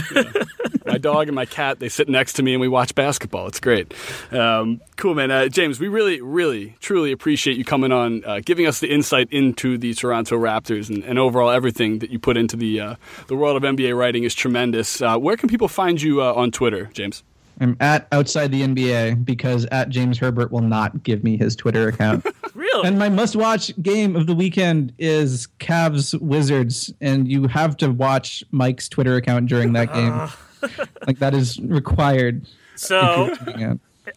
My 0.86 0.98
dog 0.98 1.28
and 1.28 1.34
my 1.34 1.44
cat 1.44 1.80
they 1.80 1.88
sit 1.88 2.08
next 2.08 2.34
to 2.34 2.42
me 2.42 2.54
and 2.54 2.60
we 2.60 2.68
watch 2.68 2.94
basketball. 2.94 3.46
It's 3.48 3.60
great. 3.60 3.92
Um, 4.32 4.80
cool, 4.96 5.14
man. 5.14 5.30
Uh, 5.30 5.48
James, 5.48 5.78
we 5.78 5.88
really, 5.88 6.20
really, 6.20 6.76
truly 6.80 7.12
appreciate 7.12 7.56
you 7.58 7.64
coming 7.64 7.92
on, 7.92 8.24
uh, 8.24 8.40
giving 8.44 8.66
us 8.66 8.80
the 8.80 8.86
insight 8.86 9.28
into 9.30 9.76
the 9.78 9.92
Toronto 9.94 10.38
Raptors 10.38 10.88
and, 10.88 11.04
and 11.04 11.18
overall 11.18 11.50
everything 11.50 11.98
that 11.98 12.10
you 12.10 12.18
put 12.18 12.36
into 12.36 12.56
the 12.56 12.80
uh, 12.80 12.94
the 13.26 13.36
world 13.36 13.56
of 13.56 13.62
NBA 13.64 13.96
writing 13.98 14.24
is 14.24 14.34
tremendous. 14.34 15.02
Uh, 15.02 15.18
where 15.18 15.36
can 15.36 15.48
people 15.48 15.68
find 15.68 16.00
you 16.00 16.22
uh, 16.22 16.32
on 16.32 16.50
Twitter, 16.50 16.88
James? 16.92 17.22
I'm 17.60 17.76
at 17.80 18.06
outside 18.12 18.52
the 18.52 18.62
NBA 18.62 19.24
because 19.24 19.66
at 19.66 19.88
James 19.88 20.18
Herbert 20.18 20.52
will 20.52 20.60
not 20.62 21.02
give 21.02 21.24
me 21.24 21.36
his 21.36 21.56
Twitter 21.56 21.88
account. 21.88 22.26
Really? 22.54 22.88
and 22.88 22.98
my 22.98 23.10
must-watch 23.10 23.70
game 23.82 24.16
of 24.16 24.26
the 24.26 24.34
weekend 24.34 24.94
is 24.98 25.46
Cavs 25.60 26.18
Wizards, 26.22 26.90
and 27.02 27.30
you 27.30 27.48
have 27.48 27.76
to 27.76 27.90
watch 27.90 28.42
Mike's 28.50 28.88
Twitter 28.88 29.16
account 29.16 29.46
during 29.50 29.74
that 29.74 29.92
game. 29.92 30.12
Ah. 30.14 30.38
like 31.06 31.18
that 31.18 31.34
is 31.34 31.60
required. 31.60 32.46
so 32.74 33.30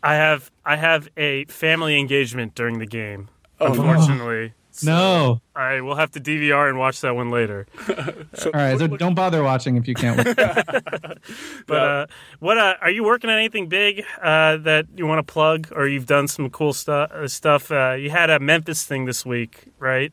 I 0.03 0.13
have 0.15 0.51
I 0.65 0.77
have 0.77 1.09
a 1.17 1.43
family 1.45 1.99
engagement 1.99 2.55
during 2.55 2.79
the 2.79 2.85
game. 2.85 3.27
Oh, 3.59 3.73
unfortunately, 3.73 4.53
So 4.79 4.91
No. 4.91 5.41
I 5.55 5.81
will 5.81 5.95
have 5.95 6.11
to 6.11 6.19
DVR 6.19 6.69
and 6.69 6.77
watch 6.77 7.01
that 7.01 7.15
one 7.15 7.29
later. 7.31 7.67
All 7.89 8.51
right, 8.53 8.77
so 8.79 8.87
don't 8.87 9.13
bother 9.15 9.43
watching 9.43 9.75
if 9.77 9.87
you 9.87 9.93
can't. 9.95 10.17
Watch. 10.17 10.37
But 11.67 11.77
uh, 11.77 12.05
what 12.39 12.57
uh, 12.57 12.75
are 12.81 12.89
you 12.89 13.03
working 13.03 13.29
on 13.29 13.37
anything 13.37 13.67
big 13.67 14.03
uh, 14.21 14.57
that 14.57 14.87
you 14.95 15.05
want 15.05 15.19
to 15.25 15.31
plug, 15.33 15.67
or 15.75 15.87
you've 15.87 16.05
done 16.07 16.27
some 16.27 16.49
cool 16.49 16.73
stuff? 16.73 17.11
Uh, 17.11 17.27
stuff. 17.27 17.71
Uh, 17.71 17.91
you 17.99 18.09
had 18.09 18.29
a 18.29 18.39
Memphis 18.39 18.83
thing 18.85 19.05
this 19.05 19.25
week, 19.25 19.65
right? 19.77 20.11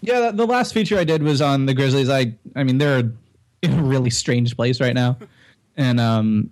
Yeah, 0.00 0.20
the- 0.30 0.32
the 0.32 0.46
last 0.46 0.72
feature 0.72 0.98
I 0.98 1.04
did 1.04 1.22
was 1.22 1.42
on 1.42 1.66
the 1.66 1.74
Grizzlies. 1.74 2.08
I 2.08 2.34
I 2.56 2.62
mean 2.64 2.78
they're 2.78 3.10
in 3.62 3.72
a 3.78 3.82
really 3.82 4.10
strange 4.10 4.56
place 4.56 4.80
right 4.80 4.94
now, 4.94 5.18
and 5.76 5.98
um, 6.00 6.50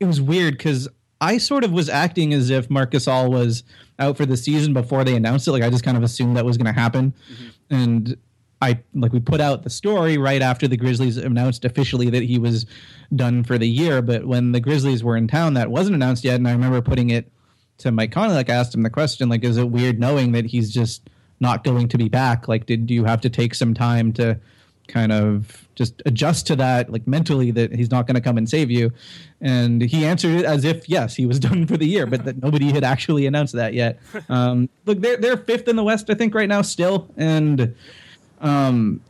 it 0.00 0.06
was 0.06 0.20
weird 0.20 0.56
because 0.56 0.88
I 1.20 1.38
sort 1.38 1.62
of 1.64 1.70
was 1.72 1.88
acting 1.88 2.32
as 2.34 2.50
if 2.50 2.68
Marc 2.70 2.92
Gasol 2.92 3.30
was 3.30 3.62
out 4.02 4.16
for 4.16 4.26
the 4.26 4.36
season 4.36 4.72
before 4.72 5.04
they 5.04 5.14
announced 5.14 5.48
it. 5.48 5.52
Like 5.52 5.62
I 5.62 5.70
just 5.70 5.84
kind 5.84 5.96
of 5.96 6.02
assumed 6.02 6.36
that 6.36 6.44
was 6.44 6.56
going 6.56 6.72
to 6.72 6.78
happen, 6.78 7.14
mm-hmm. 7.32 7.74
and 7.74 8.16
I 8.60 8.80
like 8.94 9.12
we 9.12 9.20
put 9.20 9.40
out 9.40 9.64
the 9.64 9.70
story 9.70 10.18
right 10.18 10.42
after 10.42 10.68
the 10.68 10.76
Grizzlies 10.76 11.16
announced 11.16 11.64
officially 11.64 12.10
that 12.10 12.22
he 12.22 12.38
was 12.38 12.66
done 13.14 13.42
for 13.44 13.58
the 13.58 13.68
year. 13.68 14.02
But 14.02 14.26
when 14.26 14.52
the 14.52 14.60
Grizzlies 14.60 15.02
were 15.02 15.16
in 15.16 15.26
town, 15.26 15.54
that 15.54 15.70
wasn't 15.70 15.96
announced 15.96 16.24
yet, 16.24 16.36
and 16.36 16.46
I 16.46 16.52
remember 16.52 16.80
putting 16.80 17.10
it 17.10 17.30
to 17.78 17.90
Mike 17.90 18.12
Conley. 18.12 18.34
Like 18.34 18.50
I 18.50 18.54
asked 18.54 18.74
him 18.74 18.82
the 18.82 18.90
question, 18.90 19.28
like, 19.28 19.44
is 19.44 19.56
it 19.56 19.70
weird 19.70 19.98
knowing 19.98 20.32
that 20.32 20.46
he's 20.46 20.72
just 20.72 21.10
not 21.40 21.64
going 21.64 21.88
to 21.88 21.98
be 21.98 22.08
back? 22.08 22.46
Like, 22.46 22.66
did 22.66 22.90
you 22.90 23.04
have 23.04 23.20
to 23.22 23.30
take 23.30 23.54
some 23.54 23.74
time 23.74 24.12
to 24.14 24.38
kind 24.92 25.10
of 25.10 25.66
just 25.74 26.02
adjust 26.04 26.46
to 26.48 26.56
that, 26.56 26.92
like 26.92 27.06
mentally, 27.06 27.50
that 27.50 27.74
he's 27.74 27.90
not 27.90 28.06
going 28.06 28.14
to 28.14 28.20
come 28.20 28.36
and 28.36 28.48
save 28.48 28.70
you? 28.70 28.92
And 29.40 29.82
he 29.82 30.04
answered 30.04 30.38
it 30.38 30.44
as 30.44 30.64
if 30.64 30.88
yes, 30.88 31.16
he 31.16 31.26
was 31.26 31.40
done 31.48 31.66
for 31.66 31.76
the 31.76 31.86
year, 31.86 32.06
but 32.06 32.24
that 32.24 32.42
nobody 32.42 32.70
had 32.70 32.84
actually 32.84 33.26
announced 33.26 33.54
that 33.54 33.74
yet. 33.74 33.98
Um, 34.28 34.70
look, 34.86 35.00
they're 35.00 35.16
they're 35.16 35.36
fifth 35.36 35.68
in 35.68 35.76
the 35.76 35.82
West, 35.82 36.08
I 36.08 36.14
think, 36.14 36.34
right 36.34 36.48
now 36.48 36.62
still, 36.62 37.10
and 37.16 37.74
um, 38.40 39.00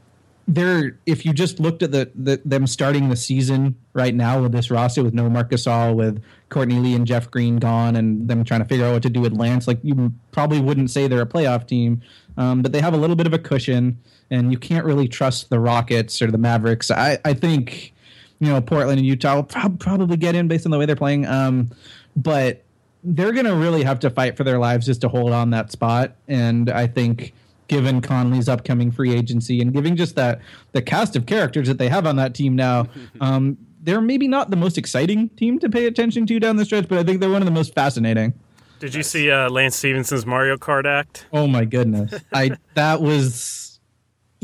they're 0.48 0.98
if 1.06 1.24
you 1.24 1.32
just 1.32 1.60
looked 1.60 1.82
at 1.82 1.92
the, 1.92 2.10
the 2.14 2.40
them 2.44 2.66
starting 2.66 3.08
the 3.08 3.16
season 3.16 3.76
right 3.92 4.14
now 4.14 4.42
with 4.42 4.52
this 4.52 4.70
roster 4.70 5.02
with 5.02 5.14
no 5.14 5.28
Marc 5.30 5.50
Gasol, 5.50 5.94
with 5.94 6.22
Courtney 6.48 6.76
Lee 6.76 6.94
and 6.94 7.06
Jeff 7.06 7.30
Green 7.30 7.58
gone, 7.58 7.96
and 7.96 8.28
them 8.28 8.44
trying 8.44 8.60
to 8.60 8.66
figure 8.66 8.84
out 8.86 8.92
what 8.92 9.02
to 9.02 9.10
do 9.10 9.20
with 9.20 9.32
Lance, 9.32 9.68
like 9.68 9.78
you 9.82 10.12
probably 10.32 10.60
wouldn't 10.60 10.90
say 10.90 11.06
they're 11.06 11.22
a 11.22 11.26
playoff 11.26 11.66
team, 11.66 12.02
um, 12.36 12.62
but 12.62 12.72
they 12.72 12.80
have 12.80 12.94
a 12.94 12.96
little 12.96 13.16
bit 13.16 13.26
of 13.26 13.32
a 13.32 13.38
cushion, 13.38 13.98
and 14.30 14.50
you 14.50 14.58
can't 14.58 14.84
really 14.84 15.08
trust 15.08 15.48
the 15.50 15.60
Rockets 15.60 16.20
or 16.20 16.30
the 16.30 16.38
Mavericks. 16.38 16.90
I 16.90 17.18
I 17.24 17.34
think 17.34 17.94
you 18.40 18.48
know 18.48 18.60
Portland 18.60 18.98
and 18.98 19.06
Utah 19.06 19.36
will 19.36 19.44
prob- 19.44 19.78
probably 19.78 20.16
get 20.16 20.34
in 20.34 20.48
based 20.48 20.66
on 20.66 20.72
the 20.72 20.78
way 20.78 20.86
they're 20.86 20.96
playing, 20.96 21.26
um, 21.26 21.70
but 22.16 22.64
they're 23.04 23.32
going 23.32 23.46
to 23.46 23.56
really 23.56 23.82
have 23.82 23.98
to 24.00 24.10
fight 24.10 24.36
for 24.36 24.44
their 24.44 24.58
lives 24.58 24.86
just 24.86 25.00
to 25.00 25.08
hold 25.08 25.32
on 25.32 25.50
that 25.50 25.70
spot, 25.70 26.16
and 26.26 26.68
I 26.68 26.88
think 26.88 27.32
given 27.68 28.00
Conley's 28.00 28.48
upcoming 28.48 28.90
free 28.90 29.14
agency 29.14 29.60
and 29.60 29.72
giving 29.72 29.96
just 29.96 30.16
that 30.16 30.40
the 30.72 30.82
cast 30.82 31.16
of 31.16 31.26
characters 31.26 31.68
that 31.68 31.78
they 31.78 31.88
have 31.88 32.06
on 32.06 32.16
that 32.16 32.34
team 32.34 32.56
now, 32.56 32.86
um, 33.20 33.56
they're 33.82 34.00
maybe 34.00 34.28
not 34.28 34.50
the 34.50 34.56
most 34.56 34.78
exciting 34.78 35.28
team 35.30 35.58
to 35.58 35.68
pay 35.68 35.86
attention 35.86 36.26
to 36.26 36.38
down 36.38 36.56
the 36.56 36.64
stretch, 36.64 36.88
but 36.88 36.98
I 36.98 37.02
think 37.02 37.20
they're 37.20 37.30
one 37.30 37.42
of 37.42 37.46
the 37.46 37.52
most 37.52 37.74
fascinating. 37.74 38.34
Did 38.78 38.94
you 38.94 39.02
see 39.04 39.30
uh, 39.30 39.48
Lance 39.48 39.76
Stephenson's 39.76 40.26
Mario 40.26 40.56
Kart 40.56 40.86
act? 40.86 41.26
Oh 41.32 41.46
my 41.46 41.64
goodness, 41.64 42.12
I 42.32 42.56
that 42.74 43.00
was 43.00 43.71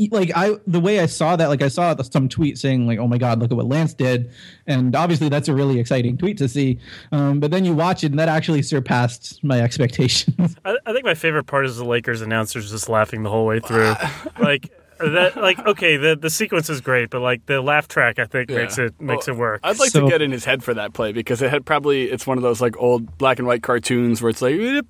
like 0.07 0.31
I 0.35 0.55
the 0.65 0.79
way 0.79 0.99
I 0.99 1.05
saw 1.05 1.35
that, 1.35 1.47
like 1.47 1.61
I 1.61 1.67
saw 1.67 1.95
some 2.01 2.29
tweet 2.29 2.57
saying 2.57 2.87
like, 2.87 2.99
"Oh 2.99 3.07
my 3.07 3.17
God, 3.17 3.39
look 3.39 3.51
at 3.51 3.57
what 3.57 3.67
Lance 3.67 3.93
did," 3.93 4.31
and 4.67 4.95
obviously 4.95 5.29
that's 5.29 5.47
a 5.47 5.53
really 5.53 5.79
exciting 5.79 6.17
tweet 6.17 6.37
to 6.37 6.47
see. 6.47 6.79
Um, 7.11 7.39
but 7.39 7.51
then 7.51 7.65
you 7.65 7.73
watch 7.73 8.03
it, 8.03 8.11
and 8.11 8.19
that 8.19 8.29
actually 8.29 8.61
surpassed 8.61 9.43
my 9.43 9.59
expectations. 9.61 10.55
I, 10.63 10.77
I 10.85 10.93
think 10.93 11.05
my 11.05 11.13
favorite 11.13 11.45
part 11.45 11.65
is 11.65 11.77
the 11.77 11.85
Lakers 11.85 12.21
announcers 12.21 12.71
just 12.71 12.87
laughing 12.89 13.23
the 13.23 13.29
whole 13.29 13.45
way 13.45 13.59
through, 13.59 13.93
like 14.39 14.71
that 14.99 15.37
like 15.37 15.59
okay 15.65 15.97
the 15.97 16.15
the 16.15 16.29
sequence 16.29 16.69
is 16.69 16.81
great 16.81 17.09
but 17.09 17.21
like 17.21 17.45
the 17.45 17.61
laugh 17.61 17.87
track 17.87 18.19
i 18.19 18.25
think 18.25 18.49
makes 18.49 18.77
it 18.77 18.99
makes 18.99 19.27
Well, 19.27 19.35
it 19.35 19.39
work 19.39 19.61
I'd 19.63 19.79
like 19.79 19.91
So- 19.91 20.01
to 20.01 20.09
get 20.09 20.21
in 20.21 20.31
his 20.31 20.45
head 20.45 20.63
for 20.63 20.73
that 20.73 20.93
play 20.93 21.11
because 21.11 21.41
it 21.41 21.49
had 21.49 21.65
probably 21.65 22.11
it's 22.11 22.27
one 22.27 22.37
of 22.37 22.43
those 22.43 22.61
like 22.61 22.75
old 22.77 23.17
black 23.17 23.39
and 23.39 23.47
white 23.47 23.63
cartoons 23.63 24.21
where 24.21 24.29
it's 24.29 24.41
like 24.41 24.55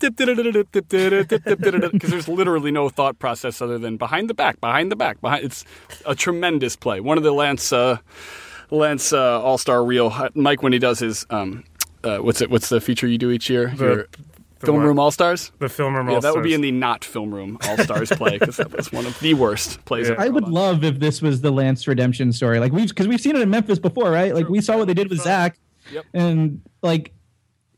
because 0.89 2.09
there's 2.11 2.27
literally 2.27 2.71
no 2.71 2.89
thought 2.89 3.19
process 3.19 3.61
other 3.61 3.77
than 3.77 3.97
behind 3.97 4.29
the 4.29 4.33
back, 4.33 4.59
behind 4.61 4.91
the 4.91 4.95
back, 4.95 5.21
behind. 5.21 5.45
It's 5.45 5.65
a 6.05 6.15
tremendous 6.15 6.75
play. 6.75 6.99
One 6.99 7.17
of 7.17 7.23
the 7.23 7.31
Lance 7.33 7.71
uh, 7.71 7.97
Lance 8.71 9.13
uh, 9.13 9.41
All 9.41 9.57
Star 9.57 9.83
reel. 9.83 10.13
Mike 10.35 10.61
when 10.63 10.73
he 10.73 10.79
does 10.79 10.99
his 10.99 11.25
um, 11.29 11.63
uh, 12.03 12.17
what's 12.17 12.41
it? 12.41 12.49
What's 12.49 12.69
the 12.69 12.81
feature 12.81 13.07
you 13.07 13.17
do 13.17 13.31
each 13.31 13.49
year? 13.49 13.73
Your 13.77 14.07
film 14.59 14.77
what? 14.77 14.85
room 14.85 14.99
All 14.99 15.11
Stars. 15.11 15.51
the 15.59 15.69
film 15.69 15.95
room 15.95 16.09
Yeah, 16.09 16.19
that 16.19 16.33
would 16.33 16.43
be 16.43 16.53
in 16.53 16.61
the 16.61 16.71
not 16.71 17.03
film 17.05 17.33
room 17.33 17.57
All 17.67 17.77
Stars 17.77 18.09
play 18.11 18.37
because 18.37 18.57
that 18.57 18.71
was 18.75 18.91
one 18.91 19.05
of 19.05 19.19
the 19.19 19.33
worst 19.33 19.83
plays. 19.85 20.07
Yeah. 20.07 20.13
ever 20.13 20.21
I 20.23 20.29
would 20.29 20.45
on. 20.45 20.51
love 20.51 20.83
if 20.83 20.99
this 20.99 21.21
was 21.21 21.41
the 21.41 21.51
Lance 21.51 21.87
redemption 21.87 22.31
story. 22.33 22.59
Like 22.59 22.71
we've 22.71 22.89
because 22.89 23.07
we've 23.07 23.21
seen 23.21 23.35
it 23.35 23.41
in 23.41 23.49
Memphis 23.49 23.79
before, 23.79 24.11
right? 24.11 24.33
Like 24.35 24.49
we 24.49 24.61
saw 24.61 24.77
what 24.77 24.87
they 24.87 24.93
did 24.93 25.09
with 25.09 25.21
Zach, 25.21 25.57
Yep. 25.91 26.05
and 26.13 26.61
like 26.83 27.13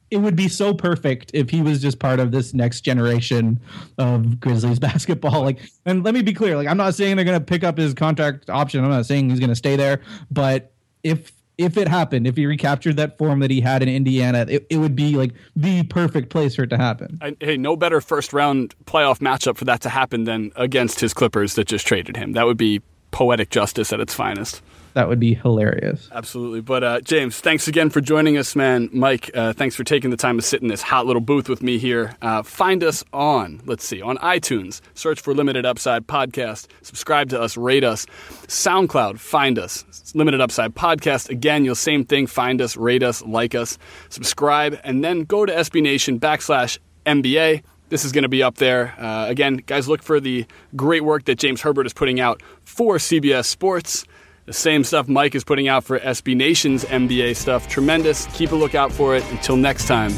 it 0.10 0.18
would 0.18 0.36
be 0.36 0.50
so 0.50 0.74
perfect 0.74 1.32
if 1.34 1.50
he 1.50 1.62
was 1.62 1.82
just 1.82 1.98
part 1.98 2.20
of 2.20 2.32
this 2.32 2.54
next 2.54 2.82
generation 2.82 3.58
of 3.98 4.42
Grizzlies 4.42 4.78
basketball. 4.90 5.42
Like, 5.44 5.60
and 5.86 6.04
let 6.04 6.14
me 6.14 6.22
be 6.22 6.34
clear, 6.34 6.58
like 6.58 6.68
I'm 6.68 6.76
not 6.76 6.96
saying 6.96 7.16
they're 7.16 7.24
going 7.24 7.40
to 7.40 7.46
pick 7.46 7.64
up 7.64 7.78
his 7.78 7.94
contract 7.94 8.50
option. 8.50 8.84
I'm 8.84 8.90
not 8.92 9.06
saying 9.06 9.30
he's 9.30 9.40
going 9.40 9.50
to 9.52 9.56
stay 9.56 9.78
there, 9.78 10.02
but 10.30 10.74
if 11.04 11.32
if 11.64 11.78
it 11.78 11.88
happened, 11.88 12.28
if 12.28 12.38
he 12.38 12.46
recaptured 12.46 12.98
that 12.98 13.18
form 13.18 13.40
that 13.40 13.52
he 13.52 13.62
had 13.62 13.84
in 13.84 13.90
Indiana, 13.90 14.46
it, 14.48 14.66
it 14.70 14.78
would 14.78 14.96
be 14.96 15.16
like 15.16 15.34
the 15.56 15.84
perfect 15.84 16.30
place 16.30 16.56
for 16.56 16.64
it 16.64 16.70
to 16.70 16.78
happen. 16.78 17.20
I, 17.22 17.36
hey, 17.40 17.58
no 17.58 17.76
better 17.76 18.02
first 18.02 18.34
round 18.34 18.76
playoff 18.86 19.20
matchup 19.20 19.58
for 19.58 19.66
that 19.66 19.82
to 19.82 19.90
happen 19.90 20.24
than 20.24 20.52
against 20.56 21.00
his 21.00 21.14
Clippers 21.14 21.56
that 21.56 21.68
just 21.68 21.86
traded 21.86 22.18
him. 22.18 22.34
That 22.34 22.46
would 22.46 22.58
be 22.58 22.82
poetic 23.12 23.50
justice 23.50 23.94
at 23.94 24.00
its 24.00 24.14
finest. 24.14 24.62
That 24.94 25.08
would 25.08 25.20
be 25.20 25.36
hilarious. 25.36 26.10
Absolutely. 26.12 26.62
But 26.62 26.84
uh, 26.84 27.02
James, 27.02 27.40
thanks 27.40 27.68
again 27.68 27.90
for 27.90 28.02
joining 28.02 28.38
us, 28.38 28.56
man. 28.56 28.90
Mike, 28.92 29.32
uh, 29.34 29.54
thanks 29.54 29.76
for 29.76 29.84
taking 29.84 30.10
the 30.10 30.18
time 30.18 30.38
to 30.38 30.42
sit 30.42 30.62
in 30.62 30.68
this 30.68 30.82
hot 30.82 31.06
little 31.06 31.22
booth 31.22 31.48
with 31.48 31.62
me 31.62 31.78
here. 31.78 32.16
Uh, 32.22 32.44
find 32.44 32.84
us 32.84 33.04
on, 33.14 33.62
let's 33.66 33.86
see, 33.86 34.02
on 34.02 34.18
iTunes. 34.18 34.82
Search 34.94 35.22
for 35.22 35.34
Limited 35.34 35.66
Upside 35.66 36.08
Podcast. 36.08 36.68
Subscribe 36.82 37.30
to 37.30 37.42
us, 37.42 37.56
rate 37.56 37.84
us. 37.84 38.06
SoundCloud, 38.48 39.20
find 39.20 39.58
us. 39.58 39.86
Limited 40.14 40.42
Upside 40.42 40.76
Podcast. 40.76 41.30
Again, 41.30 41.64
you'll 41.64 41.76
same 41.76 42.04
thing. 42.04 42.28
Find 42.28 42.62
us, 42.62 42.76
rate 42.76 43.04
us, 43.04 43.22
like 43.24 43.56
us, 43.56 43.78
subscribe, 44.10 44.80
and 44.84 45.04
then 45.04 45.24
go 45.24 45.46
to 45.46 45.54
SB 45.54 45.82
Nation 45.82 46.20
backslash 46.20 46.78
NBA. 47.06 47.64
This 47.90 48.06
is 48.06 48.14
going 48.14 48.24
to 48.24 48.30
be 48.30 48.42
up 48.42 48.56
there. 48.56 48.96
Uh, 48.98 49.26
again, 49.28 49.58
guys, 49.58 49.90
look 49.90 50.02
for 50.02 50.22
the 50.22 50.46
great 50.78 51.04
work 51.04 51.26
that 51.26 51.38
James 51.38 51.62
Herbert 51.62 51.86
is 51.86 51.94
putting 51.94 52.22
out 52.22 52.42
for 52.64 52.96
CBS 52.96 53.46
Sports. 53.46 54.06
The 54.46 54.54
same 54.54 54.84
stuff 54.84 55.08
Mike 55.08 55.36
is 55.36 55.44
putting 55.44 55.68
out 55.68 55.84
for 55.84 56.00
SB 56.00 56.36
Nation's 56.36 56.84
NBA 56.86 57.36
stuff. 57.36 57.68
Tremendous. 57.68 58.26
Keep 58.28 58.52
a 58.52 58.56
lookout 58.56 58.92
for 58.92 59.16
it. 59.16 59.24
Until 59.32 59.56
next 59.56 59.88
time, 59.88 60.14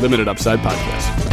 Limited 0.00 0.26
Upside 0.26 0.58
Podcast. 0.60 1.31